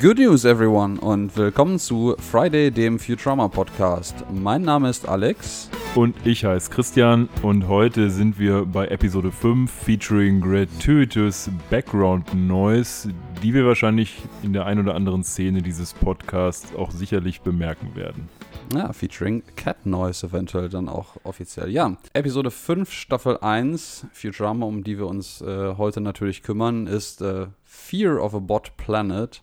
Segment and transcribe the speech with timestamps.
[0.00, 4.14] Good News, everyone, und willkommen zu Friday, dem Futurama Podcast.
[4.32, 5.68] Mein Name ist Alex.
[5.96, 13.12] Und ich heiße Christian und heute sind wir bei Episode 5 featuring Gratuitous Background Noise,
[13.42, 18.28] die wir wahrscheinlich in der ein oder anderen Szene dieses Podcasts auch sicherlich bemerken werden.
[18.72, 21.70] Ja, featuring Cat Noise eventuell dann auch offiziell.
[21.70, 27.20] Ja, Episode 5, Staffel 1, Futurama, um die wir uns äh, heute natürlich kümmern, ist
[27.20, 29.42] äh, Fear of a Bot Planet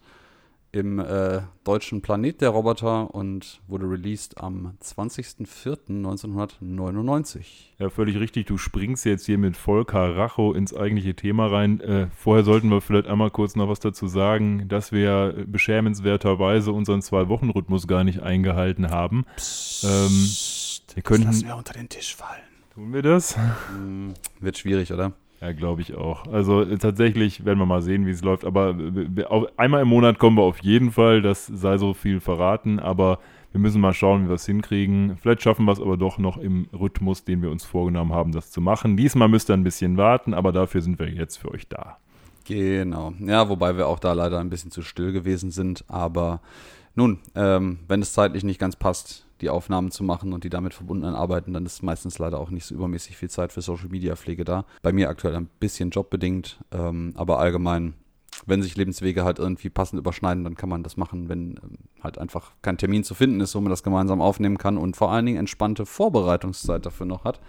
[0.76, 7.46] im äh, deutschen Planet der Roboter und wurde released am 20.04.1999.
[7.80, 8.48] Ja, völlig richtig.
[8.48, 11.80] Du springst jetzt hier mit Volker Racho ins eigentliche Thema rein.
[11.80, 17.02] Äh, vorher sollten wir vielleicht einmal kurz noch was dazu sagen, dass wir beschämenswerterweise unseren
[17.02, 19.24] Zwei-Wochen-Rhythmus gar nicht eingehalten haben.
[19.38, 20.28] Psst, ähm,
[20.94, 22.44] wir können, das lassen wir unter den Tisch fallen.
[22.74, 23.38] Tun wir das?
[23.38, 25.14] Hm, wird schwierig, oder?
[25.42, 26.28] Ja, glaube ich auch.
[26.28, 28.46] Also äh, tatsächlich werden wir mal sehen, wie es läuft.
[28.46, 28.76] Aber
[29.58, 31.22] einmal im Monat kommen wir auf jeden Fall.
[31.22, 32.80] Das sei so viel verraten.
[32.80, 33.20] Aber
[33.52, 35.18] wir müssen mal schauen, wie wir es hinkriegen.
[35.18, 38.52] Vielleicht schaffen wir es aber doch noch im Rhythmus, den wir uns vorgenommen haben, das
[38.52, 38.98] zu machen.
[38.98, 41.98] Diesmal müsst ihr ein bisschen warten, aber dafür sind wir jetzt für euch da.
[42.46, 43.14] Genau.
[43.20, 45.84] Ja, wobei wir auch da leider ein bisschen zu still gewesen sind.
[45.88, 46.42] Aber
[46.96, 50.74] nun, ähm, wenn es zeitlich nicht ganz passt, die Aufnahmen zu machen und die damit
[50.74, 54.16] verbundenen Arbeiten, dann ist meistens leider auch nicht so übermäßig viel Zeit für Social Media
[54.16, 54.66] Pflege da.
[54.82, 57.96] Bei mir aktuell ein bisschen jobbedingt, ähm, aber allgemein,
[58.46, 62.18] wenn sich Lebenswege halt irgendwie passend überschneiden, dann kann man das machen, wenn ähm, halt
[62.18, 65.26] einfach kein Termin zu finden ist, wo man das gemeinsam aufnehmen kann und vor allen
[65.26, 67.40] Dingen entspannte Vorbereitungszeit dafür noch hat.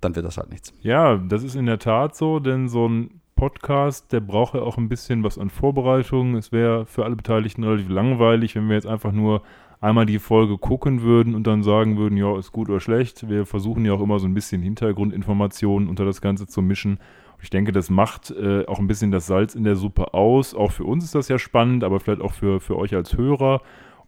[0.00, 0.72] Dann wird das halt nichts.
[0.80, 4.78] Ja, das ist in der Tat so, denn so ein Podcast, der braucht ja auch
[4.78, 6.36] ein bisschen was an Vorbereitung.
[6.36, 9.42] Es wäre für alle Beteiligten relativ langweilig, wenn wir jetzt einfach nur
[9.82, 13.28] einmal die Folge gucken würden und dann sagen würden, ja, ist gut oder schlecht.
[13.28, 16.98] Wir versuchen ja auch immer so ein bisschen Hintergrundinformationen unter das Ganze zu mischen.
[17.42, 20.54] Ich denke, das macht äh, auch ein bisschen das Salz in der Suppe aus.
[20.54, 23.60] Auch für uns ist das ja spannend, aber vielleicht auch für, für euch als Hörer.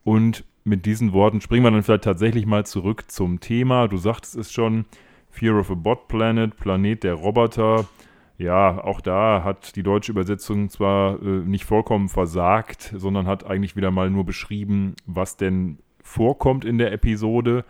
[0.04, 3.88] Und mit diesen Worten springen wir dann vielleicht tatsächlich mal zurück zum Thema.
[3.88, 4.84] Du sagtest es schon,
[5.30, 7.86] Fear of a Bot Planet, Planet der Roboter
[8.36, 13.76] ja, auch da hat die deutsche Übersetzung zwar äh, nicht vollkommen versagt, sondern hat eigentlich
[13.76, 17.64] wieder mal nur beschrieben, was denn vorkommt in der Episode.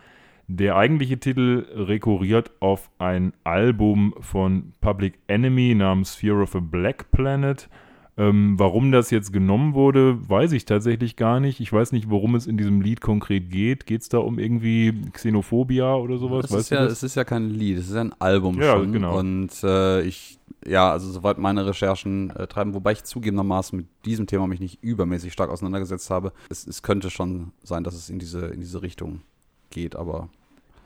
[0.47, 7.11] Der eigentliche Titel rekurriert auf ein Album von Public Enemy namens Fear of a Black
[7.11, 7.69] Planet.
[8.17, 11.59] Ähm, warum das jetzt genommen wurde, weiß ich tatsächlich gar nicht.
[11.59, 13.87] Ich weiß nicht, worum es in diesem Lied konkret geht.
[13.87, 16.45] Geht es da um irgendwie Xenophobia oder sowas?
[16.45, 18.93] Es ist, ja, es ist ja kein Lied, es ist ein Album ja, schon.
[18.93, 19.19] Genau.
[19.19, 24.27] Und äh, ich, ja, also soweit meine Recherchen äh, treiben, wobei ich zugegebenermaßen mit diesem
[24.27, 26.33] Thema mich nicht übermäßig stark auseinandergesetzt habe.
[26.49, 29.23] Es, es könnte schon sein, dass es in diese, in diese Richtung
[29.71, 30.29] geht, aber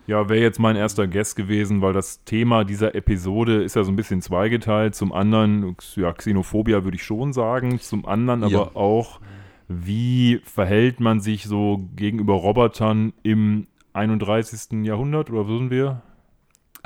[0.09, 3.93] ja, wäre jetzt mein erster Guest gewesen, weil das Thema dieser Episode ist ja so
[3.93, 4.95] ein bisschen zweigeteilt.
[4.95, 7.79] Zum einen, ja, Xenophobia würde ich schon sagen.
[7.79, 8.71] Zum anderen aber ja.
[8.75, 9.21] auch,
[9.69, 14.83] wie verhält man sich so gegenüber Robotern im 31.
[14.87, 16.01] Jahrhundert oder wo sind wir?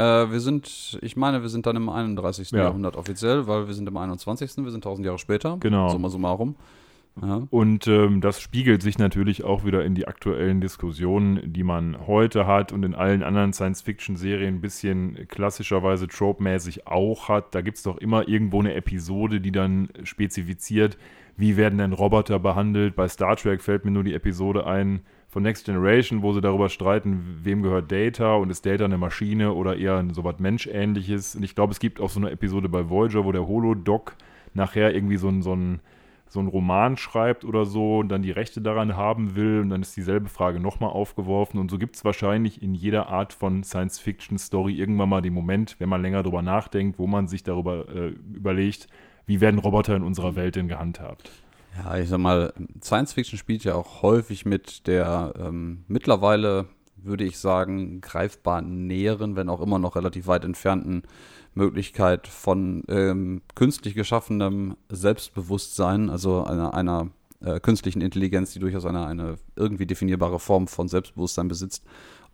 [0.02, 2.50] Äh, wir sind, ich meine, wir sind dann im 31.
[2.50, 2.64] Ja.
[2.64, 4.56] Jahrhundert offiziell, weil wir sind im 21.
[4.56, 5.56] Wir sind 1000 Jahre später.
[5.60, 5.88] Genau.
[5.90, 6.56] Summa summarum.
[7.20, 7.46] Ja.
[7.50, 12.46] Und ähm, das spiegelt sich natürlich auch wieder in die aktuellen Diskussionen, die man heute
[12.46, 17.54] hat und in allen anderen Science-Fiction-Serien ein bisschen klassischerweise trope-mäßig auch hat.
[17.54, 20.96] Da gibt es doch immer irgendwo eine Episode, die dann spezifiziert,
[21.36, 22.96] wie werden denn Roboter behandelt.
[22.96, 25.02] Bei Star Trek fällt mir nur die Episode ein
[25.32, 29.54] von Next Generation, wo sie darüber streiten, wem gehört Data und ist Data eine Maschine
[29.54, 31.34] oder eher so was Menschähnliches.
[31.34, 34.15] Und ich glaube, es gibt auch so eine Episode bei Voyager, wo der Holodoc
[34.53, 35.81] nachher irgendwie so ein, so ein
[36.28, 39.82] so einen Roman schreibt oder so und dann die Rechte daran haben will und dann
[39.82, 44.72] ist dieselbe Frage nochmal aufgeworfen und so gibt es wahrscheinlich in jeder Art von Science-Fiction-Story
[44.72, 48.87] irgendwann mal den Moment, wenn man länger drüber nachdenkt, wo man sich darüber äh, überlegt,
[49.26, 51.31] wie werden Roboter in unserer Welt denn gehandhabt.
[51.77, 52.53] Ja, ich sag mal,
[52.83, 56.66] Science Fiction spielt ja auch häufig mit der ähm, mittlerweile,
[56.97, 61.02] würde ich sagen, greifbar näheren, wenn auch immer noch relativ weit entfernten
[61.55, 67.11] Möglichkeit von ähm, künstlich geschaffenem Selbstbewusstsein, also einer, einer
[67.41, 71.85] äh, künstlichen Intelligenz, die durchaus eine, eine irgendwie definierbare Form von Selbstbewusstsein besitzt.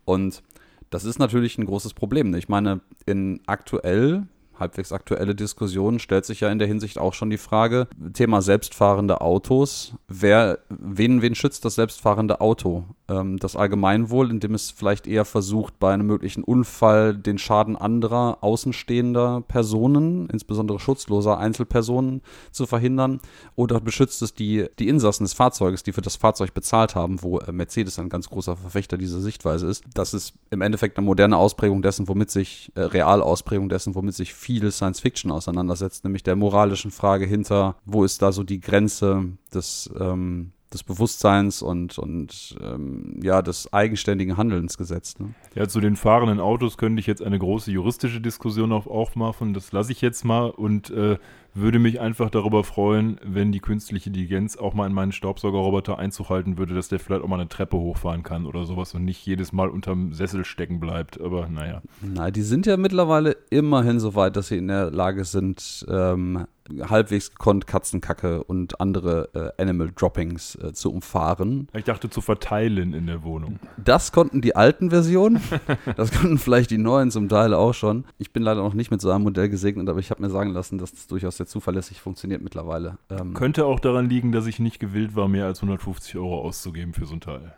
[0.05, 0.43] Und
[0.89, 2.31] das ist natürlich ein großes Problem.
[2.31, 2.37] Ne?
[2.37, 4.27] Ich meine, in aktuell
[4.59, 9.21] halbwegs aktuelle Diskussion stellt sich ja in der Hinsicht auch schon die Frage, Thema selbstfahrende
[9.21, 12.85] Autos, wer, wen, wen schützt das selbstfahrende Auto?
[13.07, 18.37] Ähm, das Allgemeinwohl, indem es vielleicht eher versucht, bei einem möglichen Unfall den Schaden anderer
[18.41, 22.21] außenstehender Personen, insbesondere schutzloser Einzelpersonen,
[22.51, 23.19] zu verhindern?
[23.55, 27.39] Oder beschützt es die, die Insassen des Fahrzeuges, die für das Fahrzeug bezahlt haben, wo
[27.39, 29.83] äh, Mercedes ein ganz großer Verfechter dieser Sichtweise ist?
[29.93, 34.33] Das ist im Endeffekt eine moderne Ausprägung dessen, womit sich, äh, Realausprägung dessen, womit sich
[34.33, 39.25] viel Science Fiction auseinandersetzt, nämlich der moralischen Frage hinter, wo ist da so die Grenze
[39.53, 45.19] des, ähm, des Bewusstseins und, und ähm, ja, des eigenständigen Handelns gesetzt.
[45.19, 45.33] Ne?
[45.55, 49.53] Ja, zu den fahrenden Autos könnte ich jetzt eine große juristische Diskussion auf, aufmachen.
[49.53, 51.17] Das lasse ich jetzt mal und äh,
[51.53, 56.29] würde mich einfach darüber freuen, wenn die künstliche Intelligenz auch mal in meinen Staubsaugerroboter Einzug
[56.29, 59.25] halten würde, dass der vielleicht auch mal eine Treppe hochfahren kann oder sowas und nicht
[59.25, 61.19] jedes Mal unterm Sessel stecken bleibt.
[61.19, 61.81] Aber naja.
[62.01, 66.45] Na, die sind ja mittlerweile immerhin so weit, dass sie in der Lage sind, ähm,
[66.89, 71.67] halbwegs gekonnt Katzenkacke und andere äh, Animal Droppings äh, zu umfahren.
[71.73, 73.59] Ich dachte zu verteilen in der Wohnung.
[73.77, 75.41] Das konnten die alten Versionen.
[75.95, 78.05] das konnten vielleicht die neuen zum Teil auch schon.
[78.17, 80.51] Ich bin leider noch nicht mit so einem Modell gesegnet, aber ich habe mir sagen
[80.51, 82.97] lassen, dass das durchaus sehr zuverlässig funktioniert mittlerweile.
[83.09, 86.93] Ähm, Könnte auch daran liegen, dass ich nicht gewillt war, mehr als 150 Euro auszugeben
[86.93, 87.55] für so ein Teil.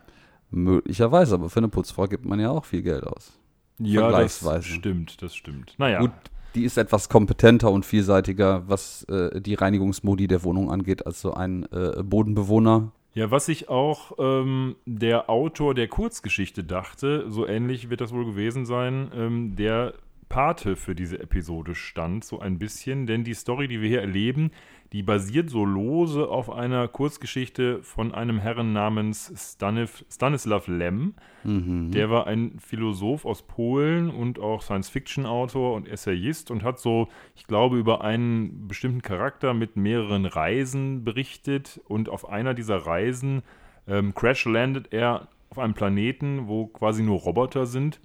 [0.52, 3.34] Möglicherweise, aber für eine Putzfrau gibt man ja auch viel Geld aus.
[3.80, 5.74] Ja, das stimmt, das stimmt.
[5.78, 6.00] Naja.
[6.00, 6.12] Gut,
[6.56, 11.34] die ist etwas kompetenter und vielseitiger, was äh, die Reinigungsmodi der Wohnung angeht, als so
[11.34, 12.92] ein äh, Bodenbewohner.
[13.14, 18.26] Ja, was sich auch ähm, der Autor der Kurzgeschichte dachte, so ähnlich wird das wohl
[18.26, 19.94] gewesen sein, ähm, der
[20.32, 23.06] Pate für diese Episode stand, so ein bisschen.
[23.06, 24.52] Denn die Story, die wir hier erleben,
[24.94, 31.16] die basiert so lose auf einer Kurzgeschichte von einem Herren namens Staniv, Stanislav Lem.
[31.44, 31.92] Mhm.
[31.92, 37.46] Der war ein Philosoph aus Polen und auch Science-Fiction-Autor und Essayist und hat so, ich
[37.46, 41.82] glaube, über einen bestimmten Charakter mit mehreren Reisen berichtet.
[41.90, 43.42] Und auf einer dieser Reisen
[43.86, 48.00] ähm, crash landet er auf einem Planeten, wo quasi nur Roboter sind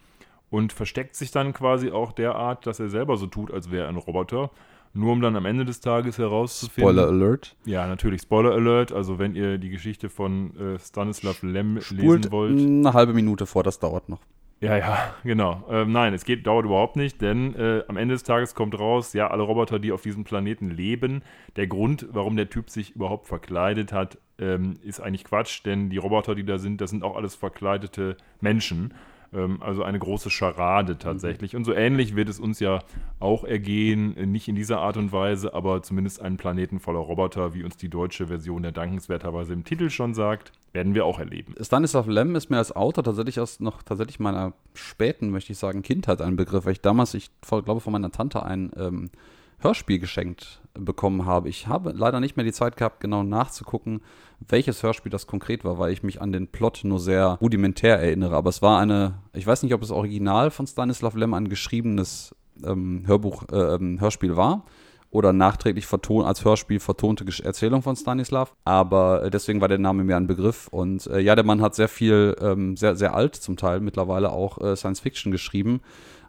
[0.50, 3.88] und versteckt sich dann quasi auch derart, dass er selber so tut, als wäre er
[3.88, 4.50] ein Roboter.
[4.92, 6.90] Nur um dann am Ende des Tages herauszufinden.
[6.90, 7.54] Spoiler Alert.
[7.66, 8.92] Ja, natürlich Spoiler Alert.
[8.92, 12.58] Also, wenn ihr die Geschichte von äh, Stanislav Lem Spult lesen wollt.
[12.58, 14.20] Eine halbe Minute vor, das dauert noch.
[14.60, 15.64] Ja, ja, genau.
[15.68, 19.12] Ähm, nein, es geht, dauert überhaupt nicht, denn äh, am Ende des Tages kommt raus,
[19.12, 21.22] ja, alle Roboter, die auf diesem Planeten leben,
[21.56, 25.98] der Grund, warum der Typ sich überhaupt verkleidet hat, ähm, ist eigentlich Quatsch, denn die
[25.98, 28.94] Roboter, die da sind, das sind auch alles verkleidete Menschen.
[29.32, 31.52] Ähm, also eine große Scharade tatsächlich.
[31.52, 31.58] Mhm.
[31.58, 32.80] Und so ähnlich wird es uns ja
[33.18, 37.54] auch ergehen, äh, nicht in dieser Art und Weise, aber zumindest einen Planeten voller Roboter,
[37.54, 41.54] wie uns die deutsche Version der dankenswerterweise im Titel schon sagt, werden wir auch erleben.
[41.60, 45.82] Stanislav Lem ist mir als Autor tatsächlich aus noch tatsächlich meiner späten, möchte ich sagen,
[45.82, 49.10] Kindheit ein Begriff, weil ich damals, ich glaube, von meiner Tante ein ähm,
[49.58, 51.48] Hörspiel geschenkt bekommen habe.
[51.48, 54.02] Ich habe leider nicht mehr die Zeit gehabt, genau nachzugucken,
[54.46, 58.36] welches Hörspiel das konkret war, weil ich mich an den Plot nur sehr rudimentär erinnere.
[58.36, 62.34] Aber es war eine, ich weiß nicht, ob es original von Stanislav Lem ein geschriebenes
[62.64, 64.64] ähm, Hörbuch, äh, ähm, Hörspiel war
[65.10, 68.54] oder nachträglich verton als Hörspiel vertonte Erzählung von Stanislav.
[68.64, 70.68] Aber äh, deswegen war der Name mir ein Begriff.
[70.68, 74.30] Und äh, ja, der Mann hat sehr viel, ähm, sehr, sehr alt zum Teil mittlerweile
[74.30, 75.80] auch äh, Science Fiction geschrieben.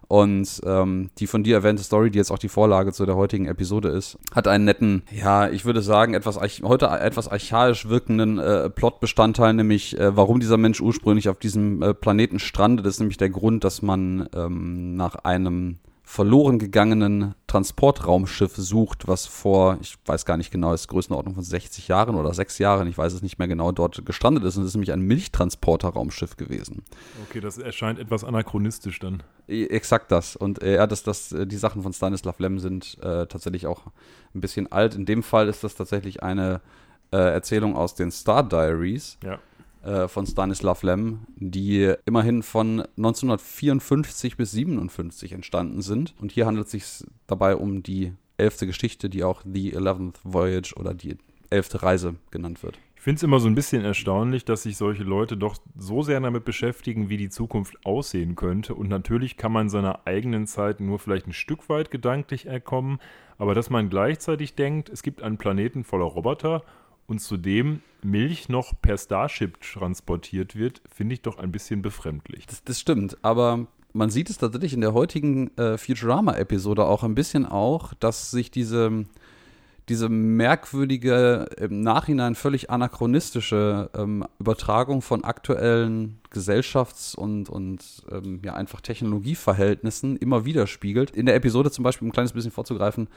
[0.08, 3.44] Und ähm, die von dir erwähnte Story, die jetzt auch die Vorlage zu der heutigen
[3.44, 8.70] Episode ist, hat einen netten, ja, ich würde sagen, etwas heute etwas archaisch wirkenden äh,
[8.70, 12.86] Plotbestandteil, nämlich äh, warum dieser Mensch ursprünglich auf diesem äh, Planeten strandet.
[12.86, 15.78] Das ist nämlich der Grund, dass man ähm, nach einem
[16.08, 21.86] verloren gegangenen Transportraumschiff sucht, was vor, ich weiß gar nicht genau, ist Größenordnung von 60
[21.86, 24.56] Jahren oder 6 Jahren, ich weiß es nicht mehr genau, dort gestrandet ist.
[24.56, 26.82] Und es ist nämlich ein Milchtransporterraumschiff gewesen.
[27.28, 29.22] Okay, das erscheint etwas anachronistisch dann.
[29.48, 30.34] Exakt das.
[30.34, 33.82] Und äh, ja, dass das, äh, die Sachen von Stanislav Lem sind äh, tatsächlich auch
[34.34, 34.94] ein bisschen alt.
[34.94, 36.62] In dem Fall ist das tatsächlich eine
[37.12, 39.18] äh, Erzählung aus den Star Diaries.
[39.22, 39.40] Ja
[39.88, 46.14] äh, von Stanislav Lem, die immerhin von 1954 bis 57 entstanden sind.
[46.20, 50.74] Und hier handelt es sich dabei um die elfte Geschichte, die auch The Eleventh Voyage
[50.76, 51.16] oder die
[51.48, 52.78] elfte Reise genannt wird.
[52.96, 56.20] Ich finde es immer so ein bisschen erstaunlich, dass sich solche Leute doch so sehr
[56.20, 58.74] damit beschäftigen, wie die Zukunft aussehen könnte.
[58.74, 62.98] Und natürlich kann man seiner eigenen Zeit nur vielleicht ein Stück weit gedanklich erkommen,
[63.38, 66.62] aber dass man gleichzeitig denkt, es gibt einen Planeten voller Roboter
[67.08, 72.46] und zudem Milch noch per Starship transportiert wird, finde ich doch ein bisschen befremdlich.
[72.46, 77.16] Das, das, stimmt, aber man sieht es tatsächlich in der heutigen äh, Futurama-Episode auch ein
[77.16, 79.06] bisschen auch, dass sich diese,
[79.88, 88.54] diese merkwürdige, im Nachhinein völlig anachronistische ähm, Übertragung von aktuellen Gesellschafts- und, und ähm, ja,
[88.54, 91.10] einfach Technologieverhältnissen immer widerspiegelt.
[91.10, 93.08] In der Episode zum Beispiel, um ein kleines bisschen vorzugreifen,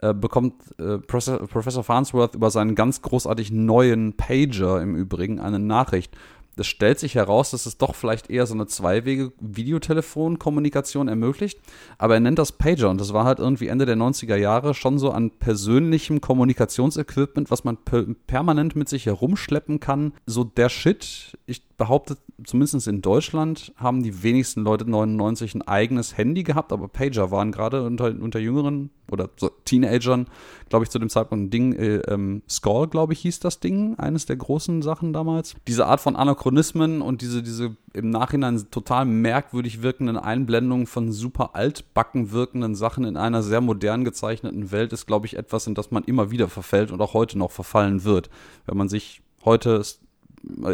[0.00, 5.58] äh, bekommt äh, Professor, Professor Farnsworth über seinen ganz großartig neuen Pager im Übrigen eine
[5.58, 6.16] Nachricht.
[6.56, 11.60] Es stellt sich heraus, dass es doch vielleicht eher so eine Zweiwege-Videotelefonkommunikation ermöglicht.
[11.96, 14.98] Aber er nennt das Pager und das war halt irgendwie Ende der 90er Jahre schon
[14.98, 20.12] so an persönlichem Kommunikationsequipment, was man per permanent mit sich herumschleppen kann.
[20.26, 21.38] So der Shit.
[21.46, 26.88] Ich behaupte, zumindest in Deutschland haben die wenigsten Leute 99 ein eigenes Handy gehabt, aber
[26.88, 30.26] Pager waren gerade unter, unter Jüngeren oder so Teenagern,
[30.68, 33.98] glaube ich, zu dem Zeitpunkt ein Ding, äh, ähm, Skull, glaube ich, hieß das Ding,
[33.98, 35.54] eines der großen Sachen damals.
[35.66, 41.56] Diese Art von Anachronismen und diese, diese im Nachhinein total merkwürdig wirkenden Einblendungen von super
[41.56, 45.90] altbacken wirkenden Sachen in einer sehr modern gezeichneten Welt ist, glaube ich, etwas, in das
[45.90, 48.28] man immer wieder verfällt und auch heute noch verfallen wird.
[48.66, 49.82] Wenn man sich heute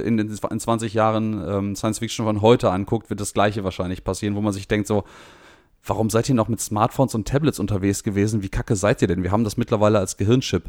[0.04, 4.34] in, in 20 Jahren ähm, Science Fiction von heute anguckt, wird das gleiche wahrscheinlich passieren,
[4.36, 5.04] wo man sich denkt so,
[5.84, 8.42] warum seid ihr noch mit Smartphones und Tablets unterwegs gewesen?
[8.42, 9.22] Wie kacke seid ihr denn?
[9.22, 10.64] Wir haben das mittlerweile als Gehirnchip.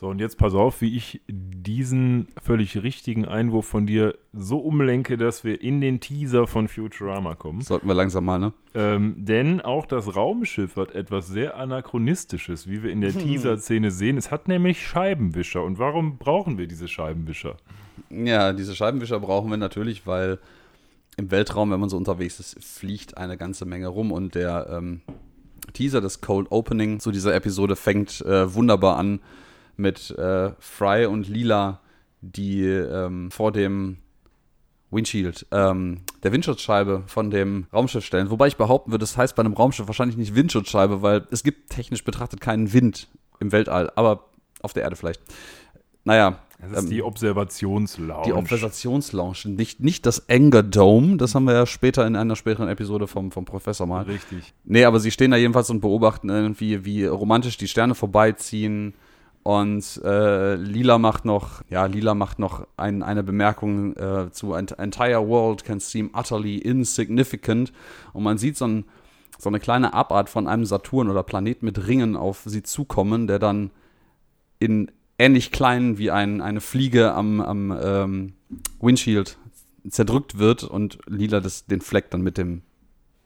[0.00, 5.16] So, und jetzt pass auf, wie ich diesen völlig richtigen Einwurf von dir so umlenke,
[5.16, 7.62] dass wir in den Teaser von Futurama kommen.
[7.62, 8.52] Sollten wir langsam mal, ne?
[8.74, 13.12] Ähm, denn auch das Raumschiff hat etwas sehr Anachronistisches, wie wir in der.
[13.18, 14.16] Teaser-Szene sehen.
[14.16, 15.64] Es hat nämlich Scheibenwischer.
[15.64, 17.56] Und warum brauchen wir diese Scheibenwischer?
[18.08, 20.38] Ja, diese Scheibenwischer brauchen wir natürlich, weil
[21.16, 25.00] im Weltraum, wenn man so unterwegs ist, fliegt eine ganze Menge rum und der ähm,
[25.72, 29.18] Teaser des Cold Opening zu dieser Episode fängt äh, wunderbar an
[29.78, 31.80] mit äh, Fry und Lila,
[32.20, 33.98] die ähm, vor dem
[34.90, 38.30] Windshield, ähm, der Windschutzscheibe von dem Raumschiff stellen.
[38.30, 41.70] Wobei ich behaupten würde, das heißt bei einem Raumschiff wahrscheinlich nicht Windschutzscheibe, weil es gibt
[41.70, 43.08] technisch betrachtet keinen Wind
[43.40, 44.24] im Weltall, aber
[44.62, 45.20] auf der Erde vielleicht.
[46.04, 46.38] Naja.
[46.60, 48.24] Das ist ähm, die Observationslounge.
[48.24, 52.68] Die Observationslounge, nicht, nicht das Anger Dome, das haben wir ja später in einer späteren
[52.68, 54.04] Episode vom, vom Professor mal.
[54.04, 54.54] Richtig.
[54.64, 58.94] Nee, aber sie stehen da jedenfalls und beobachten irgendwie, wie romantisch die Sterne vorbeiziehen
[59.42, 65.26] und äh, Lila macht noch, ja, Lila macht noch ein, eine Bemerkung äh, zu Entire
[65.26, 67.72] world can seem utterly insignificant.
[68.12, 68.84] Und man sieht so, ein,
[69.38, 73.38] so eine kleine Abart von einem Saturn oder Planet mit Ringen auf sie zukommen, der
[73.38, 73.70] dann
[74.58, 78.32] in ähnlich klein wie ein, eine Fliege am, am ähm,
[78.80, 79.38] Windshield
[79.88, 82.62] zerdrückt wird und Lila das, den Fleck dann mit dem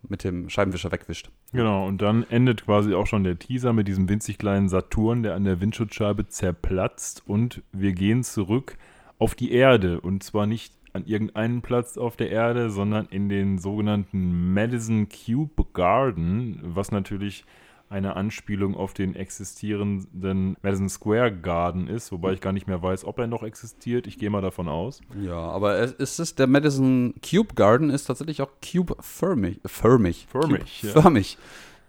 [0.09, 1.31] mit dem Scheibenwischer wegwischt.
[1.53, 5.35] Genau, und dann endet quasi auch schon der Teaser mit diesem winzig kleinen Saturn, der
[5.35, 7.23] an der Windschutzscheibe zerplatzt.
[7.27, 8.79] Und wir gehen zurück
[9.19, 10.01] auf die Erde.
[10.01, 15.67] Und zwar nicht an irgendeinen Platz auf der Erde, sondern in den sogenannten Madison Cube
[15.75, 17.45] Garden, was natürlich
[17.93, 23.05] eine Anspielung auf den existierenden Madison Square Garden ist, wobei ich gar nicht mehr weiß,
[23.05, 24.07] ob er noch existiert.
[24.07, 25.01] Ich gehe mal davon aus.
[25.21, 29.61] Ja, aber es ist der Madison Cube Garden ist tatsächlich auch cube-förmig.
[29.67, 30.27] Förmig.
[30.31, 30.81] Förmig.
[30.81, 31.03] Cube ja.
[31.03, 31.39] Förmig.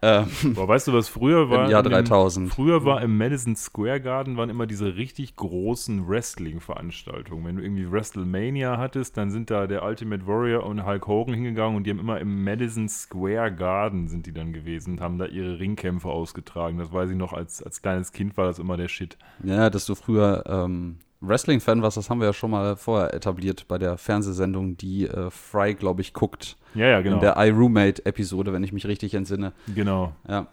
[0.05, 1.63] Ähm, Boah, weißt du, was früher war?
[1.63, 2.47] Im Jahr 3000.
[2.47, 7.45] Dem, früher war im Madison Square Garden waren immer diese richtig großen Wrestling-Veranstaltungen.
[7.45, 11.77] Wenn du irgendwie WrestleMania hattest, dann sind da der Ultimate Warrior und Hulk Hogan hingegangen
[11.77, 15.25] und die haben immer im Madison Square Garden sind die dann gewesen und haben da
[15.25, 16.77] ihre Ringkämpfe ausgetragen.
[16.79, 19.17] Das weiß ich noch, als, als kleines Kind war das immer der Shit.
[19.41, 23.67] Ja, dass du früher ähm, Wrestling-Fan warst, das haben wir ja schon mal vorher etabliert
[23.67, 26.57] bei der Fernsehsendung, die äh, Fry, glaube ich, guckt.
[26.75, 27.15] Ja, ja, genau.
[27.15, 29.53] In der iRoommate-Episode, wenn ich mich richtig entsinne.
[29.73, 30.13] Genau.
[30.27, 30.47] Ja.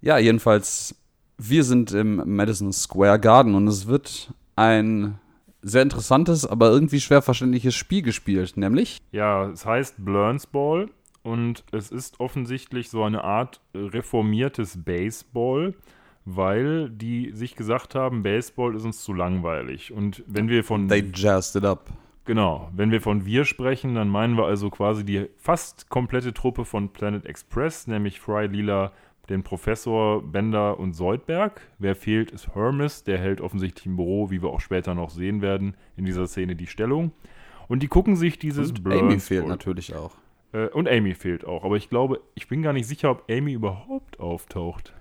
[0.00, 0.94] Ja, jedenfalls,
[1.38, 5.18] wir sind im Madison Square Garden und es wird ein
[5.62, 8.98] sehr interessantes, aber irgendwie schwer verständliches Spiel gespielt, nämlich?
[9.12, 10.88] Ja, es heißt Blurns Ball
[11.22, 15.74] und es ist offensichtlich so eine Art reformiertes Baseball
[16.24, 19.92] weil die sich gesagt haben, Baseball ist uns zu langweilig.
[19.92, 20.88] Und wenn wir von.
[20.88, 21.90] They jazzed it up.
[22.26, 26.64] Genau, wenn wir von wir sprechen, dann meinen wir also quasi die fast komplette Truppe
[26.64, 28.92] von Planet Express, nämlich Fry, Lila,
[29.30, 31.62] den Professor, Bender und Soldberg.
[31.78, 35.40] Wer fehlt, ist Hermes, der hält offensichtlich im Büro, wie wir auch später noch sehen
[35.40, 37.12] werden, in dieser Szene die Stellung.
[37.68, 40.16] Und die gucken sich dieses und Amy fehlt natürlich auch.
[40.52, 43.52] Äh, und Amy fehlt auch, aber ich glaube, ich bin gar nicht sicher, ob Amy
[43.52, 44.92] überhaupt auftaucht.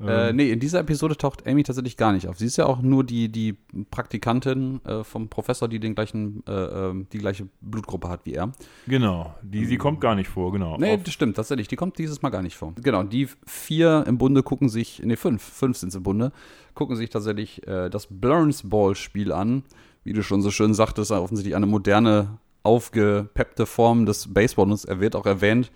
[0.00, 0.36] Äh, ähm.
[0.36, 2.38] nee, in dieser Episode taucht Amy tatsächlich gar nicht auf.
[2.38, 3.56] Sie ist ja auch nur die, die
[3.90, 8.52] Praktikantin äh, vom Professor, die den gleichen, äh, ähm, die gleiche Blutgruppe hat wie er.
[8.86, 10.76] Genau, die, sie kommt gar nicht vor, genau.
[10.78, 11.68] Nee, das stimmt, tatsächlich.
[11.68, 12.74] Die kommt dieses Mal gar nicht vor.
[12.82, 16.32] Genau, die vier im Bunde gucken sich, nee, fünf, fünf sind es im Bunde,
[16.74, 19.64] gucken sich tatsächlich äh, das Blurns Ball-Spiel an.
[20.04, 24.84] Wie du schon so schön sagtest, offensichtlich eine moderne, aufgepeppte Form des Baseballs.
[24.84, 25.70] Er wird auch erwähnt,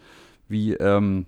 [0.48, 1.26] wie ähm,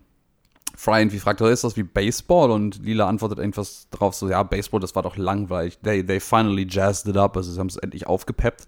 [0.77, 2.51] Fry irgendwie fragt, ist das wie Baseball?
[2.51, 5.79] Und Lila antwortet irgendwas drauf so, ja, Baseball, das war doch langweilig.
[5.79, 8.67] They, they finally jazzed it up, also sie haben es endlich aufgepeppt.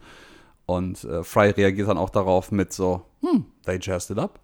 [0.66, 4.40] Und äh, Fry reagiert dann auch darauf mit so, hm, they jazzed it up.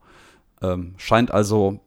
[0.61, 1.81] Ähm, scheint also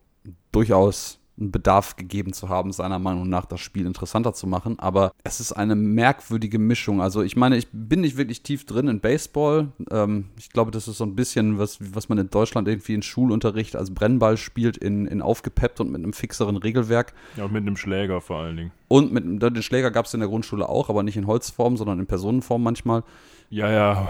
[0.51, 4.80] durchaus einen Bedarf gegeben zu haben, seiner Meinung nach das Spiel interessanter zu machen.
[4.80, 7.01] Aber es ist eine merkwürdige Mischung.
[7.01, 9.70] Also ich meine, ich bin nicht wirklich tief drin in Baseball.
[9.92, 13.01] Ähm, ich glaube, das ist so ein bisschen, was, was man in Deutschland irgendwie in
[13.01, 17.13] Schulunterricht als Brennball spielt, in, in aufgepeppt und mit einem fixeren Regelwerk.
[17.36, 18.72] Ja, und mit einem Schläger vor allen Dingen.
[18.88, 22.00] Und mit den Schläger gab es in der Grundschule auch, aber nicht in Holzform, sondern
[22.00, 23.04] in Personenform manchmal.
[23.50, 24.08] Ja, ja.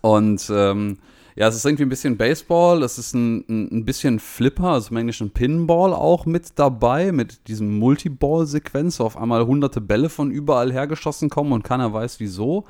[0.00, 0.98] Und ähm,
[1.38, 4.96] ja, es ist irgendwie ein bisschen Baseball, es ist ein, ein, bisschen Flipper, also im
[4.96, 10.72] Englischen Pinball auch mit dabei, mit diesem Multiball-Sequenz, wo auf einmal hunderte Bälle von überall
[10.72, 12.64] hergeschossen kommen und keiner weiß wieso.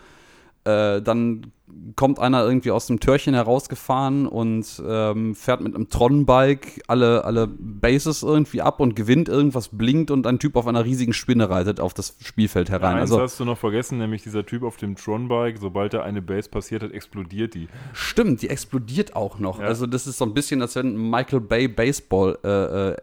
[0.65, 1.51] Äh, dann
[1.97, 7.49] kommt einer irgendwie aus dem Türchen herausgefahren und ähm, fährt mit einem Tron-Bike alle, alle
[7.49, 11.81] Bases irgendwie ab und gewinnt irgendwas, blinkt und ein Typ auf einer riesigen Spinne reitet
[11.81, 12.97] auf das Spielfeld herein.
[12.97, 16.03] Ja, eins also, hast du noch vergessen, nämlich dieser Typ auf dem Tron-Bike, sobald da
[16.03, 17.69] eine Base passiert hat, explodiert die.
[17.93, 19.61] Stimmt, die explodiert auch noch.
[19.61, 19.67] Ja.
[19.67, 22.97] Also das ist so ein bisschen, als wenn Michael Bay Baseball äh, äh,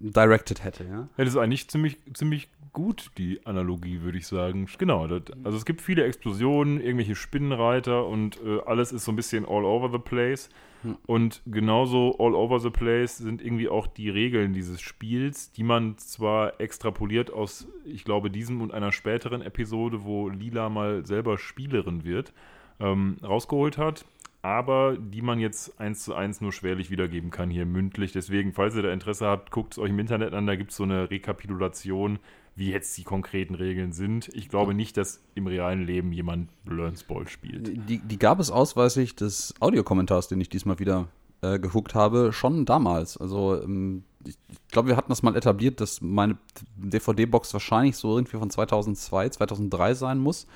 [0.00, 1.08] directed hätte, ja.
[1.16, 4.68] Ja, das ist eigentlich ziemlich, ziemlich gut, die Analogie, würde ich sagen.
[4.78, 9.16] Genau, das, also es gibt viele Explosionen, irgendwelche Spinnenreiter und äh, alles ist so ein
[9.16, 10.50] bisschen all over the place.
[10.82, 10.98] Hm.
[11.06, 15.96] Und genauso all over the place sind irgendwie auch die Regeln dieses Spiels, die man
[15.96, 22.04] zwar extrapoliert aus, ich glaube, diesem und einer späteren Episode, wo Lila mal selber Spielerin
[22.04, 22.34] wird,
[22.80, 24.04] ähm, rausgeholt hat,
[24.42, 28.12] aber die man jetzt eins zu eins nur schwerlich wiedergeben kann hier mündlich.
[28.12, 30.76] Deswegen, falls ihr da Interesse habt, guckt es euch im Internet an, da gibt es
[30.76, 32.18] so eine Rekapitulation,
[32.56, 34.30] wie jetzt die konkreten Regeln sind.
[34.32, 37.88] Ich glaube nicht, dass im realen Leben jemand Learns Ball spielt.
[37.88, 41.08] Die, die gab es ausweislich des Audiokommentars, den ich diesmal wieder
[41.42, 43.16] äh, gehuckt habe, schon damals.
[43.16, 46.36] Also ähm, ich, ich glaube, wir hatten das mal etabliert, dass meine
[46.76, 50.46] DVD-Box wahrscheinlich so irgendwie von 2002, 2003 sein muss.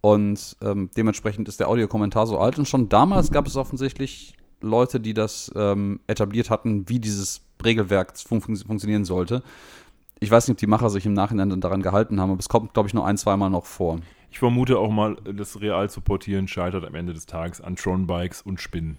[0.00, 2.58] Und ähm, dementsprechend ist der Audiokommentar so alt.
[2.58, 8.18] Und schon damals gab es offensichtlich Leute, die das ähm, etabliert hatten, wie dieses Regelwerk
[8.18, 9.42] fun fun funktionieren sollte.
[10.22, 12.48] Ich weiß nicht, ob die Macher sich im Nachhinein dann daran gehalten haben, aber es
[12.48, 13.98] kommt, glaube ich, nur ein, zweimal noch vor.
[14.30, 18.42] Ich vermute auch mal, das real zu portieren scheitert am Ende des Tages an Tron-Bikes
[18.42, 18.98] und Spinnen.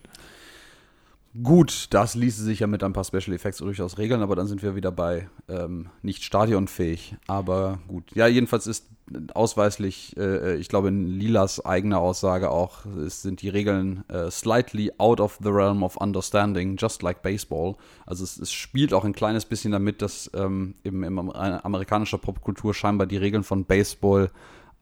[1.41, 4.61] Gut, das ließe sich ja mit ein paar Special Effects durchaus regeln, aber dann sind
[4.61, 7.15] wir wieder bei ähm, nicht stadionfähig.
[7.25, 8.85] Aber gut, ja, jedenfalls ist
[9.33, 14.91] ausweislich, äh, ich glaube, in Lilas eigener Aussage auch, es sind die Regeln äh, slightly
[14.99, 17.77] out of the realm of understanding, just like baseball.
[18.05, 22.75] Also es, es spielt auch ein kleines bisschen damit, dass ähm, im, im amerikanischer Popkultur
[22.75, 24.29] scheinbar die Regeln von Baseball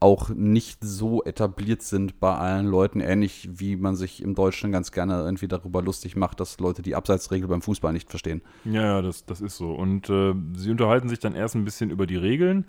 [0.01, 4.91] auch nicht so etabliert sind bei allen Leuten, ähnlich wie man sich im Deutschen ganz
[4.91, 8.41] gerne irgendwie darüber lustig macht, dass Leute die Abseitsregel beim Fußball nicht verstehen.
[8.65, 9.71] Ja, das, das ist so.
[9.71, 12.65] Und äh, sie unterhalten sich dann erst ein bisschen über die Regeln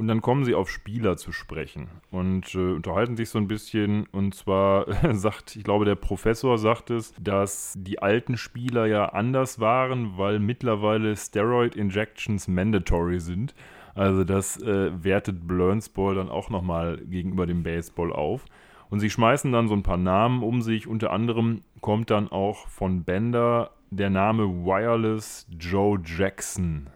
[0.00, 4.06] und dann kommen sie auf Spieler zu sprechen und äh, unterhalten sich so ein bisschen.
[4.12, 9.60] Und zwar sagt, ich glaube, der Professor sagt es, dass die alten Spieler ja anders
[9.60, 13.54] waren, weil mittlerweile Steroid Injections mandatory sind.
[13.94, 18.44] Also das äh, wertet Blurnsball dann auch nochmal gegenüber dem Baseball auf.
[18.88, 20.86] Und sie schmeißen dann so ein paar Namen um sich.
[20.86, 26.88] Unter anderem kommt dann auch von Bender der Name Wireless Joe Jackson.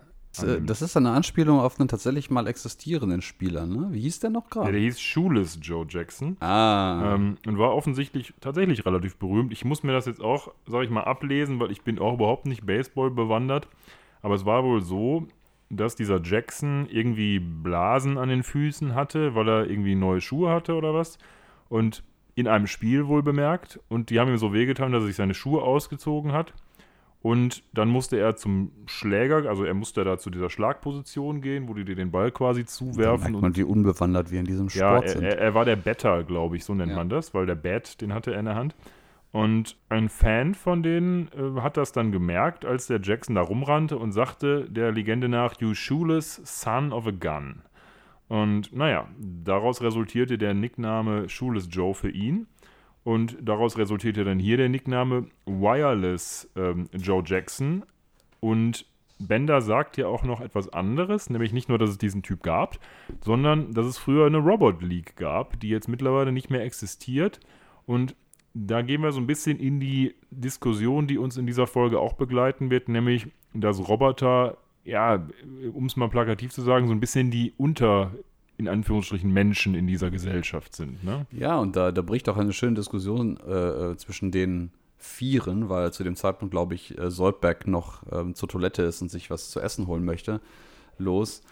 [0.66, 3.86] Das ist eine Anspielung auf einen tatsächlich mal existierenden Spieler, ne?
[3.92, 4.72] Wie hieß der noch Ja, gerade?
[4.72, 6.36] der hieß Shoeless Joe Jackson.
[6.40, 7.14] ah.
[7.14, 9.52] Ähm, und war offensichtlich tatsächlich relativ berühmt.
[9.52, 12.46] Ich muss mir das jetzt auch, sag ich mal, ablesen, weil ich bin auch überhaupt
[12.46, 13.68] nicht Baseball bewandert.
[14.22, 15.28] Aber es war wohl so,
[15.70, 20.74] dass dieser Jackson irgendwie Blasen an den Füßen hatte, weil er irgendwie neue Schuhe hatte
[20.74, 21.18] oder was.
[21.68, 22.02] Und
[22.36, 23.80] in einem Spiel wohl bemerkt.
[23.88, 26.52] Und die haben ihm so wehgetan, dass er sich seine Schuhe ausgezogen hat.
[27.22, 31.74] Und dann musste er zum Schläger, also er musste da zu dieser Schlagposition gehen, wo
[31.74, 33.30] die dir den Ball quasi zuwerfen.
[33.32, 35.22] merkt man, wie unbewandert wir in diesem Ja, Sport er, sind.
[35.24, 36.96] er, er war der Better, glaube ich, so nennt Ja.
[36.96, 38.74] man das, weil der Bat, den hatte er in der Hand.
[39.34, 43.98] Und ein Fan von denen äh, hat das dann gemerkt, als der Jackson da rumrannte
[43.98, 47.62] und sagte der Legende nach, You shoeless son of a gun.
[48.28, 52.46] Und naja, daraus resultierte der Nickname Shoeless Joe für ihn.
[53.02, 57.84] Und daraus resultierte dann hier der Nickname Wireless ähm, Joe Jackson.
[58.38, 58.86] Und
[59.18, 62.78] Bender sagt ja auch noch etwas anderes, nämlich nicht nur, dass es diesen Typ gab,
[63.20, 67.40] sondern dass es früher eine Robot League gab, die jetzt mittlerweile nicht mehr existiert.
[67.84, 68.14] Und
[68.54, 72.14] da gehen wir so ein bisschen in die Diskussion, die uns in dieser Folge auch
[72.14, 75.26] begleiten wird, nämlich, dass Roboter, ja,
[75.72, 78.12] um es mal plakativ zu sagen, so ein bisschen die unter,
[78.56, 81.02] in Anführungsstrichen, Menschen in dieser Gesellschaft sind.
[81.02, 81.26] Ne?
[81.32, 83.52] Ja, und da, da bricht auch eine schöne Diskussion äh,
[83.90, 88.48] äh, zwischen den Vieren, weil zu dem Zeitpunkt, glaube ich, äh, Soldberg noch ähm, zur
[88.48, 90.40] Toilette ist und sich was zu essen holen möchte,
[90.96, 91.42] los.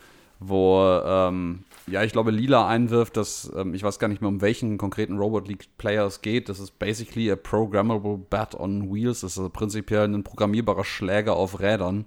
[0.44, 4.40] Wo, ähm, ja, ich glaube, Lila einwirft, dass, ähm, ich weiß gar nicht mehr, um
[4.40, 6.48] welchen konkreten Robot League Player es geht.
[6.48, 9.20] Das ist basically a programmable bat on wheels.
[9.20, 12.06] Das ist also prinzipiell ein programmierbarer Schläger auf Rädern.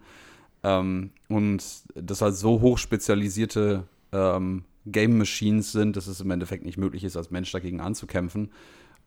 [0.63, 6.77] Ähm, und das halt so hochspezialisierte ähm, Game Machines sind, dass es im Endeffekt nicht
[6.77, 8.51] möglich ist, als Mensch dagegen anzukämpfen.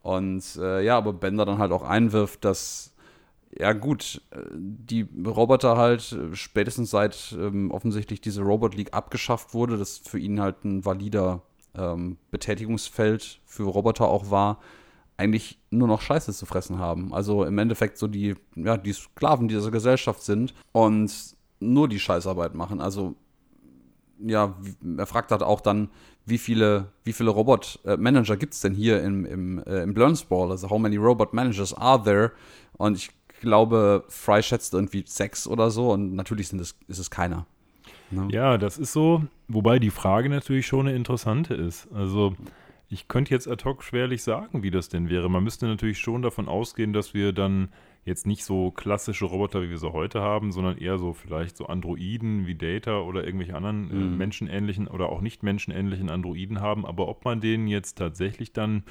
[0.03, 2.95] Und äh, ja, aber Bender dann halt auch einwirft, dass,
[3.57, 9.55] ja gut, äh, die Roboter halt äh, spätestens seit ähm, offensichtlich diese Robot League abgeschafft
[9.55, 11.43] wurde, das für ihn halt ein valider
[11.75, 14.59] ähm, Betätigungsfeld für Roboter auch war,
[15.17, 17.13] eigentlich nur noch Scheiße zu fressen haben.
[17.13, 21.13] Also im Endeffekt so die, ja, die Sklaven dieser Gesellschaft sind und
[21.61, 22.81] nur die Scheißarbeit machen.
[22.81, 23.17] Also
[24.21, 24.55] ja,
[24.97, 25.91] er fragt halt auch dann,
[26.27, 30.51] wie viele, wie viele Robot-Manager gibt es denn hier im, im, äh, im Blurnsball?
[30.51, 32.33] Also, how many Robot Managers are there?
[32.77, 37.11] Und ich glaube, Fry schätzt irgendwie sechs oder so und natürlich sind es, ist es
[37.11, 37.47] keiner.
[38.11, 38.29] Ne?
[38.31, 41.89] Ja, das ist so, wobei die Frage natürlich schon eine interessante ist.
[41.93, 42.35] Also,
[42.89, 45.29] ich könnte jetzt ad hoc schwerlich sagen, wie das denn wäre.
[45.29, 47.69] Man müsste natürlich schon davon ausgehen, dass wir dann
[48.05, 51.67] jetzt nicht so klassische Roboter, wie wir sie heute haben, sondern eher so vielleicht so
[51.67, 54.15] Androiden wie Data oder irgendwelche anderen äh, mhm.
[54.15, 56.87] äh, menschenähnlichen oder auch nicht menschenähnlichen Androiden haben.
[56.87, 58.85] Aber ob man denen jetzt tatsächlich dann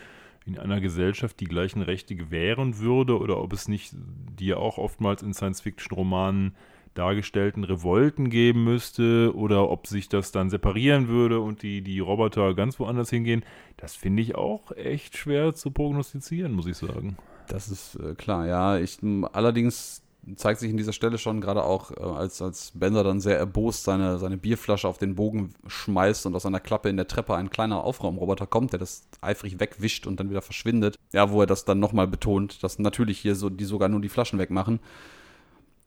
[0.48, 3.94] in einer Gesellschaft die gleichen Rechte gewähren würde oder ob es nicht
[4.40, 6.56] die ja auch oftmals in Science-Fiction-Romanen
[6.94, 12.56] dargestellten Revolten geben müsste oder ob sich das dann separieren würde und die, die Roboter
[12.56, 13.44] ganz woanders hingehen,
[13.78, 17.18] das finde ich auch echt schwer zu prognostizieren, muss ich sagen.
[17.48, 18.78] Das ist äh, klar, ja.
[18.80, 18.98] Ich,
[19.32, 20.02] allerdings
[20.36, 23.84] zeigt sich in dieser Stelle schon gerade auch, äh, als, als Bender dann sehr erbost
[23.84, 27.50] seine, seine Bierflasche auf den Bogen schmeißt und aus einer Klappe in der Treppe ein
[27.50, 30.98] kleiner Aufraumroboter kommt, der das eifrig wegwischt und dann wieder verschwindet.
[31.14, 34.10] Ja, wo er das dann nochmal betont, dass natürlich hier so die sogar nur die
[34.10, 34.80] Flaschen wegmachen,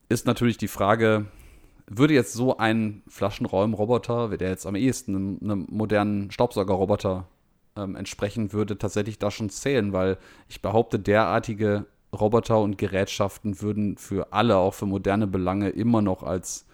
[0.08, 1.26] ist natürlich die Frage,
[1.86, 7.26] würde jetzt so ein Flaschenräumroboter, der jetzt am ehesten einem modernen Staubsaugerroboter
[7.76, 13.96] ähm, entsprechen würde, tatsächlich da schon zählen, weil ich behaupte, derartige Roboter und Gerätschaften würden
[13.96, 16.66] für alle, auch für moderne Belange, immer noch als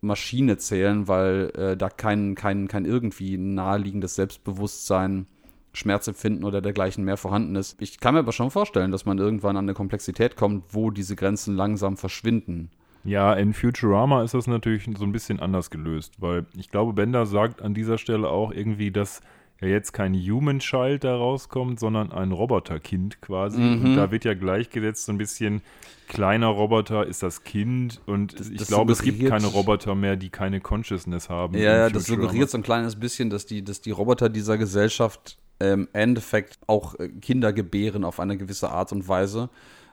[0.00, 5.26] Maschine zählen, weil äh, da kein, kein, kein irgendwie naheliegendes Selbstbewusstsein,
[5.72, 7.80] Schmerzempfinden oder dergleichen mehr vorhanden ist.
[7.80, 11.16] Ich kann mir aber schon vorstellen, dass man irgendwann an eine Komplexität kommt, wo diese
[11.16, 12.70] Grenzen langsam verschwinden.
[13.04, 17.26] Ja, in Futurama ist das natürlich so ein bisschen anders gelöst, weil ich glaube, Bender
[17.26, 19.20] sagt an dieser Stelle auch irgendwie, dass
[19.60, 23.60] ja jetzt kein Human Child da rauskommt, sondern ein Roboterkind quasi.
[23.60, 23.84] Mhm.
[23.84, 25.62] Und da wird ja gleichgesetzt so ein bisschen
[26.08, 30.16] kleiner Roboter ist das Kind und das, ich das glaube, es gibt keine Roboter mehr,
[30.16, 31.56] die keine Consciousness haben.
[31.56, 35.38] Ja, ja das suggeriert so ein kleines bisschen, dass die, dass die Roboter dieser Gesellschaft
[35.60, 39.50] im ähm, Endeffekt auch äh, Kinder gebären auf eine gewisse Art und Weise.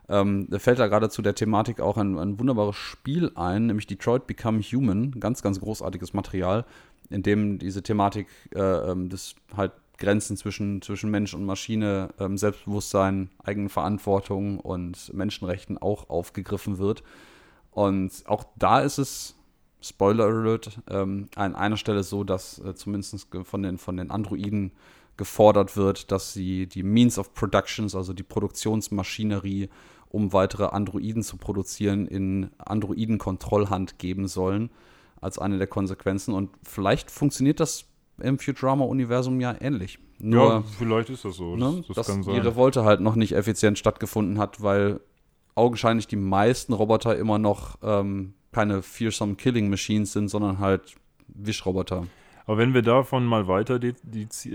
[0.07, 3.87] Ähm, da fällt da gerade zu der Thematik auch ein, ein wunderbares Spiel ein, nämlich
[3.87, 5.19] Detroit Become Human.
[5.19, 6.65] Ganz, ganz großartiges Material,
[7.09, 12.37] in dem diese Thematik äh, ähm, des halt Grenzen zwischen, zwischen Mensch und Maschine, ähm,
[12.37, 17.03] Selbstbewusstsein, Eigenverantwortung und Menschenrechten auch aufgegriffen wird.
[17.71, 19.35] Und auch da ist es,
[19.81, 24.71] Spoiler Alert, ähm, an einer Stelle so, dass äh, zumindest von den, von den Androiden
[25.15, 29.69] gefordert wird, dass sie die Means of Productions, also die Produktionsmaschinerie,
[30.09, 34.71] um weitere Androiden zu produzieren, in Androiden-Kontrollhand geben sollen
[35.25, 36.33] als eine der Konsequenzen.
[36.33, 37.85] Und vielleicht funktioniert das
[38.21, 39.99] im Futurama-Universum ja ähnlich.
[40.19, 41.57] Nur, ja, vielleicht ist das so.
[41.57, 45.01] Ne, das dass die Revolte halt noch nicht effizient stattgefunden hat, weil
[45.55, 50.95] augenscheinlich die meisten Roboter immer noch ähm, keine fearsome Killing Machines sind, sondern halt
[51.27, 52.07] Wischroboter.
[52.47, 54.45] Aber wenn wir davon mal weiter deduzieren,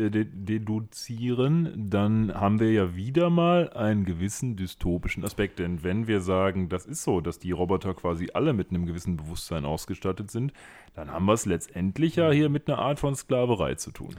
[1.90, 5.58] dann haben wir ja wieder mal einen gewissen dystopischen Aspekt.
[5.58, 9.16] Denn wenn wir sagen, das ist so, dass die Roboter quasi alle mit einem gewissen
[9.16, 10.52] Bewusstsein ausgestattet sind,
[10.94, 14.14] dann haben wir es letztendlich ja hier mit einer Art von Sklaverei zu tun.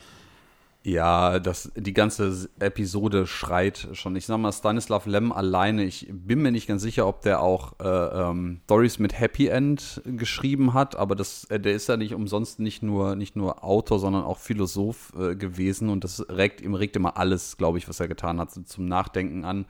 [0.84, 4.16] Ja, das, die ganze Episode schreit schon.
[4.16, 7.80] Ich sag mal, Stanislav Lem alleine, ich bin mir nicht ganz sicher, ob der auch
[7.80, 12.16] äh, ähm, Stories mit Happy End geschrieben hat, aber das, äh, der ist ja nicht
[12.16, 16.74] umsonst nicht nur, nicht nur Autor, sondern auch Philosoph äh, gewesen und das regt ihm,
[16.74, 19.68] regt immer alles, glaube ich, was er getan hat, zum Nachdenken an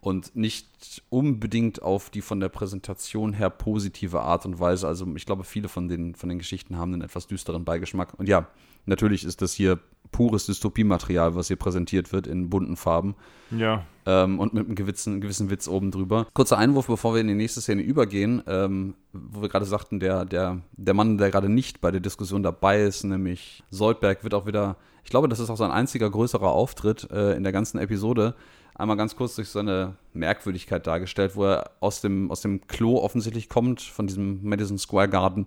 [0.00, 4.86] und nicht unbedingt auf die von der Präsentation her positive Art und Weise.
[4.86, 8.18] Also ich glaube, viele von den, von den Geschichten haben einen etwas düsteren Beigeschmack.
[8.18, 8.46] Und ja,
[8.86, 9.78] natürlich ist das hier
[10.12, 13.14] pures Dystopiematerial, was hier präsentiert wird in bunten Farben.
[13.50, 13.84] Ja.
[14.06, 16.26] Ähm, und mit einem gewissen, gewissen Witz oben drüber.
[16.34, 20.24] Kurzer Einwurf, bevor wir in die nächste Szene übergehen, ähm, wo wir gerade sagten, der,
[20.24, 24.46] der, der Mann, der gerade nicht bei der Diskussion dabei ist, nämlich Soldberg, wird auch
[24.46, 28.34] wieder, ich glaube, das ist auch sein einziger größerer Auftritt äh, in der ganzen Episode,
[28.74, 33.48] einmal ganz kurz durch seine Merkwürdigkeit dargestellt, wo er aus dem, aus dem Klo offensichtlich
[33.48, 35.46] kommt, von diesem Madison Square Garden.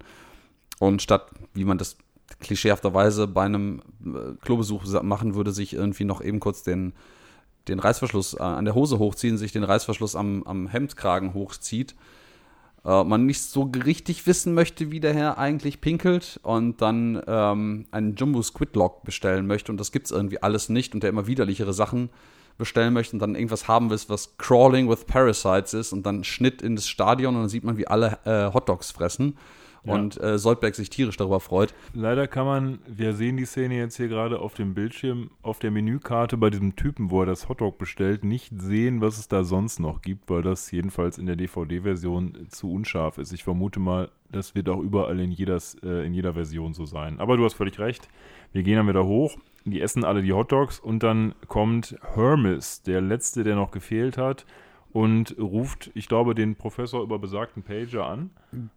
[0.80, 1.98] Und statt, wie man das
[2.44, 6.94] klischeehafterweise bei einem äh, Klobesuch machen würde, sich irgendwie noch eben kurz den,
[7.68, 11.96] den Reißverschluss äh, an der Hose hochziehen, sich den Reißverschluss am, am Hemdkragen hochzieht,
[12.86, 17.86] äh, man nicht so richtig wissen möchte, wie der Herr eigentlich pinkelt und dann ähm,
[17.92, 21.10] einen Jumbo Squid Lock bestellen möchte und das gibt es irgendwie alles nicht und der
[21.10, 22.10] immer widerlichere Sachen
[22.58, 26.62] bestellen möchte und dann irgendwas haben willst, was Crawling with Parasites ist und dann Schnitt
[26.62, 29.38] in das Stadion und dann sieht man, wie alle äh, Hotdogs fressen
[29.86, 29.94] Ja.
[29.96, 31.74] und äh, Soldberg sich tierisch darüber freut.
[31.94, 35.72] Leider kann man, wir sehen die Szene jetzt hier gerade auf dem Bildschirm, auf der
[35.72, 39.80] Menükarte bei diesem Typen, wo er das Hotdog bestellt, nicht sehen, was es da sonst
[39.80, 43.34] noch gibt, weil das jedenfalls in der DVD-Version zu unscharf ist.
[43.34, 47.20] Ich vermute mal, das wird auch überall in, jedes, äh, in jeder Version so sein.
[47.20, 48.08] Aber du hast völlig recht.
[48.52, 49.38] Wir gehen dann wieder hoch.
[49.66, 54.46] Die essen alle die Hotdogs und dann kommt Hermes, der letzte, der noch gefehlt hat,
[54.94, 58.30] und ruft, ich glaube, den Professor über besagten Pager an.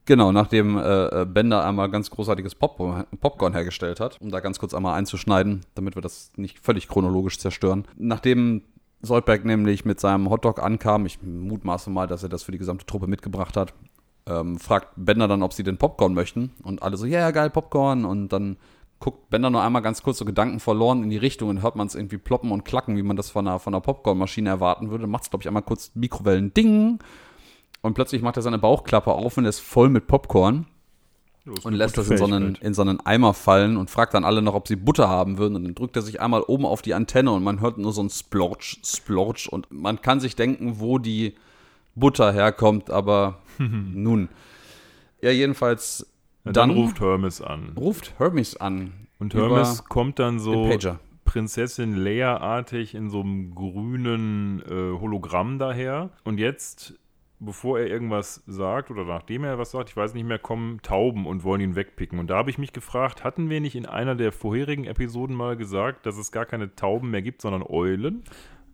[0.06, 4.58] Genau, nachdem äh, äh, Bender einmal ganz großartiges Popcorn, Popcorn hergestellt hat, um da ganz
[4.58, 7.86] kurz einmal einzuschneiden, damit wir das nicht völlig chronologisch zerstören.
[7.96, 8.62] Nachdem
[9.02, 12.86] Soldberg nämlich mit seinem Hotdog ankam, ich mutmaße mal, dass er das für die gesamte
[12.86, 13.74] Truppe mitgebracht hat,
[14.26, 16.52] ähm, fragt Bender dann, ob sie den Popcorn möchten.
[16.62, 18.06] Und alle so, ja, yeah, geil, Popcorn.
[18.06, 18.56] Und dann
[18.98, 21.86] guckt Bender nur einmal ganz kurz so Gedanken verloren in die Richtung und hört man
[21.86, 25.06] es irgendwie ploppen und klacken, wie man das von einer, von einer Popcornmaschine erwarten würde.
[25.06, 26.98] Macht es, glaube ich, einmal kurz Mikrowellen-Ding.
[27.82, 30.66] Und plötzlich macht er seine Bauchklappe auf und ist voll mit Popcorn
[31.62, 34.42] und lässt das in so, einen, in so einen Eimer fallen und fragt dann alle
[34.42, 35.54] noch, ob sie Butter haben würden.
[35.54, 38.02] Und dann drückt er sich einmal oben auf die Antenne und man hört nur so
[38.02, 39.48] ein Splorch, Splorch.
[39.52, 41.36] Und man kann sich denken, wo die
[41.94, 44.28] Butter herkommt, aber nun.
[45.22, 46.06] Ja, jedenfalls.
[46.46, 47.72] Dann, dann ruft Hermes an.
[47.76, 48.92] ruft Hermes an.
[49.18, 50.68] Und Hermes kommt dann so.
[51.24, 56.10] Prinzessin Leia-artig in so einem grünen äh, Hologramm daher.
[56.22, 56.94] Und jetzt,
[57.40, 61.26] bevor er irgendwas sagt oder nachdem er was sagt, ich weiß nicht mehr, kommen Tauben
[61.26, 62.20] und wollen ihn wegpicken.
[62.20, 65.56] Und da habe ich mich gefragt, hatten wir nicht in einer der vorherigen Episoden mal
[65.56, 68.22] gesagt, dass es gar keine Tauben mehr gibt, sondern Eulen?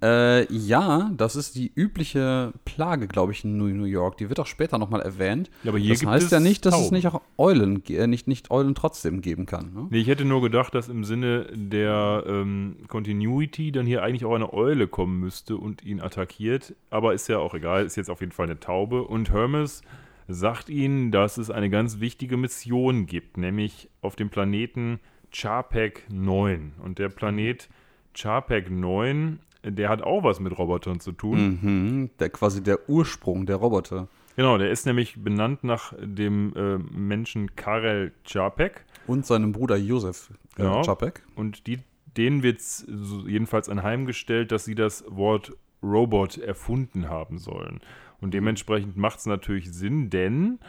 [0.03, 4.17] Äh, ja, das ist die übliche Plage, glaube ich, in New York.
[4.17, 5.49] Die wird auch später nochmal erwähnt.
[5.63, 6.97] Ja, aber hier das heißt es ja nicht, dass es Tauben.
[6.97, 9.73] nicht auch Eulen, äh, nicht, nicht Eulen trotzdem geben kann.
[9.73, 9.87] Ne?
[9.91, 14.35] Nee, ich hätte nur gedacht, dass im Sinne der ähm, Continuity dann hier eigentlich auch
[14.35, 16.75] eine Eule kommen müsste und ihn attackiert.
[16.91, 19.05] Aber ist ja auch egal, ist jetzt auf jeden Fall eine Taube.
[19.05, 19.83] Und Hermes
[20.27, 24.99] sagt ihnen, dass es eine ganz wichtige Mission gibt, nämlich auf dem Planeten
[25.31, 26.73] Chapek 9.
[26.83, 27.69] Und der Planet
[28.15, 31.59] Chapek 9, der hat auch was mit Robotern zu tun.
[31.63, 34.09] Mhm, der quasi der Ursprung der Roboter.
[34.37, 38.85] Genau, der ist nämlich benannt nach dem äh, Menschen Karel Čapek.
[39.07, 40.83] Und seinem Bruder Josef äh, Genau.
[40.83, 41.23] Čapek.
[41.35, 41.81] Und die,
[42.17, 47.81] denen wird so jedenfalls anheimgestellt, dass sie das Wort Robot erfunden haben sollen.
[48.21, 50.61] Und dementsprechend macht es natürlich Sinn, denn,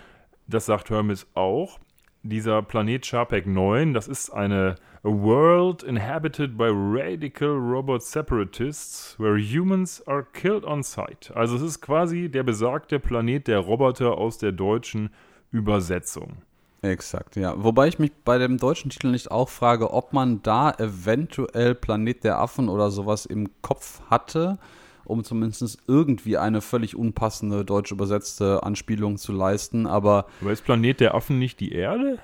[0.48, 1.80] das sagt Hermes auch,
[2.24, 9.38] dieser Planet Chapek 9, das ist eine a world inhabited by radical robot separatists, where
[9.38, 11.30] humans are killed on sight.
[11.36, 15.10] Also es ist quasi der besagte Planet der Roboter aus der deutschen
[15.52, 16.38] Übersetzung.
[16.82, 17.54] Exakt, ja.
[17.58, 22.24] Wobei ich mich bei dem deutschen Titel nicht auch frage, ob man da eventuell Planet
[22.24, 24.58] der Affen oder sowas im Kopf hatte,
[25.06, 29.88] um zumindest irgendwie eine völlig unpassende deutsch übersetzte Anspielung zu leisten.
[29.88, 32.20] Aber Aber ist Planet der Affen nicht die Erde?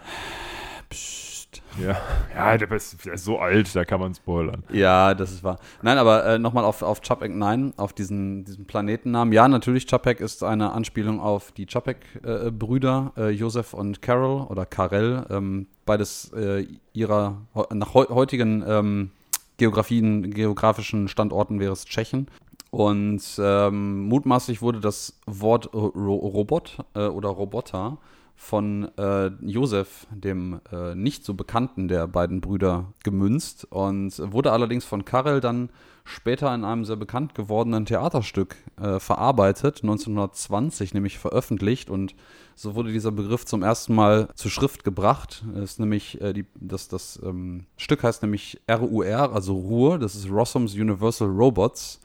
[0.90, 1.98] pst, Ja,
[2.36, 4.64] ja der, ist, der ist so alt, da kann man spoilern.
[4.72, 5.60] Ja, das ist wahr.
[5.82, 9.34] Nein, aber äh, nochmal auf, auf Chapek 9, auf diesen, diesen Planetennamen.
[9.34, 15.26] Ja, natürlich, Chapek ist eine Anspielung auf die Chapek-Brüder, äh, Josef und Carol oder Karel.
[15.30, 17.38] Ähm, beides äh, ihrer,
[17.72, 19.12] nach heu heutigen ähm,
[19.58, 22.28] Geografien, geografischen Standorten wäre es Tschechien.
[22.72, 27.98] Und ähm, mutmaßlich wurde das Wort Ro Robot äh, oder Roboter
[28.36, 34.86] von äh, Josef, dem äh, nicht so bekannten der beiden Brüder, gemünzt und wurde allerdings
[34.86, 35.70] von Karel dann
[36.06, 42.16] später in einem sehr bekannt gewordenen Theaterstück äh, verarbeitet, 1920 nämlich veröffentlicht und
[42.56, 45.44] so wurde dieser Begriff zum ersten Mal zur Schrift gebracht.
[45.56, 50.16] Es ist nämlich äh, die, das, das ähm, Stück heißt nämlich RUR, also Ruhr, das
[50.16, 52.00] ist Rossum's Universal Robots.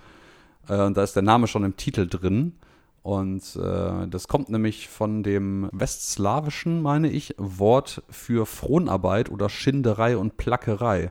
[0.68, 2.55] Äh, und da ist der Name schon im Titel drin.
[3.03, 10.16] Und äh, das kommt nämlich von dem westslawischen, meine ich, Wort für Fronarbeit oder Schinderei
[10.16, 11.11] und Plackerei.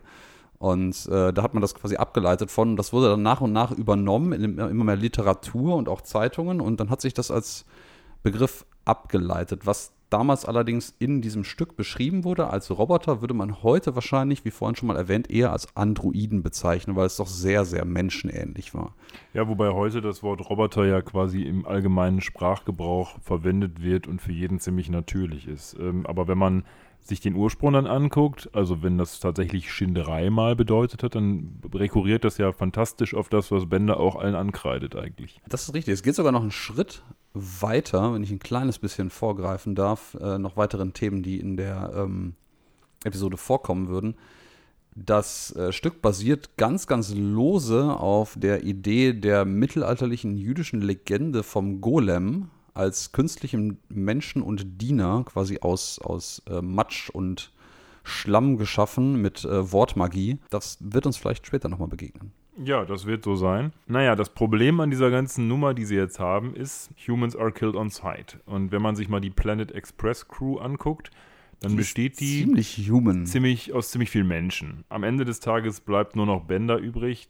[0.58, 2.78] Und äh, da hat man das quasi abgeleitet von.
[2.78, 6.62] Das wurde dann nach und nach übernommen in immer mehr Literatur und auch Zeitungen.
[6.62, 7.66] Und dann hat sich das als
[8.24, 9.66] Begriff abgeleitet.
[9.66, 14.52] Was damals allerdings in diesem Stück beschrieben wurde als Roboter, würde man heute wahrscheinlich, wie
[14.52, 18.94] vorhin schon mal erwähnt, eher als Androiden bezeichnen, weil es doch sehr, sehr menschenähnlich war.
[19.34, 24.32] Ja, wobei heute das Wort Roboter ja quasi im allgemeinen Sprachgebrauch verwendet wird und für
[24.32, 25.76] jeden ziemlich natürlich ist.
[25.80, 26.64] Ähm, aber wenn man
[27.08, 32.24] sich den Ursprung dann anguckt, also wenn das tatsächlich Schinderei mal bedeutet hat, dann rekurriert
[32.24, 35.42] das ja fantastisch auf das, was Bender auch allen ankreidet eigentlich.
[35.48, 35.94] Das ist richtig.
[35.94, 40.38] Es geht sogar noch einen Schritt weiter, wenn ich ein kleines bisschen vorgreifen darf, äh,
[40.38, 42.36] noch weiteren Themen, die in der ähm,
[43.04, 44.16] Episode vorkommen würden.
[44.96, 51.82] Das äh, Stück basiert ganz, ganz lose auf der Idee der mittelalterlichen jüdischen Legende vom
[51.82, 57.52] Golem, als künstlichen Menschen und Diener quasi aus, aus äh, Matsch und
[58.04, 60.40] Schlamm geschaffen mit äh, Wortmagie.
[60.50, 62.32] Das wird uns vielleicht später nochmal begegnen.
[62.64, 63.74] Ja, das wird so sein.
[63.88, 67.76] Naja, das Problem an dieser ganzen Nummer, die sie jetzt haben, ist, Humans are killed
[67.76, 68.40] on sight.
[68.46, 71.10] Und wenn man sich mal die Planet Express Crew anguckt,
[71.62, 73.26] dann Die besteht die ziemlich human.
[73.26, 74.84] ziemlich, aus ziemlich vielen Menschen.
[74.90, 77.30] Am Ende des Tages bleibt nur noch Bender übrig,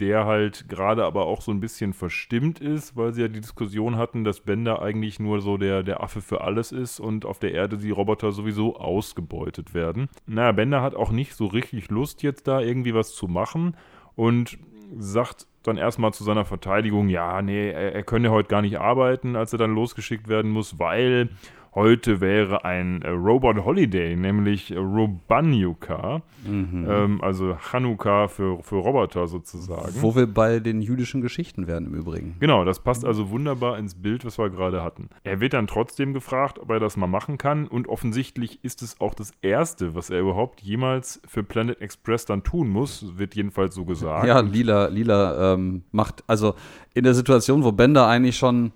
[0.00, 3.96] der halt gerade aber auch so ein bisschen verstimmt ist, weil sie ja die Diskussion
[3.96, 7.52] hatten, dass Bender eigentlich nur so der, der Affe für alles ist und auf der
[7.52, 10.08] Erde die Roboter sowieso ausgebeutet werden.
[10.26, 13.76] Naja, Bender hat auch nicht so richtig Lust, jetzt da irgendwie was zu machen
[14.14, 14.58] und
[14.96, 19.36] sagt dann erstmal zu seiner Verteidigung, ja, nee, er, er könne heute gar nicht arbeiten,
[19.36, 21.30] als er dann losgeschickt werden muss, weil
[21.74, 29.94] heute wäre ein äh, Robot Holiday, nämlich Robanyuka, ähm, also Chanukka für, für Roboter sozusagen.
[30.00, 32.36] Wo wir bei den jüdischen Geschichten werden im Übrigen.
[32.40, 35.08] Genau, das passt also wunderbar ins Bild, was wir gerade hatten.
[35.24, 39.00] Er wird dann trotzdem gefragt, ob er das mal machen kann und offensichtlich ist es
[39.00, 43.74] auch das Erste, was er überhaupt jemals für Planet Express dann tun muss, wird jedenfalls
[43.74, 44.26] so gesagt.
[44.26, 46.54] Ja, Lila, Lila ähm, macht, also
[46.94, 48.72] in der Situation, wo Bender eigentlich schon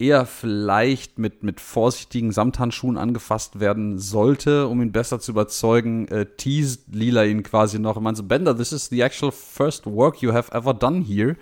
[0.00, 6.26] eher vielleicht mit, mit vorsichtigen Samthandschuhen angefasst werden sollte, um ihn besser zu überzeugen, äh,
[6.36, 10.22] teased Lila ihn quasi noch und meint so, Bender, this is the actual first work
[10.22, 11.36] you have ever done here.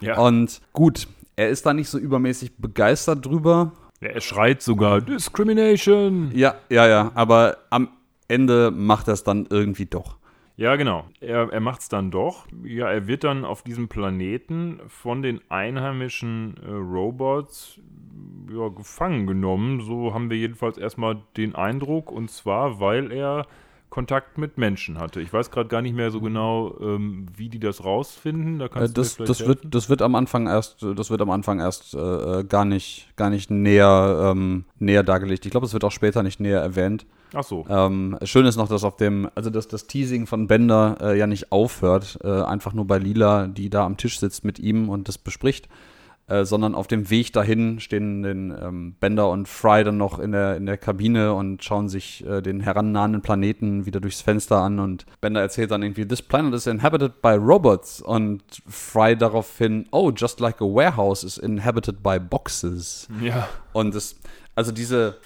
[0.00, 0.18] Ja.
[0.18, 3.72] Und gut, er ist da nicht so übermäßig begeistert drüber.
[4.00, 6.32] Er schreit sogar Discrimination.
[6.34, 7.88] Ja, ja, ja, aber am
[8.28, 10.16] Ende macht er es dann irgendwie doch.
[10.56, 11.06] Ja, genau.
[11.20, 12.46] Er, er macht es dann doch.
[12.64, 17.80] Ja, er wird dann auf diesem Planeten von den einheimischen äh, Robots
[18.50, 19.80] ja, gefangen genommen.
[19.80, 22.10] So haben wir jedenfalls erstmal den Eindruck.
[22.10, 23.46] Und zwar, weil er
[23.92, 25.20] Kontakt mit Menschen hatte.
[25.20, 28.58] Ich weiß gerade gar nicht mehr so genau, ähm, wie die das rausfinden.
[28.58, 31.28] Da Äh, kannst das, du das wird, das wird am Anfang erst, das wird am
[31.28, 31.98] Anfang erst äh,
[32.40, 35.44] äh, gar nicht, gar nicht näher, ähm, näher dargelegt.
[35.44, 37.04] Ich glaube, es wird auch später nicht näher erwähnt.
[37.34, 37.66] Ach so.
[37.68, 41.26] Ähm, schön ist noch, dass auf dem, also dass das Teasing von Bender äh, ja
[41.26, 45.06] nicht aufhört, äh, einfach nur bei Lila, die da am Tisch sitzt mit ihm und
[45.06, 45.68] das bespricht,
[46.32, 50.32] äh, sondern auf dem Weg dahin stehen den ähm, Bender und Fry dann noch in
[50.32, 54.78] der, in der Kabine und schauen sich äh, den herannahenden Planeten wieder durchs Fenster an
[54.78, 60.10] und Bender erzählt dann irgendwie, this planet is inhabited by robots und Fry daraufhin, oh,
[60.10, 63.08] just like a warehouse is inhabited by boxes.
[63.20, 63.46] Ja.
[63.74, 64.18] Und es,
[64.54, 65.18] also diese,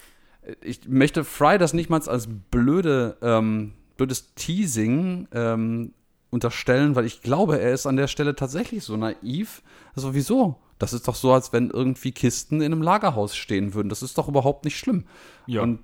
[0.61, 5.93] ich möchte Fry das nicht mal als blöde, ähm, blödes Teasing ähm,
[6.31, 9.63] unterstellen, weil ich glaube, er ist an der Stelle tatsächlich so naiv.
[9.95, 10.57] Also wieso?
[10.79, 13.89] Das ist doch so, als wenn irgendwie Kisten in einem Lagerhaus stehen würden.
[13.89, 15.05] Das ist doch überhaupt nicht schlimm.
[15.45, 15.61] Ja.
[15.61, 15.79] Und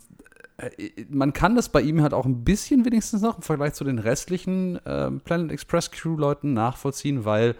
[0.57, 3.83] äh, man kann das bei ihm halt auch ein bisschen wenigstens noch im Vergleich zu
[3.83, 7.55] den restlichen ähm, Planet Express Crew Leuten nachvollziehen, weil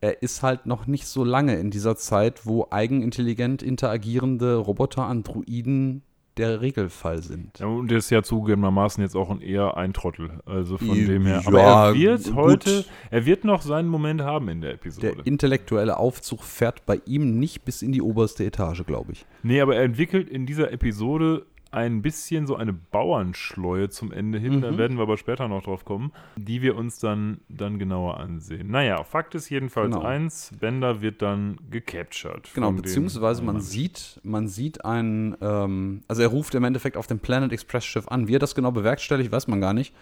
[0.00, 6.02] er ist halt noch nicht so lange in dieser Zeit, wo eigenintelligent interagierende Roboter, Androiden
[6.38, 7.58] der Regelfall sind.
[7.58, 10.30] Ja, und der ist ja zugegebenermaßen jetzt auch ein eher ein Trottel.
[10.46, 11.42] Also von Ja, dem her.
[11.44, 12.34] Aber er wird gut.
[12.34, 15.14] heute, er wird noch seinen Moment haben in der Episode.
[15.16, 19.26] Der intellektuelle Aufzug fährt bei ihm nicht bis in die oberste Etage, glaube ich.
[19.42, 24.60] Nee, aber er entwickelt in dieser Episode ein bisschen so eine Bauernschleue zum Ende hin,
[24.60, 24.78] da Mhm.
[24.78, 28.70] werden wir aber später noch drauf kommen, die wir uns dann, dann genauer ansehen.
[28.70, 30.04] Naja, Fakt ist jedenfalls Genau.
[30.06, 32.50] eins, Bender wird dann gecaptured.
[32.54, 37.18] Genau, beziehungsweise man sieht, man sieht einen, ähm, also er ruft im Endeffekt auf dem
[37.18, 38.28] Planet Express Schiff an.
[38.28, 39.94] Wie er das genau bewerkstelligt, weiß man gar nicht.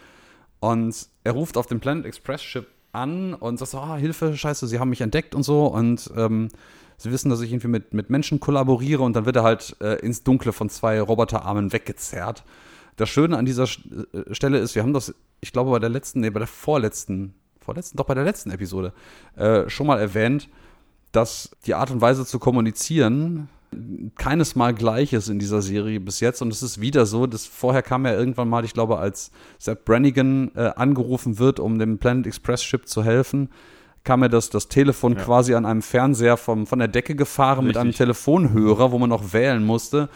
[0.60, 4.66] Und er ruft auf dem Planet Express Schiff an und sagt so, ah, Hilfe, scheiße,
[4.66, 5.66] sie haben mich entdeckt und so.
[5.66, 6.48] Und ähm,
[6.96, 9.98] sie wissen, dass ich irgendwie mit, mit Menschen kollaboriere und dann wird er halt äh,
[10.00, 12.44] ins Dunkle von zwei Roboterarmen weggezerrt.
[12.96, 16.20] Das Schöne an dieser äh, Stelle ist, wir haben das, ich glaube, bei der letzten,
[16.20, 18.92] nee, bei der vorletzten, vorletzten, doch bei der letzten Episode
[19.36, 20.48] äh, schon mal erwähnt,
[21.12, 23.48] dass die Art und Weise zu kommunizieren
[24.16, 26.42] keines Mal gleich ist in dieser Serie bis jetzt.
[26.42, 29.84] Und es ist wieder so, dass vorher kam ja irgendwann mal, ich glaube, als Sepp
[29.84, 33.50] Brannigan äh, angerufen wird, um dem Planet Express Ship zu helfen,
[34.06, 35.22] kam ja das, das Telefon Ja.
[35.24, 37.98] quasi an einem Fernseher vom, von der Decke gefahren mit einem Richtig.
[37.98, 40.08] Telefonhörer, wo man noch wählen musste.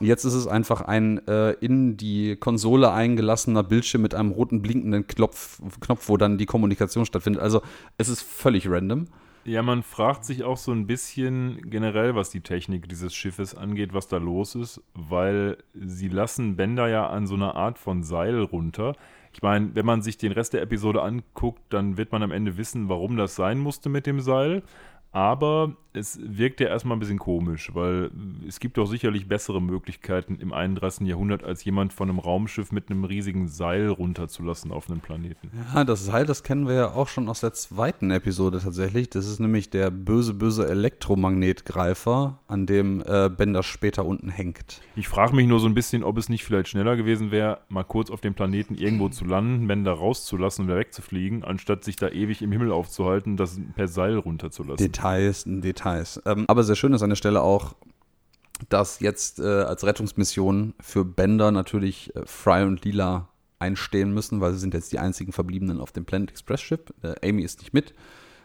[0.00, 5.06] Jetzt ist es einfach ein äh, in die Konsole eingelassener Bildschirm mit einem roten blinkenden
[5.06, 7.40] Knopf, Knopf, wo dann die Kommunikation stattfindet.
[7.40, 7.62] Also
[7.96, 9.06] es ist völlig random.
[9.44, 13.94] Ja, man fragt sich auch so ein bisschen generell, was die Technik dieses Schiffes angeht,
[13.94, 18.40] was da los ist, weil sie lassen Bender ja an so einer Art von Seil
[18.42, 18.96] runter.
[19.36, 22.56] Ich meine, wenn man sich den Rest der Episode anguckt, dann wird man am Ende
[22.56, 24.62] wissen, warum das sein musste mit dem Seil.
[25.16, 28.10] Aber es wirkt ja erstmal ein bisschen komisch, weil
[28.46, 31.06] es gibt doch sicherlich bessere Möglichkeiten im 31.
[31.06, 35.50] Jahrhundert, als jemand von einem Raumschiff mit einem riesigen Seil runterzulassen auf einen Planeten.
[35.74, 39.08] Ja, das Seil, das kennen wir ja auch schon aus der zweiten Episode tatsächlich.
[39.08, 44.82] Das ist nämlich der böse, böse Elektromagnetgreifer, an dem äh, Bender später unten hängt.
[44.96, 47.84] Ich frage mich nur so ein bisschen, ob es nicht vielleicht schneller gewesen wäre, mal
[47.84, 52.08] kurz auf dem Planeten irgendwo zu landen, Bender rauszulassen und wieder wegzufliegen, anstatt sich da
[52.10, 54.84] ewig im Himmel aufzuhalten, das per Seil runterzulassen.
[55.14, 56.20] Details, Details.
[56.26, 57.74] Ähm, aber sehr schön ist an der Stelle auch,
[58.68, 63.28] dass jetzt äh, als Rettungsmission für Bender natürlich äh, Fry und Lila
[63.58, 66.80] einstehen müssen, weil sie sind jetzt die einzigen Verbliebenen auf dem Planet Express Schiff.
[67.02, 67.94] Äh, Amy ist nicht mit.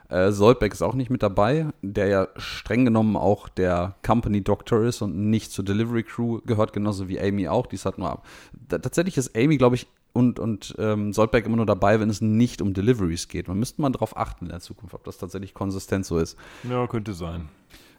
[0.10, 4.84] Äh, Solbeck ist auch nicht mit dabei, der ja streng genommen auch der Company Doctor
[4.84, 7.68] ist und nicht zur Delivery Crew gehört, genauso wie Amy auch.
[7.68, 8.26] Die ist halt nur ab.
[8.68, 12.62] Tatsächlich ist Amy, glaube ich, und, und ähm, Soldberg immer nur dabei, wenn es nicht
[12.62, 13.48] um Deliveries geht.
[13.48, 16.38] Man müsste mal darauf achten in der Zukunft, ob das tatsächlich konsistent so ist.
[16.70, 17.50] Ja, könnte sein.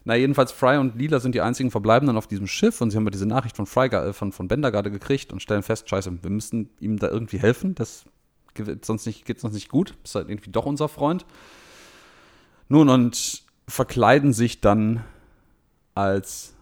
[0.05, 3.05] Na, jedenfalls Fry und Lila sind die einzigen Verbleibenden auf diesem Schiff und sie haben
[3.05, 6.23] ja diese Nachricht von Fry, äh, von, von Bender gerade gekriegt und stellen fest, scheiße,
[6.23, 8.05] wir müssen ihm da irgendwie helfen, das
[8.53, 11.25] geht sonst nicht, geht sonst nicht gut, ist halt irgendwie doch unser Freund.
[12.69, 15.03] Nun, und verkleiden sich dann
[15.95, 16.52] als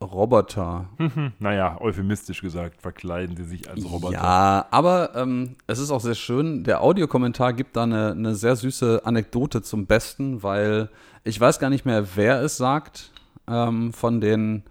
[0.00, 0.90] Roboter.
[1.38, 4.12] naja, euphemistisch gesagt, verkleiden sie sich als Roboter.
[4.12, 6.64] Ja, aber ähm, es ist auch sehr schön.
[6.64, 10.90] Der Audiokommentar gibt da eine, eine sehr süße Anekdote zum Besten, weil
[11.24, 13.10] ich weiß gar nicht mehr, wer es sagt
[13.48, 14.64] ähm, von den,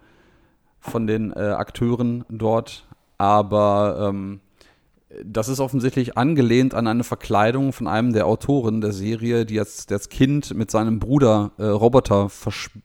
[0.78, 2.86] von den äh, Akteuren dort,
[3.18, 4.40] aber ähm,
[5.24, 9.90] das ist offensichtlich angelehnt an eine Verkleidung von einem der Autoren der Serie, die jetzt
[9.90, 12.30] das Kind mit seinem Bruder äh, Roboter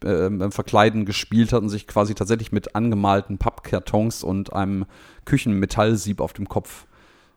[0.03, 4.85] äh, verkleiden gespielt hat und sich quasi tatsächlich mit angemalten Pappkartons und einem
[5.25, 6.87] Küchenmetallsieb auf dem Kopf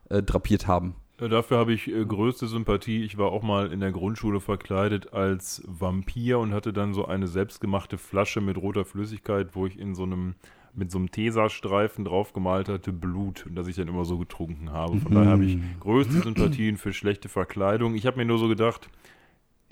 [0.09, 0.97] äh, drapiert haben.
[1.17, 3.05] Dafür habe ich äh, größte Sympathie.
[3.05, 7.29] Ich war auch mal in der Grundschule verkleidet als Vampir und hatte dann so eine
[7.29, 10.35] selbstgemachte Flasche mit roter Flüssigkeit, wo ich in so einem
[10.75, 14.99] mit so einem Tesastreifen draufgemalt hatte, Blut, und das ich dann immer so getrunken habe.
[14.99, 15.77] Von daher habe ich mhm.
[15.81, 17.95] größte Sympathien für schlechte Verkleidung.
[17.95, 18.89] Ich habe mir nur so gedacht,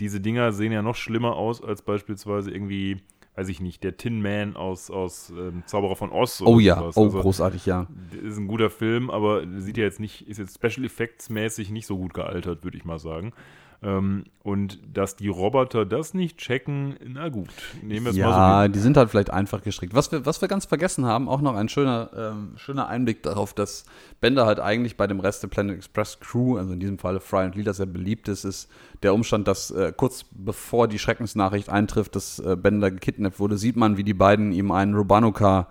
[0.00, 2.98] diese Dinger sehen ja noch schlimmer aus als beispielsweise irgendwie,
[3.36, 6.42] weiß ich nicht, der Tin Man aus, aus ähm, Zauberer von Oz.
[6.44, 6.96] oh ja, sowas.
[6.96, 7.86] oh also, großartig, ja.
[8.22, 11.86] Ist ein guter Film, aber sieht ja jetzt nicht, ist jetzt Special Effects mäßig nicht
[11.86, 13.32] so gut gealtert, würde ich mal sagen.
[13.84, 17.48] Ähm, und dass die Roboter das nicht checken, na gut,
[17.82, 18.38] nehmen wir es ja, mal so.
[18.38, 19.92] Ja, die sind halt vielleicht einfach gestrickt.
[19.94, 23.54] Was wir, was wir ganz vergessen haben, auch noch ein schöner, ähm, schöner Einblick darauf,
[23.54, 23.84] dass
[24.20, 27.44] Bender halt eigentlich bei dem Rest der Planet Express Crew, also in diesem Fall Fry
[27.44, 28.70] und Leader, sehr beliebt ist, ist
[29.02, 33.74] der Umstand, dass äh, kurz bevor die Schreckensnachricht eintrifft, dass äh, Bender gekidnappt wurde, sieht
[33.76, 35.66] man, wie die beiden ihm einen Robanuka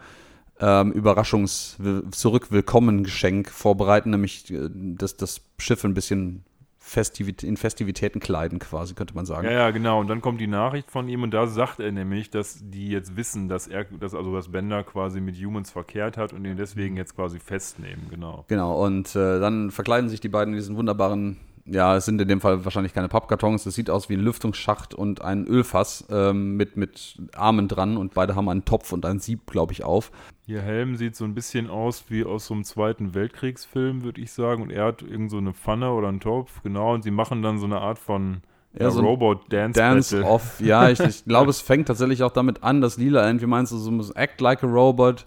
[0.59, 6.43] ähm, Überraschungs-Zurück-Willkommen-Geschenk vorbereiten, nämlich äh, dass das Schiff ein bisschen
[6.91, 9.47] Festivit in Festivitäten kleiden, quasi, könnte man sagen.
[9.47, 10.01] Ja, ja, genau.
[10.01, 13.15] Und dann kommt die Nachricht von ihm und da sagt er nämlich, dass die jetzt
[13.15, 16.97] wissen, dass er, dass also das Bender quasi mit Humans verkehrt hat und ihn deswegen
[16.97, 18.43] jetzt quasi festnehmen, genau.
[18.49, 22.27] Genau, und äh, dann verkleiden sich die beiden in diesen wunderbaren ja, es sind in
[22.27, 23.65] dem Fall wahrscheinlich keine Pappkartons.
[23.65, 28.13] Es sieht aus wie ein Lüftungsschacht und ein Ölfass ähm, mit, mit Armen dran und
[28.13, 30.11] beide haben einen Topf und ein Sieb, glaube ich, auf.
[30.47, 34.31] Ihr Helm sieht so ein bisschen aus wie aus so einem Zweiten Weltkriegsfilm, würde ich
[34.31, 34.63] sagen.
[34.63, 36.93] Und er hat irgend so eine Pfanne oder einen Topf, genau.
[36.93, 38.41] Und sie machen dann so eine Art von
[38.73, 40.59] ja, ja, so Robot Dance Dance Off.
[40.61, 43.77] Ja, ich, ich glaube, es fängt tatsächlich auch damit an, dass Lila irgendwie meinst du,
[43.77, 45.25] so muss act like a robot,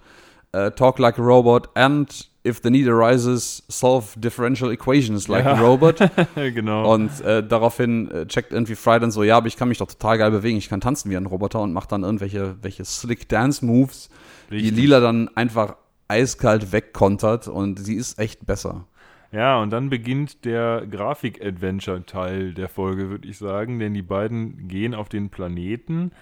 [0.55, 5.55] uh, talk like a robot and if the need arises, solve differential equations like ja.
[5.55, 5.99] a robot.
[6.35, 6.93] genau.
[6.93, 9.89] Und äh, daraufhin äh, checkt irgendwie Fry dann so, ja, aber ich kann mich doch
[9.89, 13.29] total geil bewegen, ich kann tanzen wie ein Roboter und macht dann irgendwelche welche slick
[13.29, 14.11] Dance Moves,
[14.51, 14.75] Richtig.
[14.75, 15.77] die Lila dann einfach
[16.07, 18.87] eiskalt wegkontert und sie ist echt besser.
[19.33, 24.95] Ja, und dann beginnt der Grafik-Adventure-Teil der Folge, würde ich sagen, denn die beiden gehen
[24.95, 26.13] auf den Planeten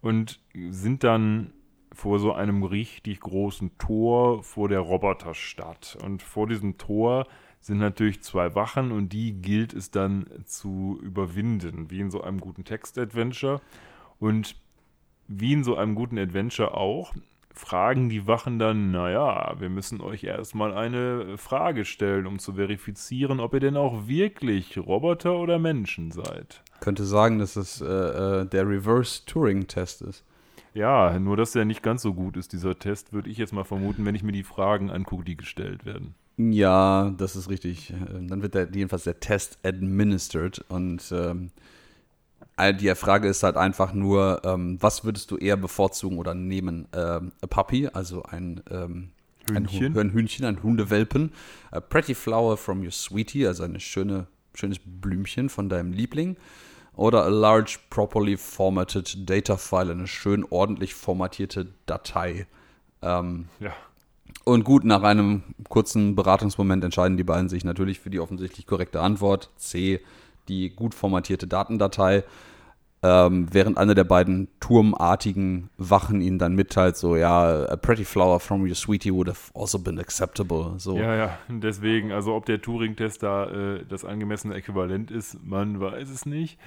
[0.00, 0.40] und
[0.70, 1.52] sind dann
[1.94, 5.98] vor so einem richtig großen Tor vor der Roboterstadt.
[6.02, 7.26] Und vor diesem Tor
[7.60, 12.40] sind natürlich zwei Wachen und die gilt es dann zu überwinden, wie in so einem
[12.40, 13.60] guten Text-Adventure.
[14.18, 14.56] Und
[15.28, 17.12] wie in so einem guten Adventure auch,
[17.54, 23.40] fragen die Wachen dann, naja, wir müssen euch erstmal eine Frage stellen, um zu verifizieren,
[23.40, 26.62] ob ihr denn auch wirklich Roboter oder Menschen seid.
[26.74, 30.24] Ich könnte sagen, dass es äh, äh, der Reverse-Turing-Test ist.
[30.74, 33.64] Ja, nur dass der nicht ganz so gut ist, dieser Test, würde ich jetzt mal
[33.64, 36.14] vermuten, wenn ich mir die Fragen angucke, die gestellt werden.
[36.38, 37.92] Ja, das ist richtig.
[38.14, 41.50] Ähm, dann wird der, jedenfalls der Test administered und ähm,
[42.80, 46.86] die Frage ist halt einfach nur, ähm, was würdest du eher bevorzugen oder nehmen?
[46.92, 49.10] Ähm, a Puppy, also ein, ähm,
[49.50, 49.94] Hühnchen.
[49.94, 51.32] Ein, ein, Hühnchen, ein Hundewelpen.
[51.70, 56.36] A pretty flower from your sweetie, also ein schöne, schönes Blümchen von deinem Liebling
[56.94, 62.46] oder a large properly formatted data file, eine schön ordentlich formatierte Datei.
[63.02, 63.72] Ähm, Ja.
[64.44, 69.00] und gut, nach einem kurzen Beratungsmoment entscheiden die beiden sich natürlich für die offensichtlich korrekte
[69.00, 69.50] Antwort.
[69.56, 70.00] C,
[70.48, 72.24] die gut formatierte Datendatei.
[73.04, 78.38] Ähm, während einer der beiden turmartigen Wachen ihnen dann mitteilt, so, ja, a pretty flower
[78.38, 80.74] from your sweetie would have also been acceptable.
[80.78, 80.96] So.
[80.96, 86.10] Ja, ja, deswegen, also ob der Turing-Test da äh, das angemessene Äquivalent ist, man weiß
[86.10, 86.58] es nicht.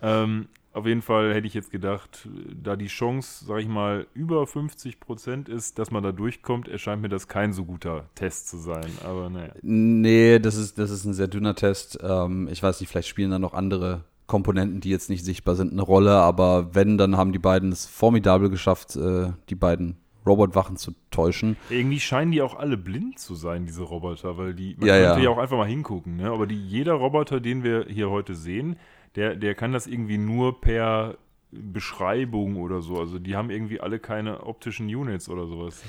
[0.00, 2.28] Ähm, auf jeden Fall hätte ich jetzt gedacht,
[2.62, 7.02] da die Chance, sag ich mal, über 50 Prozent ist, dass man da durchkommt, erscheint
[7.02, 8.86] mir das kein so guter Test zu sein.
[9.04, 9.52] Aber naja.
[9.62, 11.98] Nee, das ist, das ist ein sehr dünner Test.
[12.00, 15.72] Ähm, ich weiß nicht, vielleicht spielen da noch andere Komponenten, die jetzt nicht sichtbar sind,
[15.72, 16.12] eine Rolle.
[16.12, 21.56] Aber wenn, dann haben die beiden es formidabel geschafft, äh, die beiden Robotwachen zu täuschen.
[21.68, 25.18] Irgendwie scheinen die auch alle blind zu sein, diese Roboter, weil die, man Ja, könnte
[25.18, 25.24] ja.
[25.24, 26.30] ja auch einfach mal hingucken, ne?
[26.30, 28.76] Aber die, jeder Roboter, den wir hier heute sehen,
[29.16, 31.16] der, der kann das irgendwie nur per
[31.50, 32.98] Beschreibung oder so.
[32.98, 35.82] Also die haben irgendwie alle keine optischen Units oder sowas.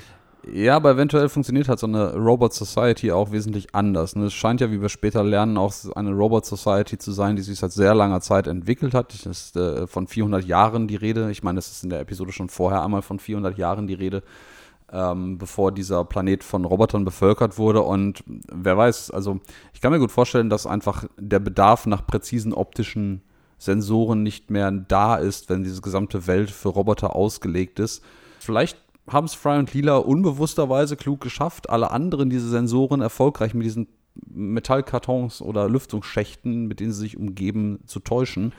[0.50, 4.16] Ja, aber eventuell funktioniert halt so eine Robot Society auch wesentlich anders.
[4.16, 4.24] Ne?
[4.24, 7.60] Es scheint ja, wie wir später lernen, auch eine Robot Society zu sein, die sich
[7.60, 9.14] seit sehr langer Zeit entwickelt hat.
[9.14, 11.30] Es ist äh, von 400 Jahren die Rede.
[11.30, 14.24] Ich meine, es ist in der Episode schon vorher einmal von 400 Jahren die Rede,
[14.90, 17.82] ähm, bevor dieser Planet von Robotern bevölkert wurde.
[17.82, 19.38] Und wer weiß, also
[19.72, 23.22] ich kann mir gut vorstellen, dass einfach der Bedarf nach präzisen optischen
[23.58, 28.02] Sensoren nicht mehr da ist, wenn diese gesamte Welt für Roboter ausgelegt ist.
[28.40, 33.64] Vielleicht haben es Fry und Lila unbewussterweise klug geschafft, alle anderen diese Sensoren erfolgreich mit
[33.64, 33.88] diesen
[34.26, 38.52] Metallkartons oder Lüftungsschächten, mit denen sie sich umgeben, zu täuschen.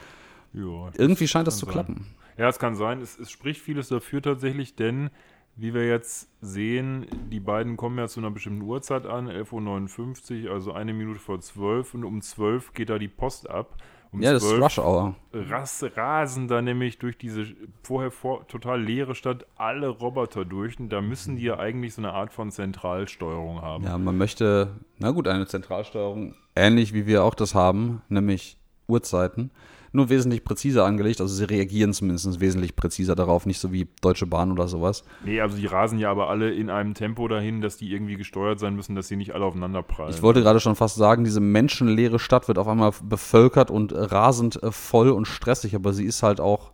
[0.52, 1.72] Ja, Irgendwie scheint das zu sein.
[1.72, 2.06] klappen.
[2.36, 3.00] Ja, es kann sein.
[3.00, 5.10] Es, es spricht vieles dafür tatsächlich, denn
[5.56, 10.52] wie wir jetzt sehen, die beiden kommen ja zu einer bestimmten Uhrzeit an, 11.59 Uhr,
[10.52, 13.76] also eine Minute vor 12 und um 12 geht da die Post ab.
[14.14, 15.16] Um Ja, das ist 12 Rush Hour.
[15.32, 17.46] ras, rasen da nämlich durch diese
[17.82, 22.00] vorher vor, total leere Stadt alle Roboter durch und da müssen die ja eigentlich so
[22.00, 23.82] eine Art von Zentralsteuerung haben.
[23.82, 28.56] Ja, man möchte, na gut, eine Zentralsteuerung, ähnlich wie wir auch das haben, nämlich
[28.86, 29.50] Uhrzeiten,
[29.94, 31.20] nur wesentlich präziser angelegt.
[31.20, 35.04] Also sie reagieren zumindest wesentlich präziser darauf, nicht so wie Deutsche Bahn oder sowas.
[35.24, 38.58] Nee, also die rasen ja aber alle in einem Tempo dahin, dass die irgendwie gesteuert
[38.58, 40.12] sein müssen, dass sie nicht alle aufeinander prallen.
[40.12, 44.62] Ich wollte gerade schon fast sagen, diese menschenleere Stadt wird auf einmal bevölkert und rasend
[44.62, 46.72] äh, voll und stressig, aber sie ist halt auch,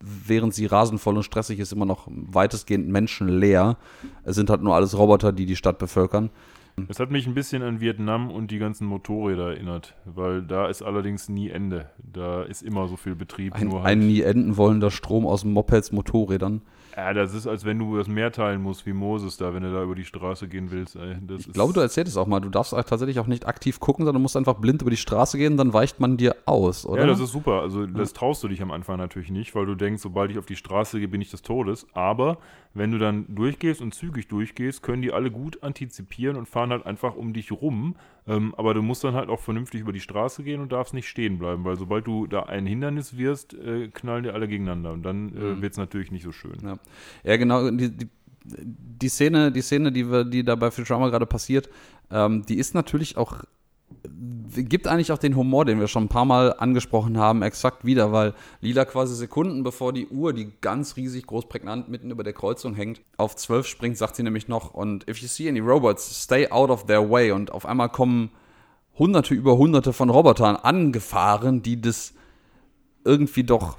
[0.00, 3.76] während sie rasend voll und stressig ist, immer noch weitestgehend menschenleer.
[4.24, 6.30] Es sind halt nur alles Roboter, die die Stadt bevölkern.
[6.88, 10.82] Es hat mich ein bisschen an Vietnam und die ganzen Motorräder erinnert, weil da ist
[10.82, 11.90] allerdings nie Ende.
[11.98, 13.54] Da ist immer so viel Betrieb.
[13.54, 16.62] Ein, nur halt, ein nie enden wollender Strom aus Mopeds, Motorrädern.
[16.96, 19.72] ja, das ist, als wenn du das Meer teilen musst, wie Moses da, wenn du
[19.72, 20.96] da über die Straße gehen willst.
[20.96, 22.40] Das Ich glaube, du erzählst es auch mal.
[22.40, 25.38] Du darfst auch tatsächlich auch nicht aktiv gucken, sondern musst einfach blind über die Straße
[25.38, 27.02] gehen, dann weicht man dir aus, oder?
[27.02, 27.62] Ja, das ist super.
[27.62, 30.46] Also das traust du dich am Anfang natürlich nicht, weil du denkst, sobald ich auf
[30.46, 31.86] die Straße gehe, bin ich des Todes.
[31.94, 32.38] Aber
[32.74, 36.84] wenn du dann durchgehst und zügig durchgehst, können die alle gut antizipieren und fahren halt
[36.84, 37.96] einfach um dich rum.
[38.26, 41.08] Ähm, aber du musst dann halt auch vernünftig über die Straße gehen und darfst nicht
[41.08, 45.02] stehen bleiben, weil sobald du da ein Hindernis wirst, äh, knallen die alle gegeneinander und
[45.04, 46.56] dann äh, wird es natürlich nicht so schön.
[46.62, 46.78] Ja,
[47.22, 47.70] ja genau.
[47.70, 48.08] Die, die,
[48.44, 51.68] die Szene, die Szene, die, wir, die da bei Futurama gerade passiert,
[52.10, 53.44] ähm, die ist natürlich auch,
[54.62, 58.12] gibt eigentlich auch den Humor, den wir schon ein paar Mal angesprochen haben, exakt wieder,
[58.12, 62.32] weil Lila quasi Sekunden bevor die Uhr, die ganz riesig groß prägnant mitten über der
[62.32, 66.22] Kreuzung hängt, auf 12 springt, sagt sie nämlich noch, und if you see any robots,
[66.22, 67.32] stay out of their way.
[67.32, 68.30] Und auf einmal kommen
[68.98, 72.14] Hunderte über Hunderte von Robotern angefahren, die das
[73.04, 73.78] irgendwie doch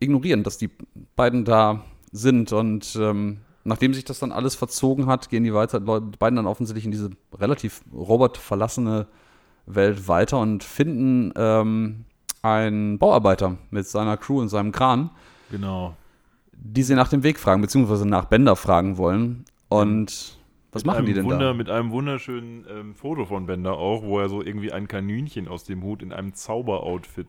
[0.00, 0.70] ignorieren, dass die
[1.14, 2.52] beiden da sind.
[2.52, 6.46] Und ähm, nachdem sich das dann alles verzogen hat, gehen die weiter, die beiden dann
[6.46, 9.08] offensichtlich in diese relativ robotverlassene Welt
[9.66, 12.04] weiter und finden ähm,
[12.42, 15.10] einen Bauarbeiter mit seiner Crew und seinem Kran,
[15.50, 15.96] Genau.
[16.52, 19.44] die sie nach dem Weg fragen, beziehungsweise nach Bender fragen wollen.
[19.68, 20.38] Und
[20.72, 21.54] was Mit machen die denn Wunder, da?
[21.54, 25.64] Mit einem wunderschönen ähm, Foto von Bender auch, wo er so irgendwie ein Kaninchen aus
[25.64, 27.28] dem Hut in einem Zauberoutfit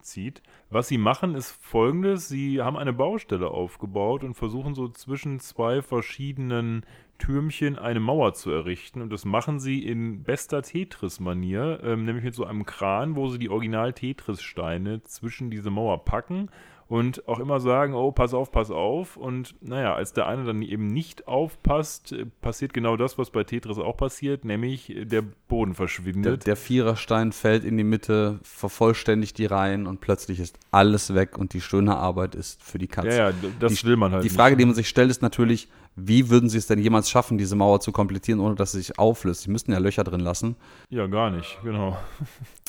[0.00, 0.42] zieht.
[0.70, 5.82] Was sie machen, ist folgendes: Sie haben eine Baustelle aufgebaut und versuchen so zwischen zwei
[5.82, 6.84] verschiedenen
[7.18, 9.02] Türmchen eine Mauer zu errichten.
[9.02, 13.38] Und das machen sie in bester Tetris-Manier, ähm, nämlich mit so einem Kran, wo sie
[13.38, 16.48] die Original-Tetris-Steine zwischen diese Mauer packen
[16.88, 19.16] und auch immer sagen, oh, pass auf, pass auf.
[19.16, 23.42] Und naja, als der eine dann eben nicht aufpasst, äh, passiert genau das, was bei
[23.42, 26.46] Tetris auch passiert, nämlich äh, der Boden Der, verschwindet.
[26.46, 31.54] der Viererstein fällt in die Mitte, vervollständigt die Reihen und plötzlich ist alles weg und
[31.54, 33.08] die schöne Arbeit ist für die Katze.
[33.08, 34.36] ja, ja, das die, will man halt Die nicht.
[34.36, 37.56] Frage, die man sich stellt, ist natürlich, wie würden sie es denn jemals schaffen, diese
[37.56, 39.42] Mauer zu komplettieren, ohne dass sie sich auflöst?
[39.42, 40.56] Sie müssten ja Löcher drin lassen.
[40.90, 41.96] Ja, gar nicht, genau.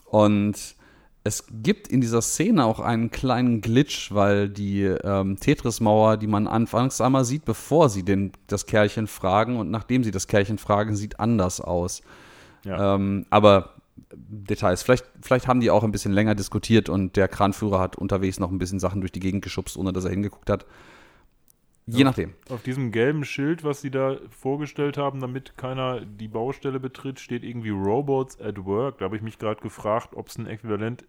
[0.06, 0.76] Und
[1.26, 6.48] es gibt in dieser Szene auch einen kleinen Glitch, weil die ähm, Tetris-Mauer, die man
[6.48, 10.96] anfangs einmal sieht, bevor sie den, das Kerlchen fragen und nachdem sie das Kerlchen fragen,
[10.96, 12.02] sieht anders aus.
[12.64, 12.96] Ja.
[12.96, 13.74] Ähm, aber
[14.12, 14.84] Details.
[14.84, 18.52] Vielleicht, vielleicht haben die auch ein bisschen länger diskutiert und der Kranführer hat unterwegs noch
[18.52, 20.66] ein bisschen Sachen durch die Gegend geschubst, ohne dass er hingeguckt hat.
[21.90, 22.04] Je Ja.
[22.06, 22.34] nachdem.
[22.50, 27.44] Auf diesem gelben Schild, was sie da vorgestellt haben, damit keiner die Baustelle betritt, steht
[27.44, 28.98] irgendwie Robots at Work.
[29.00, 31.06] Da habe ich mich gerade gefragt, ob es ein Äquivalent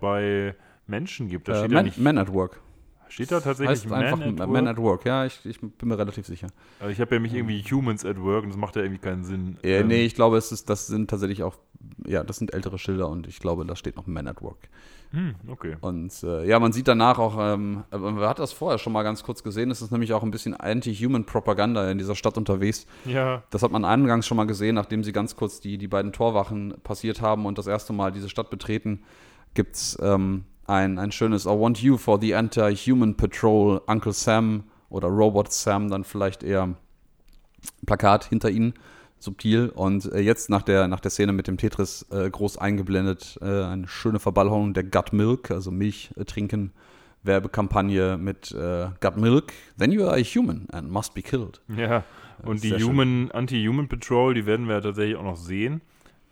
[0.00, 0.54] bei
[0.86, 1.48] Menschen gibt.
[1.48, 2.60] Da Äh, steht, ja Man, nicht, Man at Work.
[3.08, 4.48] steht da tatsächlich Heißt Man einfach at Work?
[4.50, 5.04] Man at Work.
[5.04, 6.48] Ja, ich, ich bin mir relativ sicher.
[6.80, 9.24] Also ich habe ja mich irgendwie Humans at Work und das macht ja irgendwie keinen
[9.24, 9.58] Sinn.
[9.62, 11.56] Äh, Ähm, nee, ich glaube, es ist, das sind tatsächlich auch,
[12.06, 14.68] ja, das sind ältere Schilder und ich glaube, da steht noch Man at Work.
[15.16, 15.76] Hm, okay.
[15.80, 19.22] Und äh, ja, man sieht danach auch, ähm, man hat das vorher schon mal ganz
[19.22, 22.86] kurz gesehen, es ist nämlich auch ein bisschen Anti-Human-Propaganda in dieser Stadt unterwegs.
[23.06, 26.12] Ja, Das hat man eingangs schon mal gesehen, nachdem sie ganz kurz die, die beiden
[26.12, 29.04] Torwachen passiert haben und das erste Mal diese Stadt betreten,
[29.54, 34.64] gibt es ähm, ein, ein schönes I want you for the Anti-Human Patrol, Uncle Sam
[34.90, 36.74] oder Robot Sam, dann vielleicht eher
[37.86, 38.74] Plakat hinter ihnen,
[39.18, 39.70] subtil.
[39.74, 43.44] Und äh, jetzt nach der, nach der Szene mit dem Tetris äh, groß eingeblendet, äh,
[43.44, 46.72] eine schöne Verballhornung der Gut Milk, also Milch äh, trinken.
[47.22, 51.60] Werbekampagne mit äh, Gut Milk, then you are a human and must be killed.
[51.76, 52.04] ja.
[52.42, 52.74] Und die.
[52.74, 55.80] Human, Anti-Human Patrol, die werden wir ja tatsächlich auch noch sehen.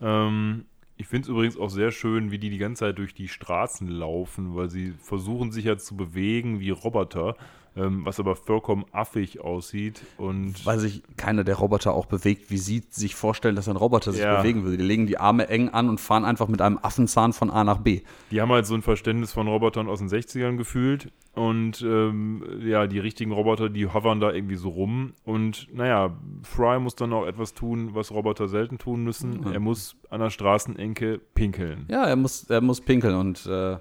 [0.00, 0.66] Ähm,
[0.96, 3.88] ich finde es übrigens auch sehr schön, wie die die ganze Zeit durch die Straßen
[3.88, 7.36] laufen, weil sie versuchen sich ja zu bewegen wie Roboter,
[7.76, 10.00] ähm, was aber vollkommen affig aussieht.
[10.16, 14.12] Und Weil sich keiner der Roboter auch bewegt, wie sie sich vorstellen, dass ein Roboter
[14.12, 14.36] sich Ja.
[14.40, 14.76] bewegen würde.
[14.78, 17.78] Die legen die Arme eng an und fahren einfach mit einem Affenzahn von A nach
[17.78, 18.02] B.
[18.30, 21.10] die haben halt so ein Verständnis von Robotern aus den 60ern gefühlt.
[21.34, 25.14] Und ähm, ja, die richtigen Roboter, die hovern da irgendwie so rum.
[25.24, 29.40] Und naja, Fry muss dann auch etwas tun, was Roboter selten tun müssen.
[29.40, 29.52] Mhm.
[29.52, 31.86] Er muss an der Straßenenke pinkeln.
[31.90, 33.78] Ja, er muss, er muss pinkeln und äh,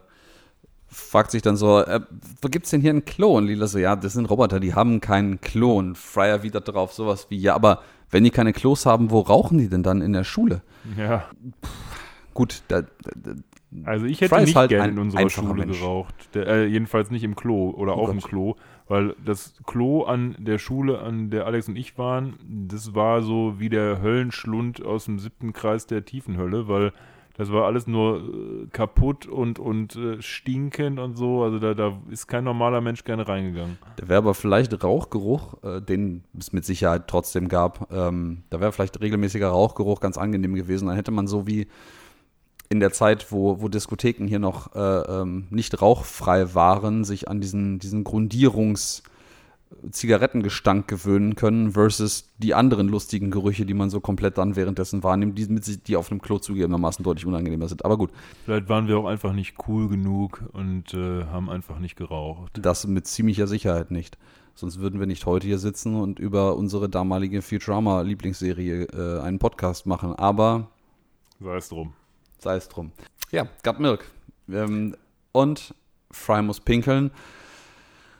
[0.93, 1.99] fragt sich dann so, äh,
[2.41, 3.37] wo gibt's denn hier einen Klo?
[3.37, 5.77] Und Lila so, ja, das sind Roboter, die haben keinen Klo.
[5.77, 7.81] Und Fry erwidert darauf sowas wie, ja, aber
[8.11, 10.61] wenn die keine Klos haben, wo rauchen die denn dann in der Schule?
[10.97, 11.25] Ja,
[12.33, 13.33] Gut, da, da,
[13.85, 15.79] also ich hätte Fry nicht halt gerne in unserer Schule Mensch.
[15.79, 16.13] geraucht.
[16.33, 18.29] Der, äh, jedenfalls nicht im Klo oder Oh auch im Gott.
[18.29, 18.55] Klo.
[18.87, 22.35] Weil das Klo an der Schule, an der Alex und ich waren,
[22.67, 26.91] das war so wie der Höllenschlund aus dem siebten Kreis der Tiefenhölle, weil
[27.35, 31.43] das war alles nur äh, kaputt und, und äh, stinkend und so.
[31.43, 33.77] Also da, da ist kein normaler Mensch gerne reingegangen.
[33.95, 37.91] Da wäre aber vielleicht Rauchgeruch, äh, den es mit Sicherheit trotzdem gab.
[37.91, 40.87] Ähm, da wäre vielleicht regelmäßiger Rauchgeruch ganz angenehm gewesen.
[40.87, 41.67] Dann hätte man so wie
[42.69, 44.79] in der Zeit, wo, wo Diskotheken hier noch äh,
[45.21, 49.03] ähm, nicht rauchfrei waren, sich an diesen, diesen Grundierungs-
[49.91, 55.37] Zigarettengestank gewöhnen können versus die anderen lustigen Gerüche, die man so komplett dann währenddessen wahrnimmt,
[55.37, 57.85] die, mit, sich- die auf einem Klo zugegebenermaßen deutlich unangenehmer sind.
[57.85, 58.11] Aber gut,
[58.45, 62.51] Vielleicht waren wir auch einfach nicht cool genug und äh, haben einfach nicht geraucht.
[62.61, 64.17] Das mit ziemlicher Sicherheit nicht.
[64.55, 69.85] Sonst würden wir nicht heute hier sitzen und über unsere damalige Futurama-Lieblingsserie äh, einen Podcast
[69.85, 70.13] machen.
[70.15, 70.67] Aber
[71.39, 71.93] Sei es drum.
[72.39, 72.91] sei es drum.
[73.31, 74.05] Ja, Gut Milk.
[74.51, 74.95] Ähm,
[75.31, 75.73] und
[76.11, 77.11] Fry muss pinkeln.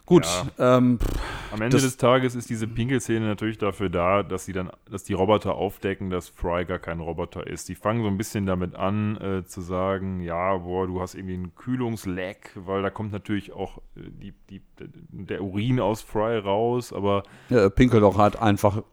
[0.05, 0.27] Gut,
[0.59, 4.69] ähm, pff, Am Ende des Tages ist diese Pinkelszene natürlich dafür da, dass sie dann,
[4.91, 7.69] dass die Roboter aufdecken, dass Fry gar kein Roboter ist.
[7.69, 11.35] Die fangen so ein bisschen damit an, äh, zu sagen, ja, boah, du hast irgendwie
[11.35, 14.61] einen Kühlungsleck, weil da kommt natürlich auch äh, die, die,
[15.11, 18.83] der Urin aus Fry raus, aber er pinkelt auch halt einfach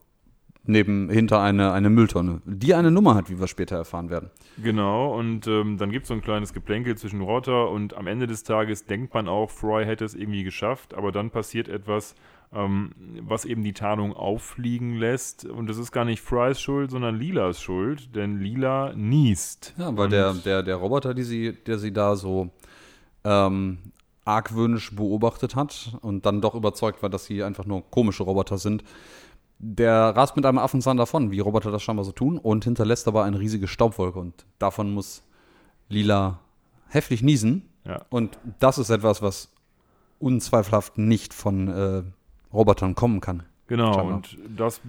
[0.64, 4.30] neben, hinter eine, eine Mülltonne, die eine Nummer hat, wie wir später erfahren werden.
[4.62, 8.26] genau, und ähm, dann gibt es so ein kleines Geplänkel zwischen Rotter und am Ende
[8.26, 12.14] des Tages denkt man auch, Fry hätte es irgendwie geschafft, aber dann passiert etwas,
[12.52, 12.90] ähm,
[13.22, 15.44] was eben die Tarnung auffliegen lässt.
[15.44, 19.72] Und das ist gar nicht Frys Schuld, sondern Lilas Schuld, denn Lila niest.
[19.78, 22.50] Ja, weil Und- der, der, der Roboter, die sie, der sie da so
[23.24, 23.78] ähm,
[24.24, 28.84] argwöhnisch beobachtet hat und dann doch überzeugt war, dass sie einfach nur komische Roboter sind,
[29.62, 33.24] der rast mit einem Affenzahn davon, wie Roboter das scheinbar so tun, und hinterlässt aber
[33.24, 34.18] eine riesige Staubwolke.
[34.18, 35.22] Und davon muss
[35.88, 36.40] Lila
[36.88, 37.68] heftig niesen.
[37.84, 38.02] Ja.
[38.08, 39.52] Und das ist etwas, was
[40.18, 42.02] unzweifelhaft nicht von äh,
[42.52, 43.42] Robotern kommen kann.
[43.66, 44.16] Genau, Scheinbar.
[44.16, 44.80] und das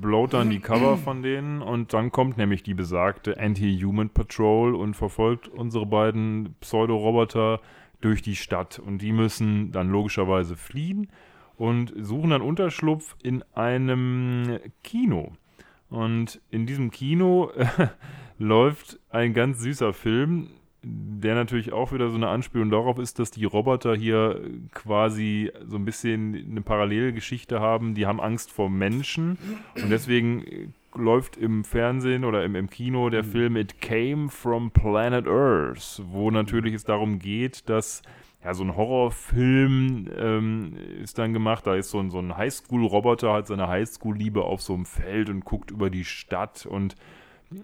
[0.00, 4.94] blowt dann die Cover von denen und dann kommt nämlich die besagte Anti-Human Patrol und
[4.94, 7.60] verfolgt unsere beiden Pseudo-Roboter
[8.02, 11.08] durch die Stadt und die müssen dann logischerweise fliehen
[11.56, 15.32] und suchen dann Unterschlupf in einem Kino.
[15.88, 17.50] Und in diesem Kino
[18.38, 20.48] läuft ein ganz süßer Film,
[20.82, 24.40] der natürlich auch wieder so eine Anspielung darauf ist, dass die Roboter hier
[24.72, 27.94] quasi so ein bisschen eine Parallelgeschichte haben.
[27.94, 29.38] Die haben Angst vor Menschen
[29.74, 35.26] und deswegen läuft im Fernsehen oder im, im Kino der Film It Came from Planet
[35.26, 38.02] Earth, wo natürlich es darum geht, dass
[38.46, 40.72] ja, so ein Horrorfilm ähm,
[41.02, 41.66] ist dann gemacht.
[41.66, 45.44] Da ist so ein, so ein Highschool-Roboter, hat seine Highschool-Liebe auf so einem Feld und
[45.44, 46.94] guckt über die Stadt und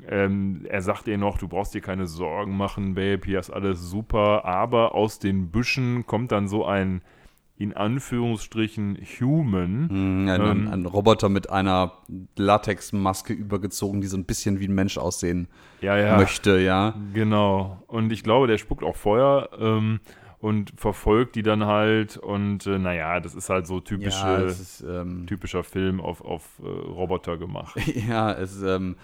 [0.09, 3.81] ähm, er sagt ihr noch, du brauchst dir keine Sorgen machen, Babe, hier ist alles
[3.81, 4.45] super.
[4.45, 7.03] Aber aus den Büschen kommt dann so ein
[7.59, 10.25] in Anführungsstrichen Human.
[10.25, 11.93] Mm, Ein, Ähm, ein Roboter mit einer
[12.37, 15.47] Latexmaske übergezogen, die so ein bisschen wie ein Mensch aussehen
[15.81, 16.17] Ja, ja.
[16.17, 16.95] möchte, ja.
[17.13, 17.81] Genau.
[17.87, 20.01] Und ich glaube, der spuckt auch Feuer ähm,
[20.43, 22.17] und verfolgt die dann halt.
[22.19, 26.43] Und äh, naja, das ist halt so typische, Ja, ist, ähm, typischer Film auf, auf
[26.61, 27.77] äh, Roboter gemacht.
[28.09, 28.97] ja, es ähm,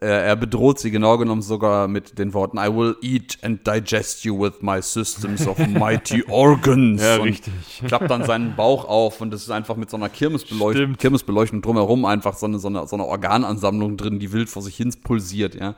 [0.00, 4.24] er, er bedroht sie genau genommen sogar mit den Worten I will eat and digest
[4.24, 7.02] you with my systems of mighty organs.
[7.02, 7.52] Ja, und richtig.
[7.86, 10.96] Klappt dann seinen Bauch auf und es ist einfach mit so einer Kirmesbeleuchtung.
[10.96, 14.76] Kirmesbeleuchtung drumherum einfach so eine, so, eine, so eine Organansammlung drin, die wild vor sich
[14.76, 15.74] hin pulsiert, ja.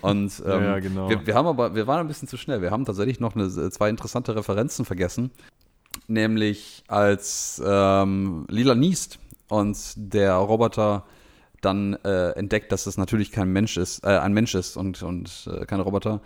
[0.00, 1.08] Und ähm, Ja, genau.
[1.08, 2.62] wir, wir haben aber, wir waren ein bisschen zu schnell.
[2.62, 5.30] Wir haben tatsächlich noch eine, zwei interessante Referenzen vergessen.
[6.06, 9.18] Nämlich als ähm, Lila niest
[9.48, 11.04] und der Roboter
[11.60, 15.48] dann äh, entdeckt, dass es natürlich kein Mensch ist, äh, ein Mensch ist und, und
[15.52, 16.20] äh, kein Roboter,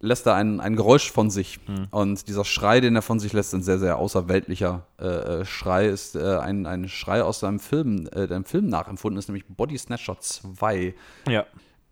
[0.00, 1.60] lässt er ein, ein Geräusch von sich.
[1.90, 5.86] Und dieser Schrei, den er von sich lässt, ein sehr, sehr außerweltlicher äh, äh, Schrei,
[5.86, 9.44] ist äh, ein, ein Schrei aus seinem Film, äh, der im Film nachempfunden ist, nämlich
[9.46, 10.94] Body Snatcher 2.
[11.28, 11.44] Ja.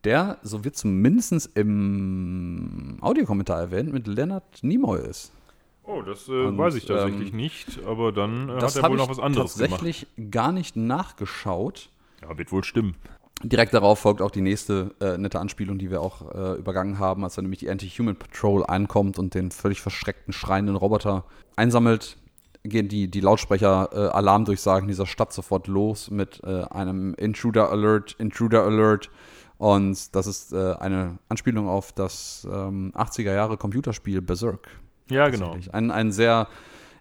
[0.05, 5.33] Der, so wird zumindest im Audiokommentar erwähnt, mit Leonard Nimoy ist.
[5.83, 8.83] Oh, das äh, Und, weiß ich tatsächlich ähm, nicht, aber dann äh, Das hat er
[8.85, 9.70] habe wohl ich noch was anderes gemacht.
[9.70, 11.91] tatsächlich gar nicht nachgeschaut.
[12.23, 12.97] Ja, wird wohl stimmen.
[13.43, 17.23] Direkt darauf folgt auch die nächste äh, nette Anspielung, die wir auch äh, übergangen haben,
[17.23, 22.16] als dann nämlich die Anti-Human Patrol einkommt und den völlig verschreckten, schreienden Roboter einsammelt,
[22.64, 28.16] gehen die, die Lautsprecher äh, Alarmdurchsagen dieser Stadt sofort los mit äh, einem Intruder Alert,
[28.19, 29.11] Intruder Alert.
[29.57, 34.69] Und das ist äh, eine Anspielung auf das ähm, 80er Jahre Computerspiel Berserk.
[35.11, 35.57] Ja, genau.
[35.73, 36.49] Ein, ein sehr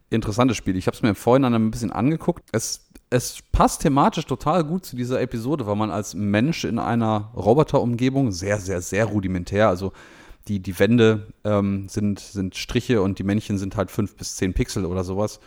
[0.09, 0.76] interessantes Spiel.
[0.76, 2.47] Ich habe es mir vorhin ein bisschen angeguckt.
[2.51, 7.32] Es, es passt thematisch total gut zu dieser Episode, weil man als Mensch in einer
[7.36, 9.93] Roboterumgebung sehr, sehr, sehr rudimentär, also
[10.47, 14.53] die, die Wände ähm, sind, sind Striche und die Männchen sind halt fünf bis zehn
[14.53, 15.39] Pixel oder sowas,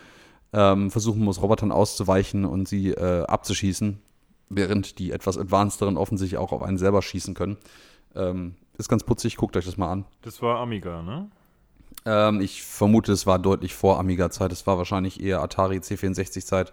[0.52, 4.00] ähm, versuchen muss, Robotern auszuweichen und sie äh, abzuschießen,
[4.48, 7.56] während die etwas advancederen offensichtlich auch auf einen selber schießen können.
[8.14, 10.04] Ähm, ist ganz putzig, guckt euch das mal an.
[10.22, 11.30] Das war Amiga, ne?
[12.06, 14.52] Ähm, ich vermute, es war deutlich vor Amiga-Zeit.
[14.52, 16.72] Es war wahrscheinlich eher Atari C64-Zeit.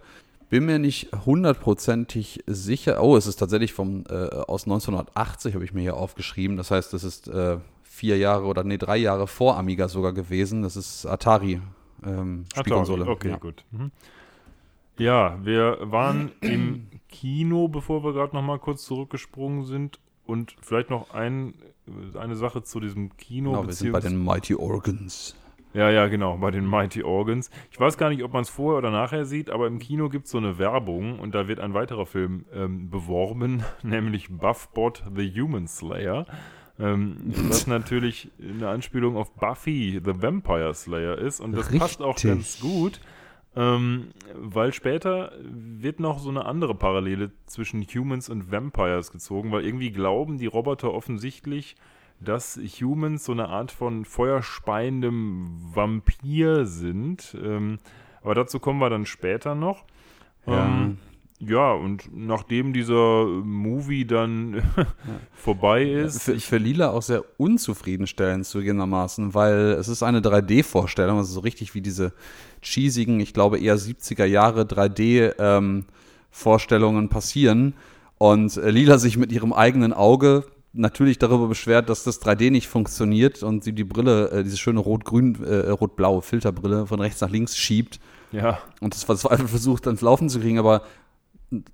[0.49, 3.03] Bin mir nicht hundertprozentig sicher.
[3.03, 6.55] Oh, es ist tatsächlich vom, äh, aus 1980, habe ich mir hier aufgeschrieben.
[6.55, 10.61] Das heißt, es ist äh, vier Jahre oder nee, drei Jahre vor Amiga sogar gewesen.
[10.61, 11.59] Das ist Atari.
[12.05, 13.03] Ähm, Spielkonsole.
[13.03, 13.37] Atari, Okay, ja.
[13.37, 13.65] gut.
[13.71, 13.91] Mhm.
[14.97, 19.99] Ja, wir waren im Kino, bevor wir gerade noch mal kurz zurückgesprungen sind.
[20.25, 21.53] Und vielleicht noch ein,
[22.17, 23.51] eine Sache zu diesem Kino.
[23.51, 25.35] Genau, wir sind bei den Mighty Organs.
[25.77, 27.51] Ja, ja, genau, bei den Mighty Organs.
[27.69, 30.25] Ich weiß gar nicht, ob man es vorher oder nachher sieht, aber im Kino gibt
[30.25, 35.31] es so eine Werbung und da wird ein weiterer Film ähm, beworben, nämlich Buffbot the
[35.39, 36.25] Human Slayer.
[36.79, 42.15] Ähm, was natürlich eine Anspielung auf Buffy the Vampire Slayer ist und das passt auch
[42.15, 42.31] Richtig.
[42.31, 42.99] ganz gut,
[43.55, 49.63] ähm, weil später wird noch so eine andere Parallele zwischen Humans und Vampires gezogen, weil
[49.63, 51.75] irgendwie glauben die Roboter offensichtlich,
[52.19, 57.37] dass Humans so eine Art von feuerspeiendem Vampir sind.
[57.41, 57.77] Ähm,
[58.21, 59.85] aber dazu kommen wir dann später noch.
[60.45, 60.65] Ja.
[60.65, 60.97] Ähm,
[61.39, 64.63] ja, und nachdem dieser Movie dann
[65.33, 71.31] vorbei ist, Für, für Lila auch sehr unzufriedenstellend zugegebenermaßen, weil es ist eine 3D-Vorstellung, also
[71.31, 72.11] so richtig wie diese
[72.63, 77.75] cheesigen, ich glaube eher 70er Jahre 3D-Vorstellungen passieren
[78.17, 80.45] und äh, Lila sich mit ihrem eigenen Auge
[80.77, 84.79] natürlich darüber beschwert, dass das 3D nicht funktioniert und sie die Brille, äh, diese schöne
[84.79, 87.99] rot-grün, äh, rot-blaue Filterbbrille von rechts nach links schiebt
[88.31, 90.83] ja, und das verzweifelt versucht, ans Laufen zu kriegen, aber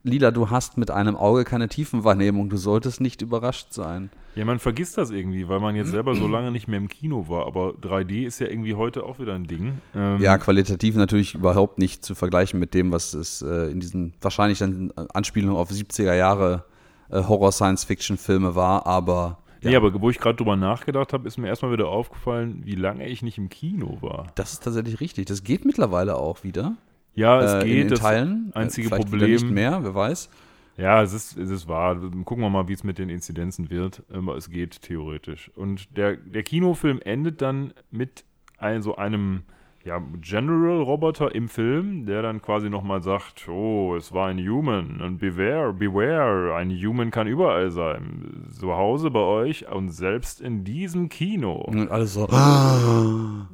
[0.03, 4.11] Lila, du hast mit einem Auge keine Tiefenwahrnehmung, du solltest nicht überrascht sein.
[4.35, 7.27] ja, man vergisst das irgendwie, weil man jetzt selber so lange nicht mehr im Kino
[7.27, 7.47] war.
[7.47, 9.79] Aber 3D ist ja irgendwie heute auch wieder ein Ding.
[9.95, 14.13] Ähm, Ja, qualitativ natürlich überhaupt nicht zu vergleichen mit dem, was es äh, in diesen
[14.21, 16.72] wahrscheinlich dann Anspielungen auf 70er Jahre äh,
[17.21, 21.71] Horror-Science-Fiction-Filme war, aber ja, Nee, aber wo ich gerade drüber nachgedacht habe, ist mir erstmal
[21.71, 24.27] wieder aufgefallen, wie lange ich nicht im Kino war.
[24.35, 25.25] das ist tatsächlich richtig.
[25.27, 26.75] Das geht mittlerweile auch wieder.
[27.15, 27.85] Ja, es äh, geht.
[27.85, 28.51] in, in Teilen.
[28.55, 30.29] Äh, einzige vielleicht wieder Problem- nicht mehr, wer weiß.
[30.75, 31.95] Ja, es ist, es ist wahr.
[32.25, 34.01] Gucken wir mal, wie es mit den Inzidenzen wird.
[34.11, 35.51] Aber es geht theoretisch.
[35.55, 38.25] Und der, der Kinofilm endet dann mit
[38.57, 39.43] ein, so einem
[39.85, 45.17] ja, General-Roboter im Film, der dann quasi nochmal sagt, oh, es war ein Human und
[45.17, 48.47] beware, beware, ein Human kann überall sein.
[48.57, 51.53] Zu Hause bei euch und selbst in diesem Kino.
[51.55, 52.27] Und alles so.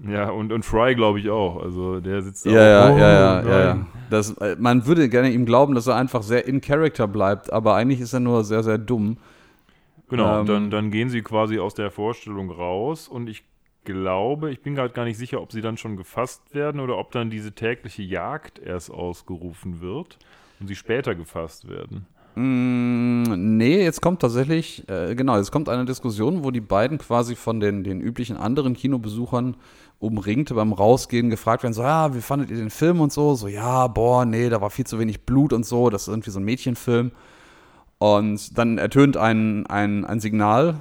[0.08, 1.64] Ja, und, und Fry glaube ich auch.
[1.64, 3.52] Also der sitzt da Ja, ja, auch, oh, ja, ja, ja, nein.
[3.80, 3.86] ja.
[4.12, 7.74] Das, äh, man würde gerne ihm glauben, dass er einfach sehr in Character bleibt, aber
[7.76, 9.18] eigentlich ist er nur sehr, sehr dumm.
[10.10, 13.44] Genau, Ähm, und dann, dann gehen sie quasi aus der Vorstellung raus und ich
[13.94, 17.12] glaube, ich bin gerade gar nicht sicher, ob sie dann schon gefasst werden oder ob
[17.12, 20.20] dann diese tägliche Jagd erst ausgerufen wird
[20.60, 22.06] und sie später gefasst werden.
[22.36, 27.36] Mm, nee, jetzt kommt tatsächlich, äh, genau, jetzt kommt eine Diskussion, wo die beiden quasi
[27.36, 29.58] von den, den üblichen anderen Kinobesuchern
[29.98, 33.34] umringt beim Rausgehen gefragt werden, so, ja, wie fandet ihr den Film und so?
[33.34, 36.30] So, ja, boah, nee, da war viel zu wenig Blut und so, das ist irgendwie
[36.32, 37.12] so ein Mädchenfilm.
[37.98, 40.80] Und dann ertönt ein, ein, ein Signal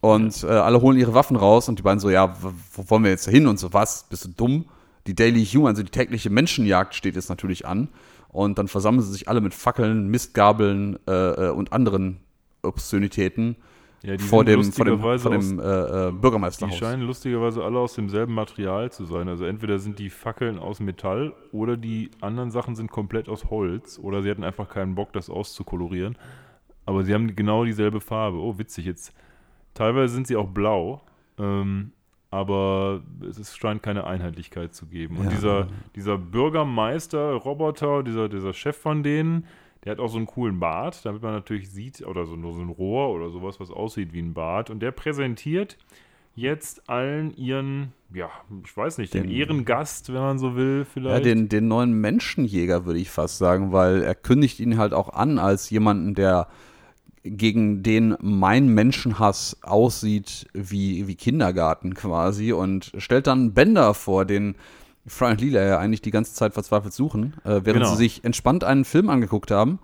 [0.00, 2.36] und äh, alle holen ihre Waffen raus und die beiden so, ja,
[2.74, 4.66] wo wollen wir jetzt hin und so, was, bist du dumm?
[5.06, 7.88] Die Daily Human, also die tägliche Menschenjagd steht jetzt natürlich an
[8.28, 11.12] und dann versammeln sie sich alle mit Fackeln, Mistgabeln äh,
[11.46, 12.18] äh, und anderen
[12.62, 13.56] Obszönitäten
[14.02, 16.76] Ja, die vor dem, vor dem, vor dem äh, äh, Die Bürgermeisterhaus.
[16.76, 19.28] scheinen lustigerweise alle aus demselben Material zu sein.
[19.28, 23.98] Also entweder sind die Fackeln aus Metall oder die anderen Sachen sind komplett aus Holz
[24.02, 26.18] oder sie hatten einfach keinen Bock, das auszukolorieren.
[26.84, 28.38] Aber sie haben genau dieselbe Farbe.
[28.38, 29.12] Oh, witzig jetzt.
[29.76, 31.02] Teilweise sind sie auch blau,
[31.38, 31.92] ähm,
[32.30, 35.16] aber es scheint keine Einheitlichkeit zu geben.
[35.18, 35.30] Und Ja.
[35.30, 39.44] dieser, dieser Bürgermeister-Roboter, dieser, dieser Chef von denen,
[39.84, 42.60] der hat auch so einen coolen Bart, damit man natürlich sieht, oder so nur so
[42.60, 44.68] ein Rohr oder sowas, was aussieht wie ein Bart.
[44.70, 45.76] Und der präsentiert
[46.34, 48.28] jetzt allen ihren, ja,
[48.64, 51.24] ich weiß nicht, den, Den- Ehrengast, wenn man so will, Ja, vielleicht.
[51.24, 55.38] den, den neuen Menschenjäger, würde ich fast sagen, weil er kündigt ihn halt auch an
[55.38, 56.48] als jemanden, der
[57.30, 64.54] gegen den mein Menschenhass aussieht wie, wie Kindergarten quasi und stellt dann Bender vor, den
[65.06, 67.90] Fry und Lila ja eigentlich die ganze Zeit verzweifelt suchen, äh, während Genau.
[67.90, 69.78] sie sich entspannt einen Film angeguckt haben.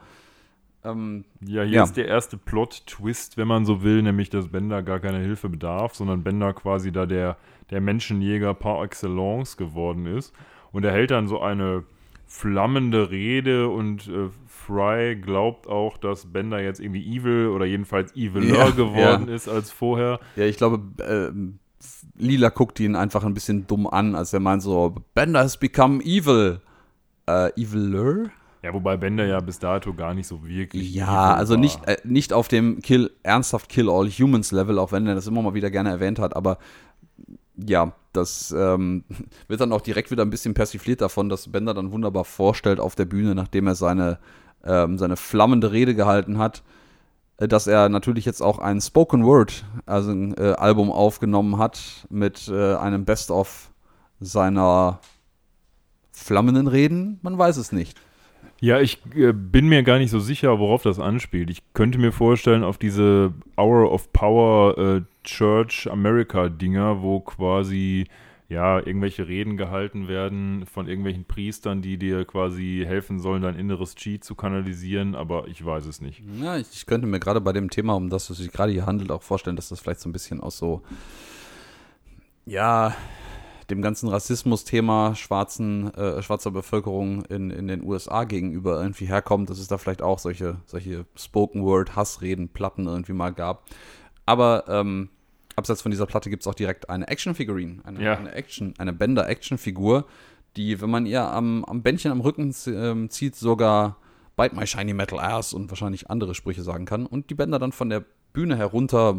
[0.85, 1.85] Ähm, Ja, hier Ja.
[1.85, 5.95] ist der erste Plot-Twist, wenn man so will, nämlich, dass Bender gar keine Hilfe bedarf,
[5.95, 7.37] sondern Bender quasi da der,
[7.71, 10.33] der Menschenjäger par excellence geworden ist.
[10.73, 11.85] Und er hält dann so eine
[12.27, 14.29] flammende Rede und äh,
[14.67, 19.35] Fry glaubt auch, dass Bender jetzt irgendwie evil oder jedenfalls eviler Ja, geworden ja.
[19.35, 20.21] ist als vorher.
[20.37, 21.31] ja, ich glaube, äh,
[22.17, 26.03] Lila guckt ihn einfach ein bisschen dumm an, als er meint so, Bender has become
[26.03, 26.61] evil.
[27.27, 28.31] Äh, eviler?
[28.63, 30.95] Ja, wobei Bender ja bis dato gar nicht so wirklich.
[30.95, 31.61] Ja, also war.
[31.61, 35.27] nicht, äh, nicht auf dem Kill, ernsthaft Kill All Humans Level, auch wenn er das
[35.27, 36.59] immer mal wieder gerne erwähnt hat, aber
[37.57, 39.05] ja, das ähm,
[39.49, 42.95] wird dann auch direkt wieder ein bisschen persifliert davon, dass Bender dann wunderbar vorstellt auf
[42.95, 44.19] der Bühne, nachdem er seine,
[44.65, 46.63] ähm, seine flammende Rede gehalten hat,
[47.39, 52.07] äh, dass er natürlich jetzt auch ein Spoken Word, also ein äh, Album aufgenommen hat
[52.11, 53.71] mit äh, einem Best-of
[54.21, 55.01] seiner
[56.13, 57.19] flammenden Reden.
[57.23, 57.99] Man weiß es nicht.
[58.61, 61.51] Ja, ich äh, bin mir gar nicht so sicher, worauf das anspielt.
[61.51, 68.07] Ich könnte mir vorstellen, auf diese Hour of Power äh, Church America Dinger, wo quasi
[68.53, 73.95] ja irgendwelche Reden gehalten werden von irgendwelchen Priestern, die dir quasi helfen sollen, dein inneres
[73.97, 76.23] Chi zu kanalisieren, aber ich weiß es nicht.
[76.41, 78.87] Ja, ich, ich könnte mir gerade bei dem Thema, um das es sich gerade hier
[78.87, 80.83] handelt, auch vorstellen, dass das vielleicht so ein bisschen aus so,
[82.47, 82.95] ja,
[83.71, 85.15] dem ganzen Rassismus-Thema äh,
[86.23, 90.59] schwarzer Bevölkerung in, in den USA gegenüber irgendwie herkommt, dass es da vielleicht auch solche,
[90.67, 93.65] solche Spoken-Word-Hassreden, Platten irgendwie mal gab.
[94.27, 95.09] Aber ähm,
[95.57, 98.17] abseits von dieser Platte gibt es auch direkt eine Action-Figurine, eine, Ja.
[98.17, 100.07] eine Action, eine Bender-Action-Figur,
[100.57, 103.97] die, wenn man ihr am, am Bändchen am Rücken ähm, zieht, sogar
[104.37, 107.73] Bite my shiny metal ass und wahrscheinlich andere Sprüche sagen kann und die Bänder dann
[107.73, 109.15] von der Bühne herunter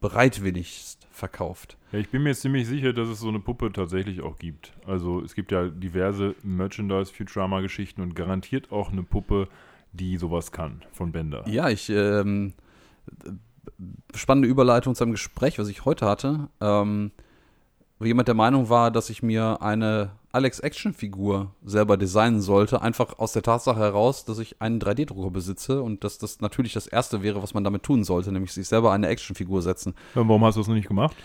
[0.00, 1.76] bereitwilligst verkauft.
[1.92, 4.72] Ja, ich bin mir ziemlich sicher, dass es so eine Puppe tatsächlich auch gibt.
[4.86, 9.48] Also es gibt ja diverse Merchandise-Futurama-Geschichten und garantiert auch eine Puppe,
[9.92, 11.46] die sowas kann von Bender.
[11.48, 12.54] Ja, ich ähm,
[14.14, 17.12] spannende Überleitung zu einem Gespräch, was ich heute hatte, ähm,
[17.98, 23.32] wo jemand der Meinung war, dass ich mir eine Alex-Action-Figur selber designen sollte, einfach aus
[23.32, 27.42] der Tatsache heraus, dass ich einen 3D-Drucker besitze und dass das natürlich das Erste wäre,
[27.42, 29.94] was man damit tun sollte, nämlich sich selber eine Actionfigur setzen.
[30.14, 31.16] Ja, Warum hast du das noch nicht gemacht?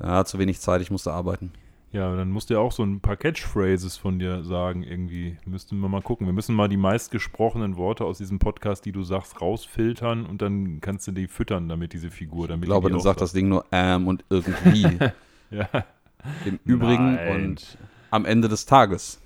[0.00, 1.52] Ja, zu wenig Zeit, ich musste arbeiten.
[1.92, 5.36] Ja, dann musst du ja auch so ein paar Catchphrases von dir sagen irgendwie.
[5.44, 6.26] Müssten wir mal gucken.
[6.26, 10.80] Wir müssen mal die meistgesprochenen Worte aus diesem Podcast, die du sagst, rausfiltern und dann
[10.80, 13.66] kannst du die füttern, damit diese Figur, damit Ich glaube, dann sagt das Ding nur
[13.72, 14.98] ähm und irgendwie.
[15.52, 15.68] Ja.
[16.46, 17.44] Im Übrigen Nein.
[17.44, 17.76] und
[18.10, 19.20] am Ende des Tages.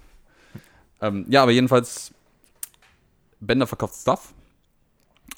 [1.01, 2.13] Ähm, ja, aber jedenfalls,
[3.39, 4.35] Bender verkauft Stuff.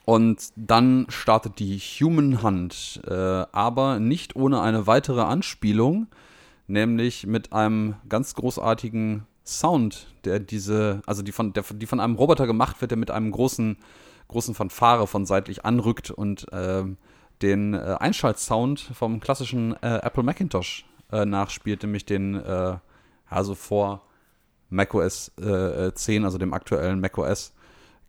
[0.07, 6.07] Und dann startet die Human Hand, äh, aber nicht ohne eine weitere Anspielung,
[6.69, 12.15] nämlich mit einem ganz großartigen Sound, der diese, also die von, der, die von einem
[12.15, 13.79] Roboter gemacht wird, der mit einem großen,
[14.29, 16.99] großen Fanfare von seitlich anrückt und ähm,
[17.43, 22.77] den äh, Einschaltsound vom klassischen äh, Apple Macintosh äh, nachspielt, nämlich den, äh,
[23.27, 24.03] also vor
[24.69, 27.55] macOS äh, 10, also dem aktuellen macOS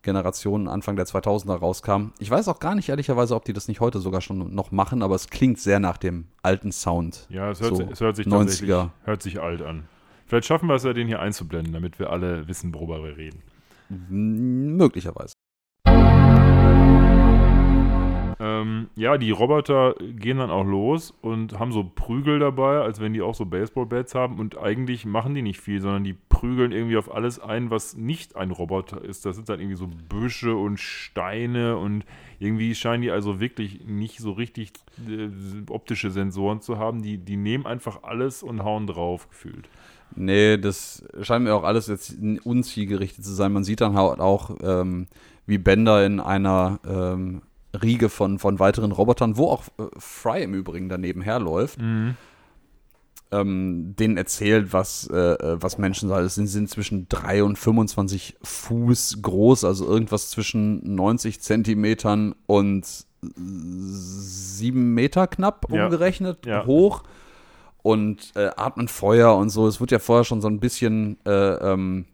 [0.01, 2.11] Generation Anfang der 2000er rauskam.
[2.19, 5.01] Ich weiß auch gar nicht ehrlicherweise, ob die das nicht heute sogar schon noch machen,
[5.03, 7.27] aber es klingt sehr nach dem alten Sound.
[7.29, 8.37] Ja, es hört, So, sich, es hört sich 90er.
[8.39, 9.83] tatsächlich hört sich alt an.
[10.25, 13.41] Vielleicht schaffen wir es ja, den hier einzublenden, damit wir alle wissen, worüber wir reden.
[14.09, 15.33] Möglicherweise.
[18.41, 23.11] Ähm, ja, die Roboter gehen dann auch los und haben so Prügel dabei, als wenn
[23.11, 24.39] die auch so Baseballbats haben.
[24.39, 28.37] Und eigentlich machen die nicht viel, sondern die prügeln irgendwie auf alles ein, was nicht
[28.37, 29.25] ein Roboter ist.
[29.25, 32.05] Das sind dann irgendwie so Büsche und Steine und
[32.39, 34.71] irgendwie scheinen die also wirklich nicht so richtig
[35.05, 35.29] äh,
[35.69, 37.01] optische Sensoren zu haben.
[37.01, 39.67] Die, die nehmen einfach alles und hauen drauf, gefühlt.
[40.15, 43.51] Nee, das scheint mir auch alles jetzt unzielgerichtet zu sein.
[43.51, 45.07] Man sieht dann halt auch, ähm,
[45.45, 47.41] wie Bender in einer ähm,
[47.73, 51.79] Riege von, von weiteren Robotern, wo auch äh, Fry im Übrigen daneben herläuft,
[53.31, 56.45] ähm, denen erzählt, was, äh, äh, was Menschen sind.
[56.47, 62.85] Es sind, zwischen 3 und 25 Fuß groß, also irgendwas zwischen 90 Zentimetern und
[63.21, 65.85] 7 Meter knapp Ja.
[65.85, 66.65] umgerechnet Ja.
[66.65, 67.03] hoch
[67.81, 69.67] und äh, atmen Feuer und so.
[69.67, 71.31] Es wird ja vorher schon so ein bisschen äh,
[71.73, 72.05] ähm,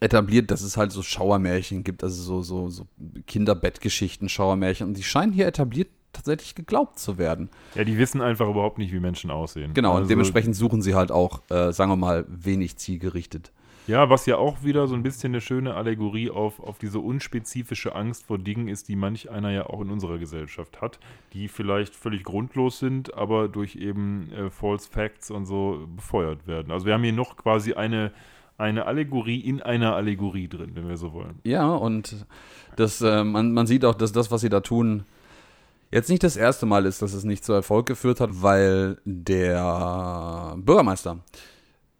[0.00, 2.86] etabliert, dass es halt so Schauermärchen gibt, also so, so, so
[3.26, 4.88] Kinderbettgeschichten, Schauermärchen.
[4.88, 7.50] Und die scheinen hier etabliert tatsächlich geglaubt zu werden.
[7.74, 9.74] Ja, die wissen einfach überhaupt nicht, wie Menschen aussehen.
[9.74, 13.52] Genau, Also- und dementsprechend suchen sie halt auch, äh, sagen wir mal, wenig zielgerichtet.
[13.86, 17.94] Ja, was ja auch wieder so ein bisschen eine schöne Allegorie auf, auf diese unspezifische
[17.94, 20.98] Angst vor Dingen ist, die manch einer ja auch in unserer Gesellschaft hat,
[21.34, 26.72] die vielleicht völlig grundlos sind, aber durch eben äh, False Facts und so befeuert werden.
[26.72, 28.10] Also wir haben hier noch quasi eine,
[28.58, 31.38] eine Allegorie in einer Allegorie drin, wenn wir so wollen.
[31.44, 32.26] Ja, und
[32.76, 35.04] das, äh, man, man sieht auch, dass das, was sie da tun,
[35.90, 40.56] jetzt nicht das erste Mal ist, dass es nicht zu Erfolg geführt hat, weil der
[40.58, 41.18] Bürgermeister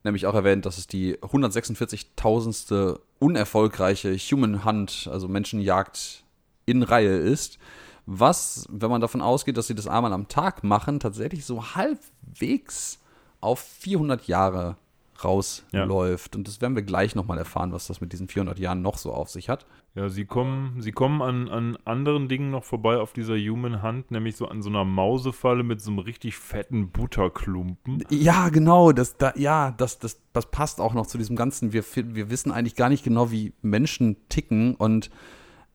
[0.06, 2.98] nämlich auch erwähnt, dass es die 146.000.
[3.18, 6.24] unerfolgreiche Human Hunt, also Menschenjagd
[6.64, 7.58] in Reihe ist.
[8.06, 13.00] Was, wenn man davon ausgeht, dass sie das einmal am Tag machen, tatsächlich so halbwegs
[13.40, 14.76] auf 400 Jahre
[15.24, 16.36] rausläuft.
[16.36, 19.12] Und das werden wir gleich nochmal erfahren, was das mit diesen 400 Jahren noch so
[19.12, 19.66] auf sich hat.
[19.94, 24.10] Ja, sie kommen, sie kommen an, an anderen Dingen noch vorbei auf dieser Human Hand,
[24.10, 28.04] nämlich so an so einer Mausefalle mit so einem richtig fetten Butterklumpen.
[28.10, 31.72] Ja, genau, das, da, ja, das, das, das passt auch noch zu diesem Ganzen.
[31.72, 35.10] Wir, wir wissen eigentlich gar nicht genau, wie Menschen ticken und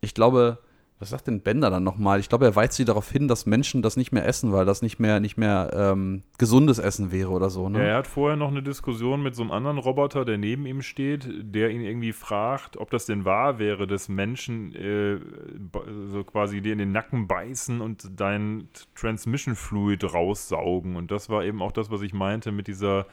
[0.01, 0.59] ich glaube,
[1.01, 2.19] was sagt denn Bender dann nochmal?
[2.19, 4.83] Ich glaube, er weist sie darauf hin, dass Menschen das nicht mehr essen, weil das
[4.83, 7.63] nicht mehr, nicht mehr ähm, gesundes Essen wäre oder so.
[7.63, 7.83] Ja, Ne?
[7.83, 11.27] er hat vorher noch eine Diskussion mit so einem anderen Roboter, der neben ihm steht,
[11.41, 15.17] der ihn irgendwie fragt, ob das denn wahr wäre, dass Menschen äh,
[16.11, 20.95] so quasi dir in den Nacken beißen und dein Transmission Fluid raussaugen.
[20.95, 23.07] Und das war eben auch das, was ich meinte mit dieser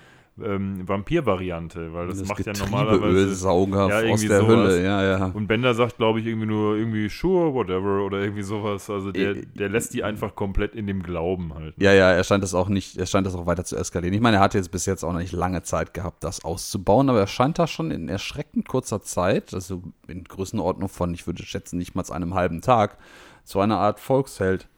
[0.45, 3.01] ähm, Vampir-Variante, weil das, macht ja normalerweise.
[3.01, 4.49] Getriebeölsauger Ja, aus der sowas.
[4.49, 5.27] Hülle, ja, ja.
[5.27, 8.89] Und Bender sagt, glaube ich, irgendwie nur irgendwie sure, whatever oder irgendwie sowas.
[8.91, 11.75] Also der, Äh, der lässt die einfach komplett in dem Glauben halt.
[11.79, 14.15] Ja, ja, er scheint das auch nicht, er scheint das auch weiter zu eskalieren.
[14.15, 17.09] Ich meine, er hat jetzt bis jetzt auch noch nicht lange Zeit gehabt, das auszubauen,
[17.11, 21.43] aber er scheint da schon in erschreckend kurzer Zeit, also in Größenordnung von, ich würde
[21.43, 22.99] schätzen, nicht mal zu einem halben Tag,
[23.45, 24.69] zu einer Art Volksheld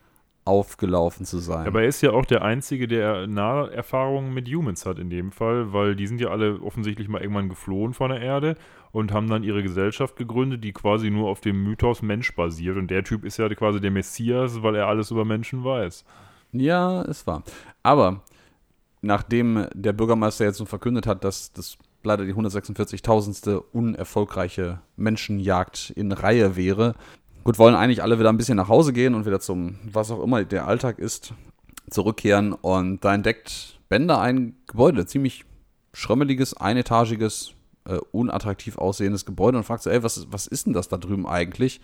[0.43, 1.67] aufgelaufen zu sein.
[1.67, 5.71] Aber er ist ja auch der Einzige, der Naherfahrungen mit Humans hat in dem Fall,
[5.71, 8.55] weil die sind ja alle offensichtlich mal irgendwann geflohen von der Erde
[8.91, 12.77] und haben dann ihre Gesellschaft gegründet, die quasi nur auf dem Mythos Mensch basiert.
[12.77, 16.05] Und der Typ ist ja quasi der Messias, weil er alles über Menschen weiß.
[16.51, 17.43] Ja, es war.
[17.83, 18.21] Aber
[19.01, 23.61] nachdem der Bürgermeister jetzt so verkündet hat, dass das leider die 146.000.
[23.71, 26.95] unerfolgreiche Menschenjagd in Reihe wäre,
[27.43, 30.21] gut, wollen eigentlich alle wieder ein bisschen nach Hause gehen und wieder zum, was auch
[30.21, 31.33] immer der Alltag ist,
[31.89, 32.53] zurückkehren.
[32.53, 35.45] Und da entdeckt Bender ein Gebäude, ziemlich
[35.93, 37.53] schrömmeliges, einetagiges,
[37.85, 41.27] äh, unattraktiv aussehendes Gebäude und fragt so, ey, was, was ist denn das da drüben
[41.27, 41.81] eigentlich?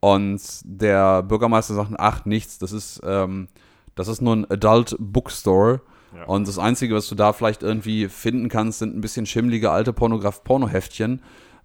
[0.00, 3.48] Und der Bürgermeister sagt, ach, nichts, das ist, ähm,
[3.94, 5.80] das ist nur ein Adult Bookstore.
[6.14, 6.24] Ja.
[6.26, 9.92] Und das Einzige, was du da vielleicht irgendwie finden kannst, sind ein bisschen schimmlige alte
[9.92, 11.22] Pornograf-Pornoheftchen.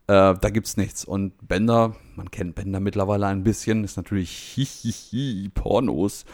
[0.09, 1.05] Äh, da gibt's nichts.
[1.05, 6.25] Und Bender, man kennt Bender mittlerweile ein bisschen, ist natürlich hihihi, Pornos.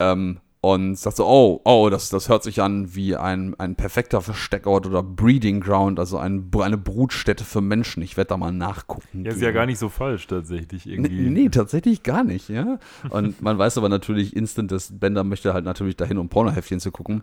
[0.00, 4.20] Ähm, und sagt so, oh, oh, das, das hört sich an wie ein, ein perfekter
[4.20, 8.02] Versteckort oder Breeding Ground, also ein, eine Brutstätte für Menschen.
[8.02, 9.24] Ich werde da mal nachgucken.
[9.24, 11.30] Ja, ist ja gar nicht so falsch tatsächlich Nee, irgendwie.
[11.30, 12.80] nee, tatsächlich gar nicht, ja.
[13.10, 16.90] Und man weiß aber natürlich instant, dass Bender möchte halt natürlich dahin, um Pornoheftchen zu
[16.90, 17.22] gucken.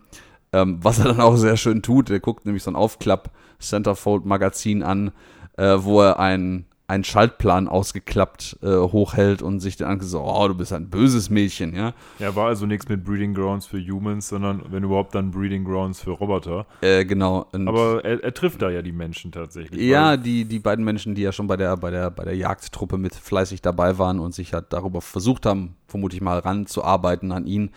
[0.53, 5.11] Ähm, was er dann auch sehr schön tut, er guckt nämlich so ein Aufklapp-Centerfold-Magazin an,
[5.57, 10.53] äh, wo er ein einen Schaltplan ausgeklappt äh, hochhält und sich dann so, oh, du
[10.53, 11.93] bist ein böses Mädchen, ja.
[12.19, 16.01] Ja, war also nichts mit Breeding Grounds für Humans, sondern wenn überhaupt dann Breeding Grounds
[16.01, 16.65] für Roboter.
[16.81, 17.47] Äh, genau.
[17.53, 19.81] Und Aber er, er, trifft da ja die Menschen tatsächlich.
[19.81, 22.97] Ja, die, die beiden Menschen, die ja schon bei der, bei der, bei der Jagdtruppe
[22.97, 27.71] mit fleißig dabei waren und sich halt darüber versucht haben, vermutlich mal ranzuarbeiten an ihn,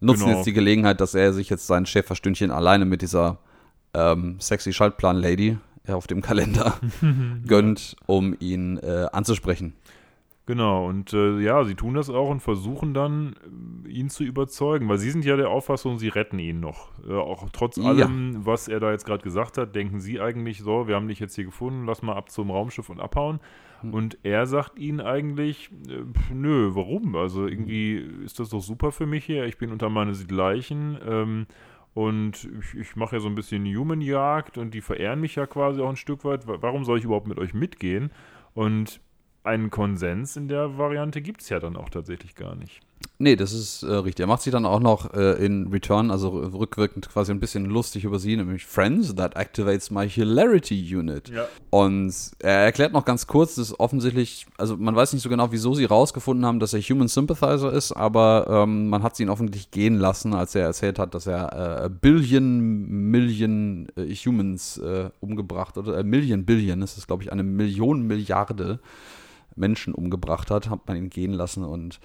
[0.00, 0.36] nutzen genau.
[0.36, 3.38] jetzt die Gelegenheit, dass er sich jetzt sein Schäferstündchen alleine mit dieser
[3.92, 5.58] ähm, sexy Schaltplan-Lady
[5.88, 6.78] auf dem Kalender
[7.46, 9.74] gönnt, um ihn äh, anzusprechen.
[10.46, 13.34] Genau, und äh, ja, sie tun das auch und versuchen dann,
[13.86, 16.90] äh, ihn zu überzeugen, weil sie sind ja der Auffassung, sie retten ihn noch.
[17.08, 18.40] Äh, auch trotz allem, ja.
[18.44, 21.34] was er da jetzt gerade gesagt hat, denken sie eigentlich so, wir haben dich jetzt
[21.34, 23.40] hier gefunden, lass mal ab zum Raumschiff und abhauen.
[23.80, 23.94] Hm.
[23.94, 26.02] Und er sagt ihnen eigentlich, äh,
[26.34, 27.16] nö, warum?
[27.16, 30.98] Also irgendwie ist das doch super für mich hier, ich bin unter meinesgleichen.
[31.08, 31.46] Ähm,
[31.94, 35.80] und ich, ich mache ja so ein bisschen Human-Jagd und die verehren mich ja quasi
[35.80, 36.46] auch ein Stück weit.
[36.46, 38.10] Warum soll ich überhaupt mit euch mitgehen?
[38.52, 39.00] Und
[39.44, 42.80] einen Konsens in der Variante gibt es ja dann auch tatsächlich gar nicht.
[43.18, 44.24] Nee, das ist äh, richtig.
[44.24, 48.04] Er macht sich dann auch noch äh, in Return, also rückwirkend quasi ein bisschen lustig
[48.04, 51.28] über sie, nämlich Friends, that activates my hilarity unit.
[51.28, 51.46] Ja.
[51.70, 55.74] Und er erklärt noch ganz kurz, dass offensichtlich, also man weiß nicht so genau, wieso
[55.74, 59.70] sie rausgefunden haben, dass er Human Sympathizer ist, aber ähm, man hat sie ihn offensichtlich
[59.70, 65.78] gehen lassen, als er erzählt hat, dass er äh, Billion Million äh, Humans äh, umgebracht
[65.78, 68.80] oder äh, Million Billion, das ist glaube ich eine Million Milliarde
[69.56, 72.00] Menschen umgebracht hat, hat man ihn gehen lassen und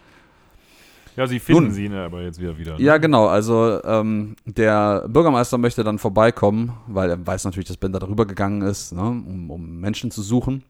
[1.20, 2.78] ja, sie finden Nun, sie aber jetzt wieder wieder.
[2.78, 2.82] Ne?
[2.82, 3.28] Ja, genau.
[3.28, 8.62] Also ähm, der Bürgermeister möchte dann vorbeikommen, weil er weiß natürlich, dass Bender darüber gegangen
[8.62, 10.64] ist, ne, um, um Menschen zu suchen.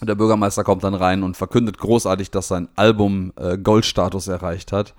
[0.00, 4.94] Der Bürgermeister kommt dann rein und verkündet großartig, dass sein Album äh, Goldstatus erreicht hat.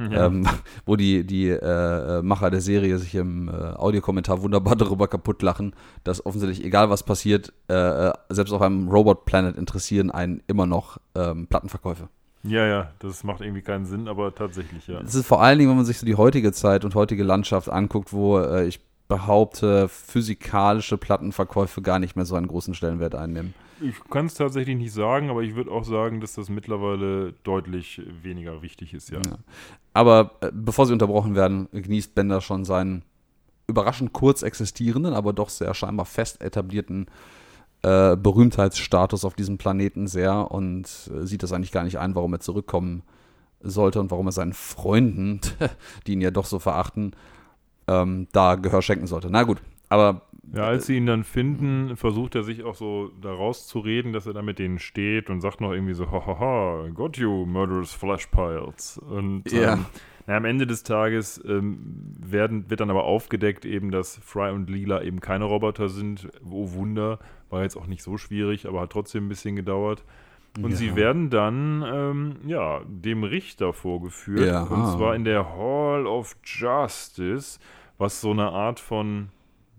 [0.00, 0.26] Ja.
[0.26, 0.48] Ähm,
[0.84, 5.76] wo die, die äh, Macher der Serie sich im äh, Audiokommentar wunderbar darüber kaputt lachen,
[6.02, 10.66] dass offensichtlich, egal was passiert, äh, äh selbst auf einem Robot Planet interessieren einen immer
[10.66, 12.08] noch ähm, Plattenverkäufe.
[12.48, 15.00] Ja, ja, das macht irgendwie keinen Sinn, aber tatsächlich, ja.
[15.00, 17.68] Es ist vor allen Dingen, wenn man sich so die heutige Zeit und heutige Landschaft
[17.68, 23.54] anguckt, wo äh, ich behaupte, physikalische Plattenverkäufe gar nicht mehr so einen großen Stellenwert einnehmen.
[23.80, 28.02] Ich kann es tatsächlich nicht sagen, aber ich würde auch sagen, dass das mittlerweile deutlich
[28.22, 29.18] weniger wichtig ist, ja.
[29.18, 29.38] ja.
[29.94, 33.02] Aber äh, bevor sie unterbrochen werden, genießt Bender schon seinen
[33.66, 37.06] überraschend kurz existierenden, aber doch sehr scheinbar fest etablierten
[37.82, 42.32] äh, Berühmtheitsstatus auf diesem Planeten sehr und äh, sieht das eigentlich gar nicht ein, warum
[42.32, 43.02] er zurückkommen
[43.60, 45.40] sollte und warum er seinen Freunden,
[46.06, 47.12] die ihn ja doch so verachten,
[47.86, 49.28] ähm, da Gehör schenken sollte.
[49.30, 50.22] Na gut, aber.
[50.54, 54.26] Ja, als sie ihn dann finden, versucht er sich auch so daraus zu reden, dass
[54.26, 58.28] er da mit denen steht und sagt noch irgendwie so, hahaha, got you, murderous flesh
[58.28, 58.96] piles.
[58.96, 59.74] Und ja.
[59.74, 59.84] ähm,
[60.26, 64.70] na, am Ende des Tages ähm, werden, wird dann aber aufgedeckt eben, dass Fry und
[64.70, 66.28] Lila eben keine Roboter sind.
[66.48, 67.18] Oh Wunder,
[67.50, 70.04] war jetzt auch nicht so schwierig, aber hat trotzdem ein bisschen gedauert.
[70.56, 70.76] Und ja.
[70.76, 74.46] sie werden dann ähm, ja, dem Richter vorgeführt.
[74.46, 74.62] Ja.
[74.62, 77.58] Und zwar in der Hall of Justice,
[77.96, 79.28] was so eine Art von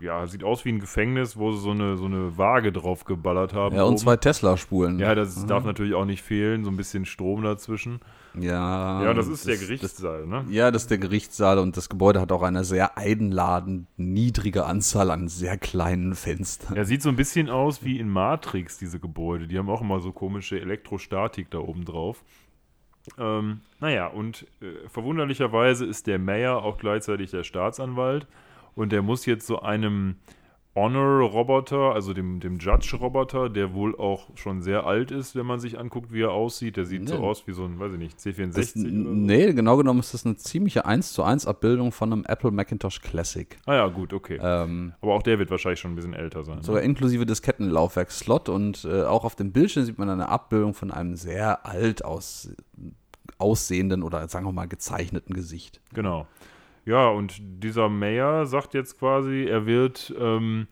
[0.02, 3.54] ja, sieht aus wie ein Gefängnis, wo sie so eine, so eine Waage drauf geballert
[3.54, 3.76] haben.
[3.76, 3.98] Ja, und oben.
[3.98, 5.00] zwei Tesla-Spulen.
[5.00, 5.48] Ja, das mhm.
[5.48, 8.00] darf natürlich auch nicht fehlen, so ein bisschen Strom dazwischen.
[8.34, 9.04] Ja.
[9.04, 10.46] Ja, das ist das, der Gerichtssaal, das, ne?
[10.50, 15.12] Ja, das ist der Gerichtssaal und das Gebäude hat auch eine sehr einladend niedrige Anzahl
[15.12, 16.76] an sehr kleinen Fenstern.
[16.76, 19.48] Ja, sieht so ein bisschen aus wie in Matrix, diese Gebäude.
[19.48, 22.24] Die haben auch immer so komische Elektrostatik da oben drauf.
[23.18, 28.28] Ähm, naja, und äh, verwunderlicherweise ist der Mayor auch gleichzeitig der Staatsanwalt
[28.76, 30.16] und der muss jetzt so einem
[30.80, 35.78] Honor-Roboter, also dem, dem Judge-Roboter, der wohl auch schon sehr alt ist, wenn man sich
[35.78, 36.78] anguckt, wie er aussieht.
[36.78, 37.08] Der sieht nee.
[37.08, 38.88] so aus wie so ein, weiß ich nicht, C64 das, so.
[38.88, 43.02] Nee, genau genommen ist das eine ziemliche 1 zu 1 Abbildung von einem Apple Macintosh
[43.02, 43.58] Classic.
[43.66, 44.40] Ah ja, gut, okay.
[44.42, 46.64] Ähm, Aber auch der wird wahrscheinlich schon ein bisschen älter sein.
[46.64, 46.88] Sogar ne?
[46.88, 51.66] inklusive Diskettenlaufwerk-Slot und äh, auch auf dem Bildschirm sieht man eine Abbildung von einem sehr
[51.66, 52.50] alt aus,
[53.38, 55.82] aussehenden oder sagen wir mal gezeichneten Gesicht.
[55.94, 56.28] Genau.
[56.86, 60.68] Ja, und dieser Mayor sagt jetzt quasi, er wird ähm,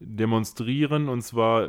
[0.00, 1.68] demonstrieren und zwar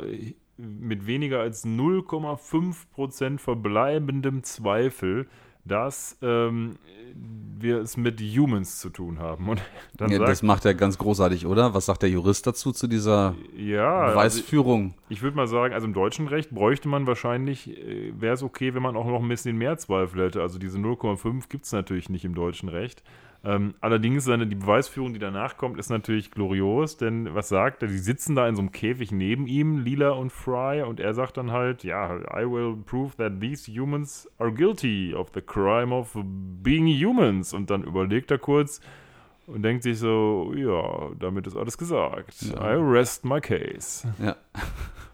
[0.56, 5.26] mit weniger als 0,5% verbleibendem Zweifel,
[5.64, 6.76] dass ähm,
[7.14, 9.48] wir es mit Humans zu tun haben.
[9.48, 9.62] Und
[9.96, 11.74] dann ja, sagt, das macht er ganz großartig, oder?
[11.74, 14.82] Was sagt der Jurist dazu, zu dieser ja, Beweisführung?
[14.82, 18.34] Also ich, ich würde mal sagen, also im deutschen Recht bräuchte man wahrscheinlich, äh, wäre
[18.34, 20.42] es okay, wenn man auch noch ein bisschen mehr Zweifel hätte.
[20.42, 23.02] Also diese 0,5 gibt es natürlich nicht im deutschen Recht.
[23.44, 27.88] Ähm, allerdings seine, die Beweisführung, die danach kommt, ist natürlich glorios, denn was sagt er?
[27.88, 31.36] Die sitzen da in so einem Käfig neben ihm, Lila und Fry, und er sagt
[31.36, 36.16] dann halt, ja, I will prove that these humans are guilty of the crime of
[36.62, 37.52] being humans.
[37.52, 38.80] Und dann überlegt er kurz
[39.48, 42.42] und denkt sich so, ja, damit ist alles gesagt.
[42.42, 42.74] Ja.
[42.74, 44.06] I rest my case.
[44.22, 44.36] Ja.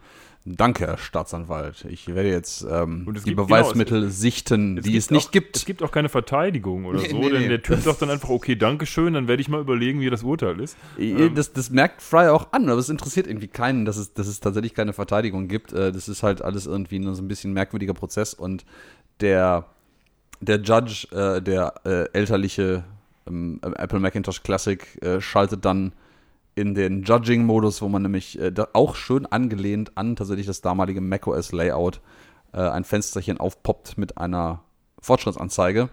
[0.57, 1.85] Danke, Herr Staatsanwalt.
[1.91, 5.31] Ich werde jetzt ähm, es die gibt- Beweismittel genau, sichten, die gibt es nicht auch,
[5.33, 5.57] gibt.
[5.57, 7.49] Es gibt auch keine Verteidigung oder Nee, so, nee, denn nee.
[7.49, 10.61] der Typ sagt dann einfach, okay, Dankeschön, dann werde ich mal überlegen, wie das Urteil
[10.61, 10.77] ist.
[10.99, 14.27] Äh, Das, das merkt Fry auch an, aber es interessiert irgendwie keinen, dass es, dass
[14.27, 15.73] es tatsächlich keine Verteidigung gibt.
[15.73, 18.65] Äh, Das ist halt alles irgendwie nur so ein bisschen merkwürdiger Prozess und
[19.21, 19.67] der,
[20.41, 22.85] der Judge, äh, der äh, elterliche
[23.27, 25.93] ähm, Apple Macintosh Classic, äh, schaltet dann
[26.59, 32.01] in den Judging-Modus, wo man nämlich äh, auch schön angelehnt an tatsächlich das damalige macOS-Layout
[32.53, 34.63] äh, ein Fensterchen aufpoppt mit einer
[35.01, 35.89] Fortschrittsanzeige.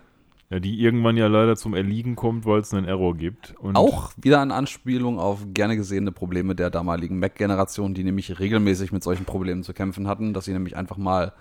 [0.49, 3.55] Ja, die irgendwann ja leider zum Erliegen kommt, weil es einen Error gibt.
[3.59, 8.91] Und Auch wieder eine Anspielung auf gerne gesehene Probleme der damaligen Mac-Generation, die nämlich regelmäßig
[8.91, 11.33] mit solchen Problemen zu kämpfen hatten, dass sie nämlich einfach mal,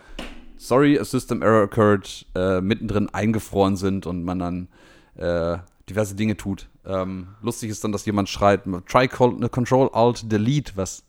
[0.57, 4.69] sorry, a system error occurred, äh, mittendrin eingefroren sind und man dann
[5.17, 6.69] äh, diverse Dinge tut.
[6.87, 11.05] Ähm, lustig ist dann, dass jemand schreit, try ne, Control Alt Delete, was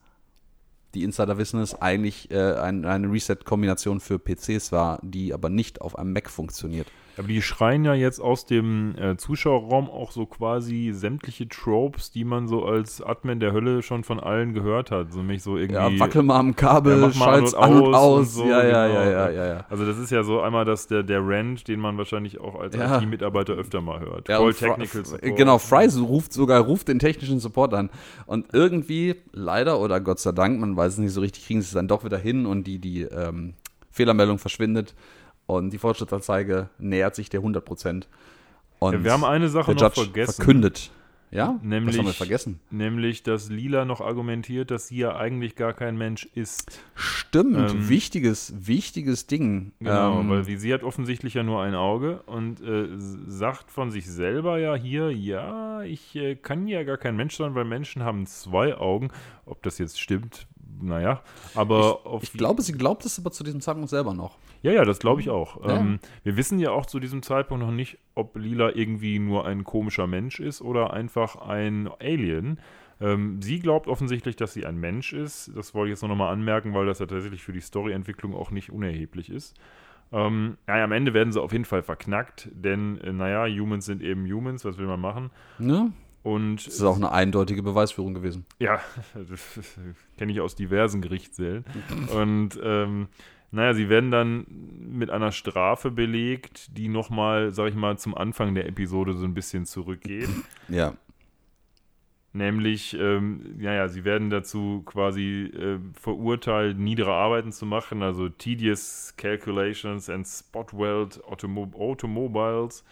[0.93, 5.81] die Insider wissen es, eigentlich äh, ein, eine Reset-Kombination für PCs war, die aber nicht
[5.81, 6.88] auf einem Mac funktioniert.
[7.18, 12.26] Aber die schreien ja jetzt aus dem äh, Zuschauerraum auch so quasi sämtliche Tropes, die
[12.26, 15.14] man so als Admin der Hölle schon von allen gehört hat.
[15.14, 15.96] So mich so irgendwie.
[15.96, 18.20] Ja, wackel mal am Kabel, Ja, schalt's an und und aus aus.
[18.20, 19.00] und so, ja, ja, genau.
[19.00, 19.66] ja, ja, ja, ja.
[19.70, 22.76] Also das ist ja so einmal das, der, der Rant, den man wahrscheinlich auch als
[22.76, 22.98] Ja.
[23.00, 24.28] IT-Mitarbeiter öfter mal hört.
[24.28, 25.36] Ja, Voll Technical Support.
[25.38, 27.90] Genau, Fry ruft sogar ruft den technischen Support an.
[28.26, 31.68] Und irgendwie, leider oder Gott sei Dank, man weiß es nicht so richtig, kriegen sie
[31.68, 33.54] es dann doch wieder hin und die, die ähm,
[33.92, 34.94] Fehlermeldung verschwindet
[35.47, 38.07] und die Fortschrittsanzeige nähert sich der 100%.
[38.80, 40.34] Und Ja, wir haben eine Sache der noch Judge vergessen.
[40.35, 40.91] verkündet.
[41.31, 42.59] Ja, Nämlich- was haben wir vergessen?
[42.69, 46.80] Nämlich, dass Lila noch argumentiert, dass sie ja eigentlich gar kein Mensch ist.
[46.93, 49.73] Stimmt, Ähm, wichtiges, wichtiges Ding.
[49.80, 52.88] Genau, Ähm, weil sie, hat offensichtlich ja nur ein Auge und äh,
[53.27, 57.53] sagt von sich selber ja hier, ja, ich äh, kann ja gar kein Mensch sein,
[57.55, 59.09] weil Menschen haben zwei Augen.
[59.45, 60.47] Ob das jetzt stimmt,
[60.81, 61.22] naja,
[61.53, 64.38] aber auf ich glaube, sie glaubt es aber zu diesem Zeitpunkt selber noch.
[64.61, 65.65] Ja, ja, das glaube ich auch.
[65.65, 65.77] Ja.
[65.77, 69.64] Ähm, wir wissen ja auch zu diesem Zeitpunkt noch nicht, ob Lila irgendwie nur ein
[69.64, 72.60] komischer Mensch ist oder einfach ein Alien.
[73.02, 75.52] Ähm, sie glaubt offensichtlich, dass sie ein Mensch ist.
[75.56, 78.52] Das wollte ich jetzt noch mal anmerken, weil das ja tatsächlich für die Storyentwicklung auch
[78.52, 79.56] nicht unerheblich ist.
[80.11, 84.02] Ähm, naja, am Ende werden sie auf jeden Fall verknackt, denn, äh, naja, Humans sind
[84.02, 85.31] eben Humans, was will man machen?
[85.57, 85.91] Ne?
[86.26, 88.47] Und Das ist auch eine eindeutige Beweisführung gewesen.
[88.57, 88.80] ja,
[89.14, 89.60] das
[90.18, 91.65] kenne ich aus diversen Gerichtssälen.
[92.15, 93.10] Und ähm,
[93.52, 94.47] naja, sie werden dann
[94.89, 99.35] mit einer Strafe belegt, die nochmal, sag ich mal, zum Anfang der Episode so ein
[99.35, 100.30] bisschen zurückgeht.
[100.68, 100.95] Ja.
[102.34, 109.14] Nämlich, ähm, naja, sie werden dazu quasi äh, verurteilt, niedere Arbeiten zu machen, also tedious
[109.15, 112.84] calculations and spot weld automo automobiles.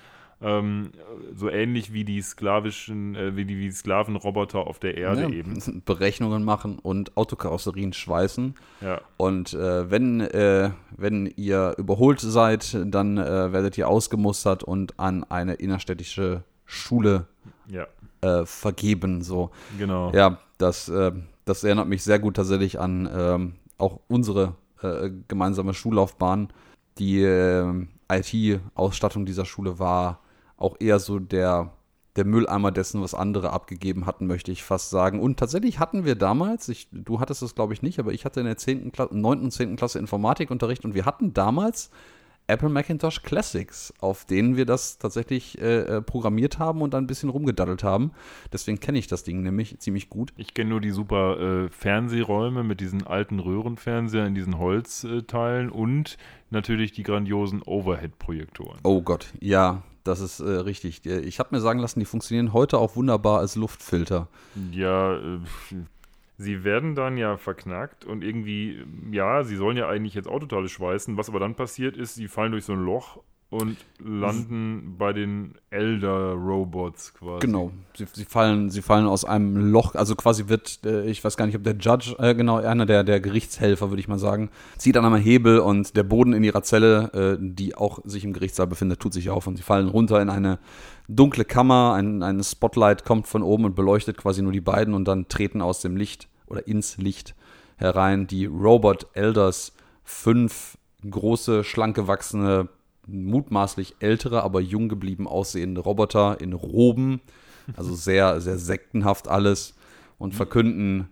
[0.44, 0.91] Ähm,
[1.34, 5.82] so ähnlich wie die sklavischen, äh, wie die wie Sklavenroboter auf der Erde ja, eben.
[5.86, 8.56] Berechnungen machen und Autokarosserien schweißen.
[8.82, 8.99] Ja.
[9.15, 15.24] Und äh, wenn, äh, wenn ihr überholt seid, dann äh, werdet ihr ausgemustert und an
[15.24, 17.28] eine innerstädtische Schule
[17.68, 17.88] Ja,
[18.22, 19.22] äh, vergeben.
[19.22, 19.52] So.
[19.78, 20.11] genau.
[20.14, 21.14] Ja, das, äh,
[21.45, 24.56] das erinnert mich sehr gut tatsächlich an ähm, auch unsere
[25.30, 26.49] gemeinsame Schullaufbahn.
[26.99, 27.24] Die
[28.11, 30.20] IT-Ausstattung dieser Schule war
[30.64, 31.73] auch eher so der,
[32.15, 35.19] der Mülleimer dessen, was andere abgegeben hatten, möchte ich fast sagen.
[35.19, 38.40] Und tatsächlich hatten wir damals, ich, du hattest es glaube ich nicht, aber ich hatte
[38.40, 38.91] in der 10.
[38.91, 39.41] Klasse, 9.
[39.41, 39.76] und 10.
[39.76, 41.90] Klasse Informatikunterricht und wir hatten damals
[42.48, 47.07] Apple Macintosh Classics, auf denen wir das tatsächlich äh, äh, programmiert haben und dann ein
[47.07, 48.11] bisschen rumgedaddelt haben.
[48.52, 50.34] Deswegen kenne ich das Ding nämlich ziemlich gut.
[50.36, 56.18] Ich kenne nur die super äh, Fernsehräume mit diesen alten Röhrenfernsehern in diesen Holzteilen und
[56.49, 58.80] natürlich die grandiosen Overhead-Projektoren.
[58.84, 61.06] Oh Gott, ja, das ist äh, richtig.
[61.06, 64.28] Äh, Ich habe mir sagen lassen, die funktionieren heute auch wunderbar als Luftfilter.
[64.72, 65.40] Ja, äh,
[66.38, 71.18] sie werden dann ja verknackt und irgendwie, ja, sie sollen ja eigentlich jetzt Autoteile schweißen.
[71.18, 73.19] Was aber dann passiert ist, sie fallen durch so ein Loch
[73.53, 77.45] und landen bei den Elder-Robots quasi.
[77.45, 81.38] Genau, sie, sie, fallen, sie fallen aus einem Loch, also quasi wird, äh, ich weiß
[81.38, 84.49] gar nicht, ob der Judge, äh, genau, einer der, der Gerichtshelfer, würde ich mal sagen,
[84.77, 88.34] zieht an einem Hebel und der Boden in ihrer Zelle, äh, die auch sich im
[88.34, 90.57] Gerichtssaal befindet, tut sich auf und sie fallen runter in eine
[91.07, 95.05] dunkle Kammer, ein, ein Spotlight kommt von oben und beleuchtet quasi nur die beiden und
[95.05, 97.35] dann treten aus dem Licht oder ins Licht
[97.77, 99.73] herein die Robot Elders,
[100.03, 100.77] fünf
[101.09, 102.69] große, schlank gewachsene,
[103.07, 107.21] mutmaßlich ältere, aber jung geblieben aussehende Roboter in Roben,
[107.75, 109.75] also sehr, sehr sektenhaft alles
[110.17, 111.09] und verkünden,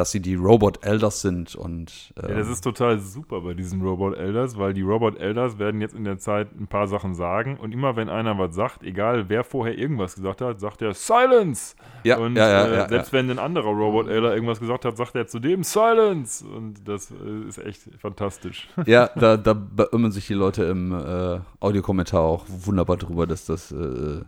[0.00, 3.82] dass sie die Robot Elders sind und äh, ja, das ist total super bei diesen
[3.82, 7.58] Robot Elders, weil die Robot Elders werden jetzt in der Zeit ein paar Sachen sagen
[7.58, 11.76] und immer wenn einer was sagt, egal wer vorher irgendwas gesagt hat, sagt er Silence.
[12.02, 14.96] Ja, und ja, ja, äh, ja, selbst wenn ein anderer Robot Elder irgendwas gesagt hat,
[14.96, 18.70] sagt er zu dem Silence und das äh, ist echt fantastisch.
[18.86, 23.70] Ja, da, da beirren sich die Leute im äh, Audiokommentar auch wunderbar drüber, dass das
[23.70, 24.22] äh,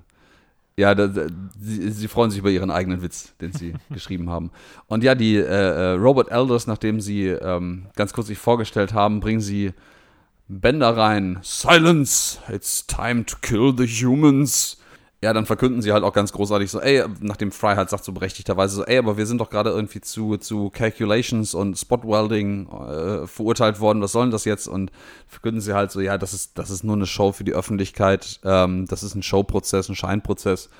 [0.76, 1.26] ja, da, da,
[1.60, 4.50] sie, sie, freuen sich über ihren eigenen Witz, den sie geschrieben haben.
[4.86, 9.20] Und ja, die äh, äh, Robot Elders, nachdem sie ähm, ganz kurz sich vorgestellt haben,
[9.20, 9.72] bringen sie
[10.48, 11.38] Bänder rein.
[11.42, 12.38] Silence!
[12.50, 14.81] It's time to kill the humans
[15.22, 18.12] ja, dann verkünden sie halt auch ganz großartig so, ey, nachdem Fry halt sagt so
[18.12, 23.26] berechtigterweise so, ey, aber wir sind doch gerade irgendwie zu, zu Calculations und Spotwelding äh,
[23.28, 24.66] verurteilt worden, was soll denn das jetzt?
[24.66, 24.90] Und
[25.28, 28.40] verkünden sie halt so, ja, das ist, das ist nur eine Show für die Öffentlichkeit,
[28.42, 30.70] ähm, das ist ein Showprozess, ein Scheinprozess.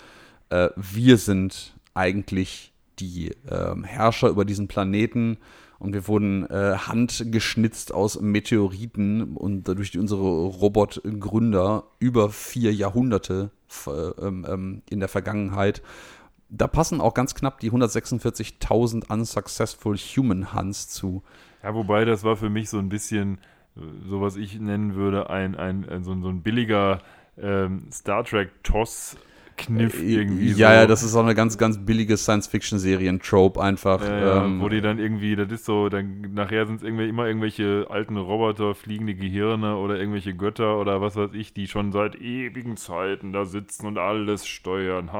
[0.50, 5.38] Äh, wir sind eigentlich die ähm, Herrscher über diesen Planeten
[5.82, 13.50] und wir wurden äh, handgeschnitzt aus Meteoriten und durch unsere Robotgründer über vier Jahrhunderte
[13.88, 15.82] ähm, ähm, in der Vergangenheit.
[16.48, 21.24] Da passen auch ganz knapp die 146.000 unsuccessful Human Hunts zu.
[21.64, 23.38] Ja, wobei das war für mich so ein bisschen,
[23.76, 27.00] äh, so was ich nennen würde, ein, ein, ein so, so ein billiger
[27.36, 29.16] ähm, Star Trek-Toss
[29.66, 30.48] Kniff äh, irgendwie.
[30.52, 30.74] Ja, so.
[30.74, 34.02] ja, das ist auch eine ganz, ganz billige Science-Fiction-Serien-Trope einfach.
[34.06, 37.26] Ja, ähm, wo die dann irgendwie, das ist so, dann nachher sind es irgendwie immer
[37.26, 42.16] irgendwelche alten Roboter, fliegende Gehirne oder irgendwelche Götter oder was weiß ich, die schon seit
[42.16, 45.10] ewigen Zeiten da sitzen und alles steuern.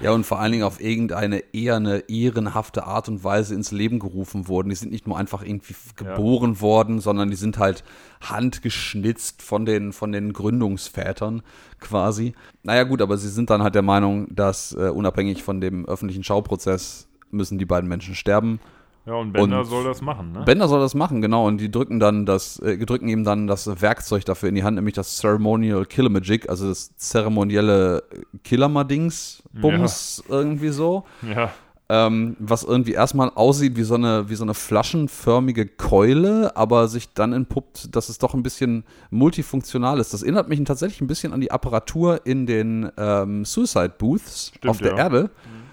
[0.00, 3.98] Ja, und vor allen Dingen auf irgendeine eher eine ehrenhafte Art und Weise ins Leben
[3.98, 4.68] gerufen wurden.
[4.68, 6.60] Die sind nicht nur einfach irgendwie geboren ja.
[6.60, 7.84] worden, sondern die sind halt
[8.30, 11.42] handgeschnitzt von den, von den Gründungsvätern
[11.80, 12.34] quasi.
[12.62, 16.24] Naja gut, aber sie sind dann halt der Meinung, dass äh, unabhängig von dem öffentlichen
[16.24, 18.60] Schauprozess müssen die beiden Menschen sterben.
[19.06, 20.44] Ja, und Bender und soll das machen, ne?
[20.46, 21.46] Bender soll das machen, genau.
[21.46, 24.76] Und die drücken dann das, äh, drücken ihm dann das Werkzeug dafür in die Hand,
[24.76, 28.02] nämlich das Ceremonial Killermagic, also das zeremonielle
[28.44, 30.34] Killermadings, Bums, ja.
[30.34, 31.04] irgendwie so.
[31.22, 31.52] Ja
[31.94, 37.12] ähm, was irgendwie erstmal aussieht wie so, eine, wie so eine flaschenförmige Keule, aber sich
[37.14, 40.12] dann entpuppt, dass es doch ein bisschen multifunktional ist.
[40.12, 44.70] Das erinnert mich tatsächlich ein bisschen an die Apparatur in den ähm, Suicide Booths Stimmt,
[44.70, 44.98] auf der ja.
[44.98, 45.22] Erde.
[45.22, 45.64] Mhm.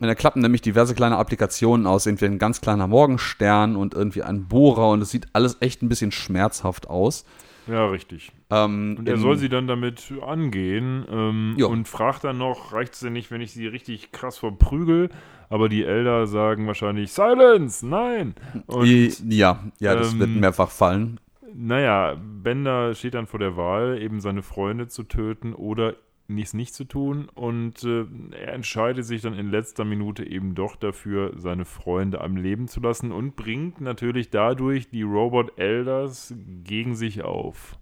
[0.00, 4.22] Und da klappen nämlich diverse kleine Applikationen aus, irgendwie ein ganz kleiner Morgenstern und irgendwie
[4.22, 7.24] ein Bohrer und es sieht alles echt ein bisschen schmerzhaft aus.
[7.66, 8.32] Ja, richtig.
[8.50, 13.00] Ähm, und er soll sie dann damit angehen ähm, und fragt dann noch, reicht es
[13.00, 15.10] denn nicht, wenn ich sie richtig krass verprügel?
[15.48, 18.34] Aber die Elder sagen wahrscheinlich, Silence, nein.
[18.66, 21.20] Und, ja, ja, das ähm, wird mehrfach fallen.
[21.54, 25.94] Naja, Bender steht dann vor der Wahl, eben seine Freunde zu töten oder
[26.28, 30.76] nichts nicht zu tun und äh, er entscheidet sich dann in letzter Minute eben doch
[30.76, 36.34] dafür, seine Freunde am Leben zu lassen und bringt natürlich dadurch die Robot Elders
[36.64, 37.78] gegen sich auf.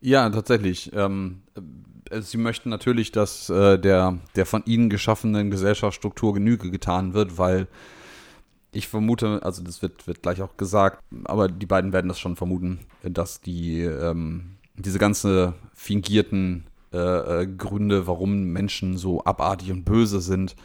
[0.00, 0.92] Ja, tatsächlich.
[0.94, 1.42] Ähm,
[2.10, 7.38] äh, sie möchten natürlich, dass äh, der, der von ihnen geschaffenen Gesellschaftsstruktur Genüge getan wird,
[7.38, 7.68] weil
[8.72, 12.36] ich vermute, also das wird, wird gleich auch gesagt, aber die beiden werden das schon
[12.36, 19.84] vermuten, dass die ähm, diese ganze fingierten äh, äh, Gründe, warum Menschen so abartig und
[19.84, 20.56] böse sind,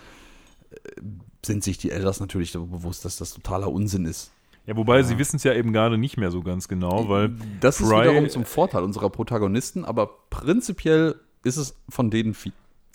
[0.72, 1.02] äh,
[1.46, 4.32] sind sich die Elders natürlich bewusst, dass das totaler Unsinn ist.
[4.68, 5.04] Ja, wobei ja.
[5.04, 7.34] sie wissen es ja eben gerade nicht mehr so ganz genau, weil.
[7.60, 12.36] Das Fry ist wiederum zum Vorteil unserer Protagonisten, aber prinzipiell ist es von denen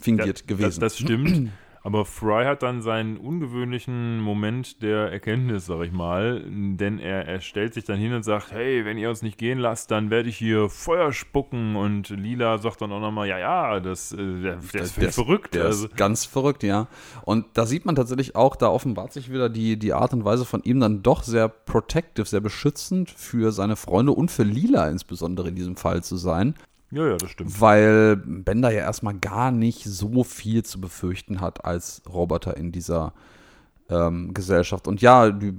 [0.01, 0.81] fingiert ja, gewesen.
[0.81, 1.51] Das, das stimmt.
[1.87, 7.41] Aber Fry hat dann seinen ungewöhnlichen Moment der Erkenntnis, sag ich mal, denn er, er
[7.41, 10.29] stellt sich dann hin und sagt, hey, wenn ihr uns nicht gehen lasst, dann werde
[10.29, 14.57] ich hier Feuer spucken und Lila sagt dann auch nochmal, ja, ja, das, äh, der,
[14.57, 15.55] der ist der verrückt.
[15.55, 15.87] Der also.
[15.87, 16.89] ist ganz verrückt, ja.
[17.23, 20.45] Und da sieht man tatsächlich auch, da offenbart sich wieder die, die Art und Weise
[20.45, 25.51] von ihm dann doch sehr protective, sehr beschützend für seine Freunde und für Lila insbesondere
[25.51, 26.57] in diesem Fall zu sein.
[26.91, 27.61] Ja, ja, das stimmt.
[27.61, 33.13] Weil Bender ja erstmal gar nicht so viel zu befürchten hat als Roboter in dieser
[33.91, 34.87] ähm, Gesellschaft.
[34.87, 35.53] Und ja, die,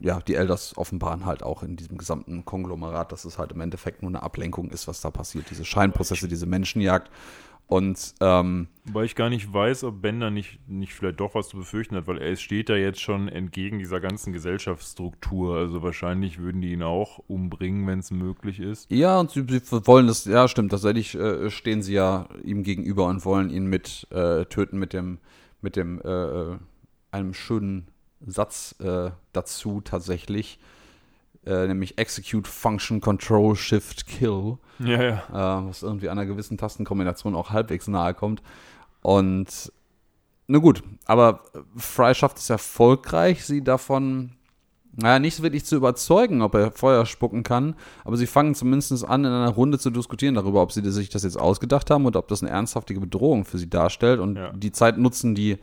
[0.00, 4.02] ja, die Elders offenbaren halt auch in diesem gesamten Konglomerat, dass es halt im Endeffekt
[4.02, 5.46] nur eine Ablenkung ist, was da passiert.
[5.50, 7.10] Diese Scheinprozesse, diese Menschenjagd.
[7.70, 11.56] Und ähm, weil ich gar nicht weiß, ob Bender nicht, nicht vielleicht doch was zu
[11.56, 15.56] befürchten hat, weil er steht da jetzt schon entgegen dieser ganzen Gesellschaftsstruktur.
[15.56, 18.90] Also wahrscheinlich würden die ihn auch umbringen, wenn es möglich ist.
[18.90, 23.06] Ja, und sie, sie, wollen das, ja stimmt, tatsächlich äh, stehen sie ja ihm gegenüber
[23.06, 25.18] und wollen ihn mit äh, töten mit dem,
[25.60, 26.58] mit dem äh, äh
[27.12, 27.86] einem schönen
[28.26, 30.58] Satz äh, dazu tatsächlich
[31.46, 34.58] äh, nämlich Execute Function Control Shift Kill.
[34.78, 35.14] Ja, ja.
[35.62, 38.42] Äh, was irgendwie einer gewissen Tastenkombination auch halbwegs nahe kommt.
[39.02, 39.72] Und
[40.46, 41.40] Na gut, aber
[41.76, 44.32] Fry schafft es erfolgreich, sie davon,
[44.96, 47.76] naja, nicht wirklich zu überzeugen, ob er Feuer spucken kann.
[48.04, 51.22] Aber sie fangen zumindest an, in einer Runde zu diskutieren darüber, ob sie sich das
[51.22, 54.18] jetzt ausgedacht haben oder ob das eine ernsthafte Bedrohung für sie darstellt.
[54.18, 54.52] Und Ja.
[54.52, 55.58] die Zeit nutzen die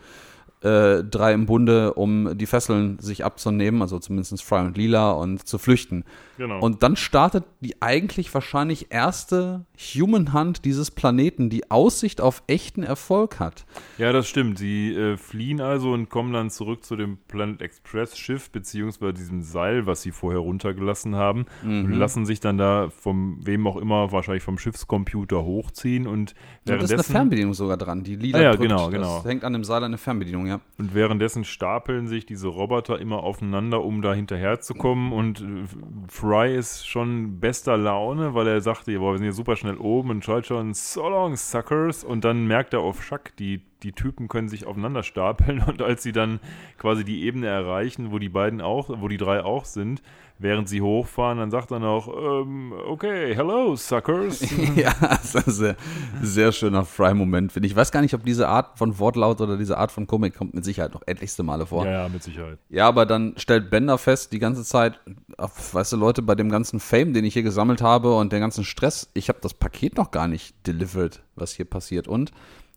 [0.62, 5.48] äh, drei im Bunde, um die Fesseln sich abzunehmen, also zumindest Fry und Lila, und
[5.48, 6.04] zu flüchten.
[6.38, 6.60] Genau.
[6.60, 12.84] Und dann startet die eigentlich wahrscheinlich erste Human Hunt dieses Planeten, die Aussicht auf echten
[12.84, 13.66] Erfolg hat.
[13.98, 14.60] Ja, das stimmt.
[14.60, 19.42] Sie äh, fliehen also und kommen dann zurück zu dem Planet Express Schiff, beziehungsweise diesem
[19.42, 21.46] Seil, was sie vorher runtergelassen haben.
[21.64, 21.86] Mhm.
[21.86, 26.06] Und lassen sich dann da vom, wem auch immer, wahrscheinlich vom Schiffscomputer hochziehen.
[26.08, 26.36] Und Und
[26.66, 28.64] da ist eine währenddessen, Fernbedienung sogar dran, die Lila Ah ja, drückt.
[28.64, 29.18] genau, genau.
[29.18, 30.62] Das hängt an dem Seil eine Fernbedienung, ja.
[30.78, 35.12] und währenddessen stapeln sich diese Roboter immer aufeinander, um da hinterherzukommen.
[35.12, 35.64] Und äh,
[36.10, 40.10] Fry ist schon bester Laune, weil er sagte, boah, wir sind hier super schnell oben
[40.10, 42.04] und schreit schon, so long, suckers.
[42.04, 45.62] Und dann merkt er auf Schack, die, die Typen können sich aufeinander stapeln.
[45.68, 46.40] Und als sie dann
[46.78, 50.02] quasi die Ebene erreichen, wo die beiden auch, wo die drei auch sind,
[50.40, 54.46] während sie hochfahren, dann sagt er noch, ähm, okay, hello, suckers.
[54.76, 55.76] ja, das ist ein sehr,
[56.22, 57.74] sehr schöner Fry-Moment, finde ich.
[57.74, 60.54] Ich weiß gar nicht, ob diese Art von Wortlaut oder diese Art von Komik kommt
[60.54, 61.86] mit Sicherheit noch etlichste Male vor.
[61.86, 62.60] ja, ja, mit Sicherheit.
[62.70, 65.00] Ja, aber dann stellt Bender fest, die ganze Zeit,
[65.38, 68.40] ach, weißt du, Leute, bei dem ganzen Fame, den ich hier gesammelt habe und der
[68.40, 72.08] ganzen Stress, ich habe das Paket noch gar nicht delivered, was hier passiert.
[72.08, 72.32] Und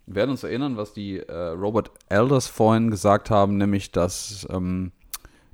[0.06, 4.92] wir werden uns erinnern, was die äh, Robert Elders vorhin gesagt haben, nämlich, dass ähm,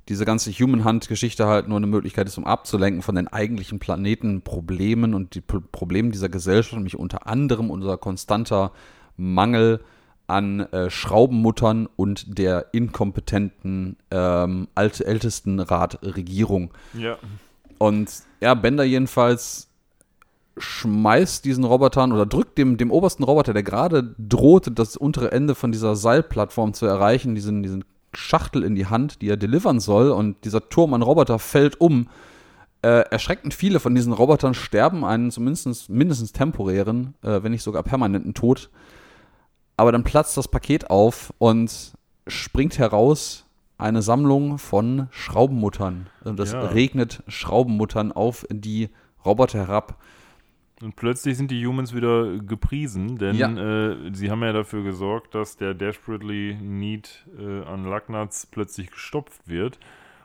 [0.09, 5.13] diese ganze Human Hunt-Geschichte halt nur eine Möglichkeit ist, um abzulenken von den eigentlichen Planetenproblemen
[5.13, 8.71] und die P Problemen dieser Gesellschaft, nämlich unter anderem unser konstanter
[9.17, 9.81] Mangel
[10.27, 16.71] an äh, Schraubenmuttern und der inkompetenten ähm, alte Ältestenrat Regierung.
[16.93, 17.17] Ja.
[17.77, 18.11] Und
[18.41, 19.67] ja, Bender jedenfalls
[20.57, 25.55] schmeißt diesen Robotern oder drückt dem, dem obersten Roboter, der gerade drohte, das untere Ende
[25.55, 30.11] von dieser Seilplattform zu erreichen, diesen, diesen Schachtel in die Hand, die er delivern soll.
[30.11, 32.07] Und dieser Turm an Roboter fällt um.
[32.83, 37.81] Äh, erschreckend viele von diesen Robotern sterben einen zumindest mindestens temporären, äh, wenn nicht sogar
[37.83, 38.69] permanenten Tod.
[39.77, 41.93] Aber dann platzt das Paket auf und
[42.27, 43.45] springt heraus
[43.79, 46.07] eine Sammlung von Schraubenmuttern.
[46.23, 46.61] Und das Ja.
[46.61, 48.89] regnet Schraubenmuttern auf die
[49.25, 49.97] Roboter herab.
[50.81, 53.49] Und plötzlich sind die Humans wieder gepriesen, denn Ja.
[53.91, 59.47] äh, sie haben ja dafür gesorgt, dass der Desperately Need äh, an Lucknuts plötzlich gestopft
[59.47, 59.79] wird.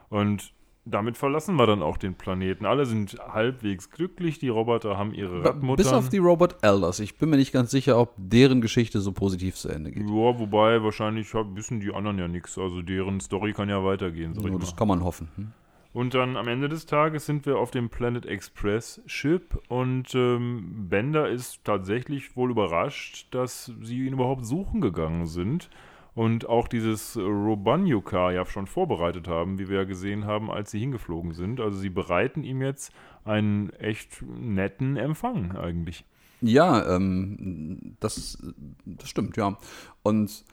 [0.09, 0.53] Und
[0.85, 2.65] damit verlassen wir dann auch den Planeten.
[2.65, 5.77] Alle sind halbwegs glücklich, die Roboter haben ihre Radmuttern.
[5.83, 6.99] Bis auf die Robot Elders.
[6.99, 10.03] Ich bin mir nicht ganz sicher, ob deren Geschichte so positiv zu Ende geht.
[10.03, 10.09] ja,
[10.39, 12.57] wobei wahrscheinlich wissen die anderen ja nichts.
[12.57, 14.59] Also deren Story kann ja weitergehen, mal.
[14.59, 15.29] das kann man hoffen.
[15.35, 15.51] Hm?
[15.93, 20.87] Und dann am Ende des Tages sind wir auf dem Planet Express Ship und ähm,
[20.89, 25.69] Bender ist tatsächlich wohl überrascht, dass sie ihn überhaupt suchen gegangen sind
[26.15, 30.79] und auch dieses Robanyuka ja schon vorbereitet haben, wie wir ja gesehen haben, als sie
[30.79, 31.59] hingeflogen sind.
[31.59, 32.91] Also sie bereiten ihm jetzt
[33.23, 36.05] einen echt netten Empfang eigentlich.
[36.41, 38.37] Ja, ähm, das,
[38.85, 39.57] das stimmt, ja.
[40.01, 40.43] Und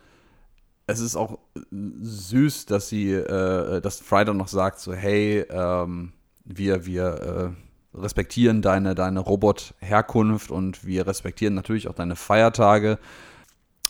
[0.90, 1.38] es ist auch
[1.70, 6.12] süß, dass sie, äh, dass Friday noch sagt, so, hey, ähm,
[6.44, 7.54] wir, wir
[7.94, 12.98] äh, respektieren deine, deine Robot-Herkunft und wir respektieren natürlich auch deine Feiertage.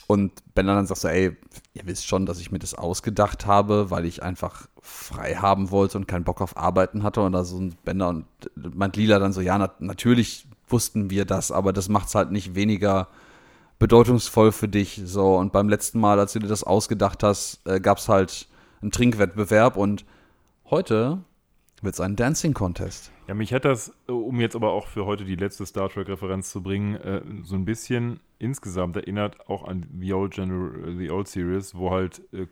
[0.06, 1.36] Und Ben dann sagt so, ey,
[1.72, 5.98] ihr wisst schon, dass ich mir das ausgedacht habe, weil ich einfach frei haben wollte
[5.98, 7.20] und keinen Bock auf Arbeiten hatte.
[7.20, 8.24] Und da so Bender und
[8.56, 12.32] meint Lila dann so, ja, na, natürlich wussten wir das, aber das macht es halt
[12.32, 13.09] nicht weniger
[13.81, 15.01] bedeutungsvoll für dich.
[15.05, 18.48] So, und beim letzten Mal, als du dir das ausgedacht hast, äh, gab es halt
[18.81, 20.05] einen Trinkwettbewerb und
[20.66, 21.24] heute
[21.82, 23.11] wird es einen Dancing Contest.
[23.27, 26.51] Ja, mich hat das, äh, um jetzt aber auch für heute die letzte Star Trek-Referenz
[26.51, 31.28] zu bringen, äh, so ein bisschen insgesamt erinnert auch an The Old, General, The Old
[31.28, 32.47] Series, wo halt äh,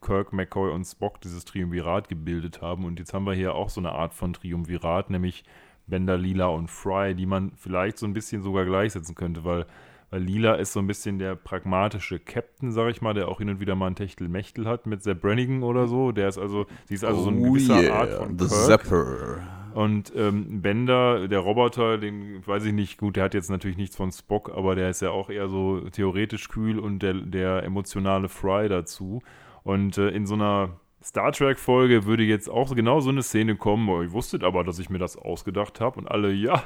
[0.00, 2.84] Kirk, McCoy und Spock dieses Triumvirat gebildet haben.
[2.84, 5.44] Und jetzt haben wir hier auch so eine Art von Triumvirat, nämlich
[5.86, 9.66] Bender, Lila und Fry, die man vielleicht so ein bisschen sogar gleichsetzen könnte, weil,
[10.12, 13.48] weil Lila ist so ein bisschen der pragmatische Captain, sag ich mal, der auch hin
[13.48, 16.12] und wieder mal ein Techtelmechtel hat mit Sepp Brannigan oder so.
[16.12, 18.82] Der ist also, sie ist also so eine gewisse Art von Oh the Kirk.
[18.84, 19.38] Zapper.
[19.72, 23.96] Und ähm, Bender, der Roboter, den weiß ich nicht, gut, der hat jetzt natürlich nichts
[23.96, 28.28] von Spock, aber der ist ja auch eher so theoretisch kühl und der, der emotionale
[28.28, 29.22] Fry dazu.
[29.62, 33.88] Und äh, in so einer Star Trek-Folge würde jetzt auch genau so eine Szene kommen,
[33.88, 36.62] oh, ihr wusstet aber, dass ich mir das ausgedacht habe und alle, ja,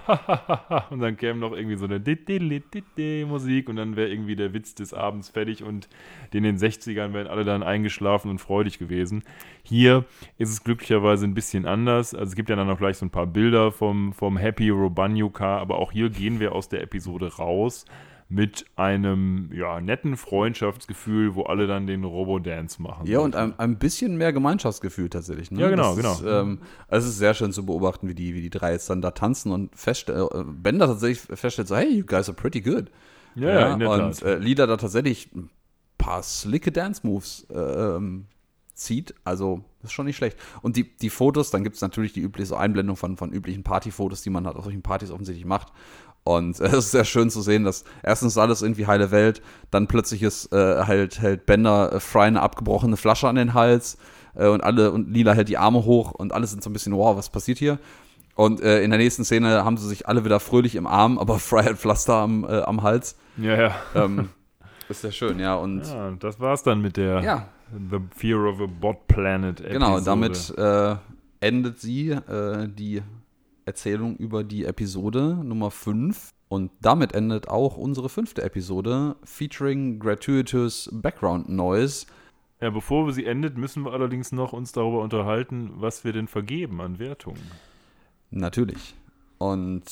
[0.90, 4.92] und dann käme noch irgendwie so eine Musik und dann wäre irgendwie der Witz des
[4.92, 5.88] Abends fertig und
[6.32, 9.22] in den 60ern wären alle dann eingeschlafen und freudig gewesen.
[9.62, 10.04] Hier
[10.36, 12.14] ist es glücklicherweise ein bisschen anders.
[12.14, 15.58] Also es gibt ja dann noch gleich so ein paar Bilder vom, vom Happy Robanyuka,
[15.58, 17.86] aber auch hier gehen wir aus der Episode raus,
[18.28, 23.06] mit einem ja, netten Freundschaftsgefühl, wo alle dann den Robo-Dance machen.
[23.06, 25.52] Ja, und ein, ein bisschen mehr Gemeinschaftsgefühl tatsächlich.
[25.52, 25.60] Ne?
[25.60, 26.12] Ja, genau, das genau.
[26.14, 26.58] Ist, ähm,
[26.88, 29.12] also es ist sehr schön zu beobachten, wie die, wie die drei jetzt dann da
[29.12, 32.90] tanzen und feststellen, äh, Bender tatsächlich feststellt, so, hey, you guys are pretty good.
[33.36, 34.22] Ja, ja, in der und Tat.
[34.22, 35.50] äh, Lieder da tatsächlich ein
[35.96, 38.26] paar slicke Dance-Moves äh, ähm,
[38.74, 39.14] zieht.
[39.24, 40.38] Also, das ist schon nicht schlecht.
[40.62, 44.22] Und die, die Fotos, dann gibt es natürlich die übliche Einblendung von, von üblichen Partyfotos,
[44.22, 45.68] die man halt auf solchen Partys offensichtlich macht.
[46.26, 49.40] Und äh, es ist sehr schön zu sehen, dass erstens alles irgendwie heile Welt,
[49.70, 53.96] dann plötzlich ist äh, halt hält Bender äh, Fry eine abgebrochene Flasche an den Hals
[54.34, 56.94] äh, und alle und Lila hält die Arme hoch und alle sind so ein bisschen,
[56.96, 57.78] wow, was passiert hier?
[58.34, 61.38] Und äh, in der nächsten Szene haben sie sich alle wieder fröhlich im Arm, aber
[61.38, 63.16] Fry hat Pflaster am, äh, am Hals.
[63.36, 63.76] ja, ja.
[63.94, 64.30] Ähm,
[64.88, 65.54] ist sehr schön, ja.
[65.54, 69.72] Und Ja, das war's dann mit der ja, The Fear of a Bot Planet Episode.
[69.72, 70.96] genau, damit äh,
[71.38, 73.00] endet sie äh, die
[73.66, 76.32] Erzählung über die Episode Nummer 5.
[76.48, 82.06] Und damit endet auch unsere fünfte Episode, featuring gratuitous Background Noise.
[82.60, 86.80] Ja, bevor sie endet, müssen wir allerdings noch uns darüber unterhalten, was wir denn vergeben
[86.80, 87.42] an Wertungen.
[88.30, 88.94] Natürlich.
[89.38, 89.82] Und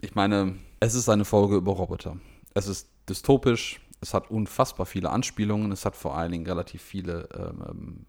[0.00, 2.18] ich meine, es ist eine Folge über Roboter.
[2.54, 7.28] Es ist dystopisch, es hat unfassbar viele Anspielungen, es hat vor allen Dingen relativ viele
[7.34, 8.06] ähm,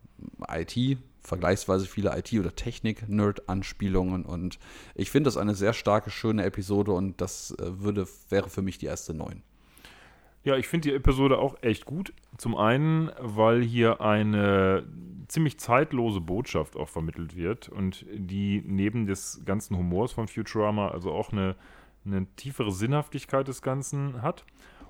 [0.48, 0.98] IT,
[1.30, 4.60] vergleichsweise viele IT- oder Technik-Nerd-Anspielungen und
[4.96, 8.78] ich finde das eine sehr starke, schöne Episode und das äh, würde, wäre für mich
[8.78, 9.44] die erste neun.
[10.44, 12.14] Ja, ich finde die Episode auch echt gut.
[12.38, 14.86] Zum einen, weil hier eine
[15.28, 21.12] ziemlich zeitlose Botschaft auch vermittelt wird und die neben des ganzen Humors von Futurama also
[21.12, 21.56] auch eine,
[22.06, 24.46] eine tiefere Sinnhaftigkeit des Ganzen hat.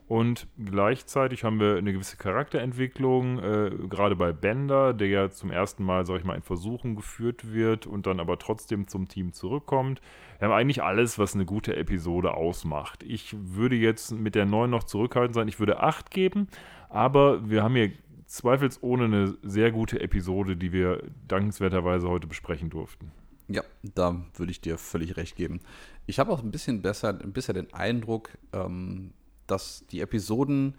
[0.09, 5.83] Und gleichzeitig haben wir eine gewisse Charakterentwicklung, äh, gerade bei Bender, der ja zum ersten
[5.83, 10.01] Mal, sag ich mal, in Versuchen geführt wird und dann aber trotzdem zum Team zurückkommt.
[10.39, 13.03] Wir haben eigentlich alles, was eine gute Episode ausmacht.
[13.03, 15.47] Ich würde jetzt mit der 9 noch zurückhaltend sein.
[15.47, 16.47] Ich würde 8 geben,
[16.89, 17.91] aber wir haben hier
[18.25, 23.11] zweifelsohne eine sehr gute Episode, die wir dankenswerterweise heute besprechen durften.
[23.47, 25.59] Ja, da würde ich dir völlig recht geben.
[26.07, 29.11] Ich habe auch ein bisschen besser, bisher den Eindruck, ähm,
[29.51, 30.75] dass die Episoden,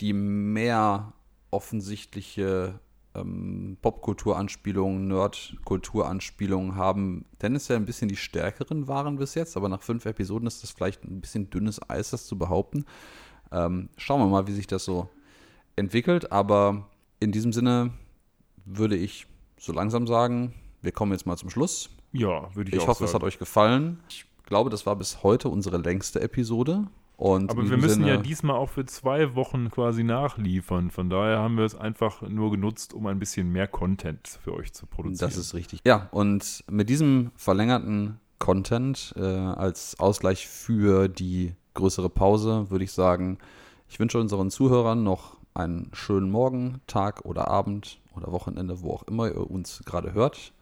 [0.00, 1.12] die mehr
[1.50, 2.78] offensichtliche
[3.14, 10.06] ähm, Popkultur-Anspielungen, Nerd-Kultur-Anspielungen haben, tendenziell ein bisschen die stärkeren waren bis jetzt, aber nach fünf
[10.06, 12.84] Episoden ist das vielleicht ein bisschen dünnes Eis, das zu behaupten.
[13.52, 15.08] Ähm, schauen wir mal, wie sich das so
[15.76, 16.88] entwickelt, aber
[17.18, 17.92] in diesem Sinne
[18.64, 19.26] würde ich
[19.58, 21.90] so langsam sagen, wir kommen jetzt mal zum Schluss.
[22.12, 23.22] Ja, würde ich, Ich auch hoffe, es sagen.
[23.22, 24.00] hat euch gefallen.
[24.08, 26.86] Ich glaube, das war bis heute unsere längste Episode.
[27.20, 30.90] Und Aber wir müssen ja Sinne- diesmal auch für zwei Wochen quasi nachliefern.
[30.90, 34.72] Von daher haben wir es einfach nur genutzt, um ein bisschen mehr Content für euch
[34.72, 35.28] zu produzieren.
[35.28, 35.82] Das ist richtig.
[35.84, 42.92] Ja, und mit diesem verlängerten Content äh, als Ausgleich für die größere Pause würde ich
[42.92, 43.36] sagen,
[43.86, 49.02] ich wünsche unseren Zuhörern noch einen schönen Morgen, Tag oder Abend oder Wochenende, wo auch
[49.02, 50.54] immer ihr uns gerade hört.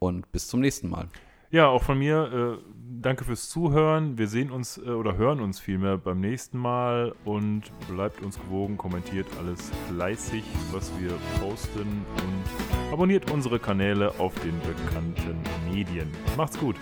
[0.00, 1.08] Und bis zum nächsten Mal.
[1.54, 4.18] Ja, auch von mir äh, danke fürs Zuhören.
[4.18, 8.76] Wir sehen uns äh, oder hören uns vielmehr beim nächsten Mal und bleibt uns gewogen,
[8.76, 15.38] kommentiert alles fleißig, was wir posten und abonniert unsere Kanäle auf den bekannten
[15.72, 16.10] Medien.
[16.36, 16.74] Macht's gut.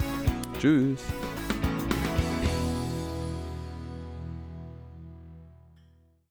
[0.58, 1.04] Tschüss.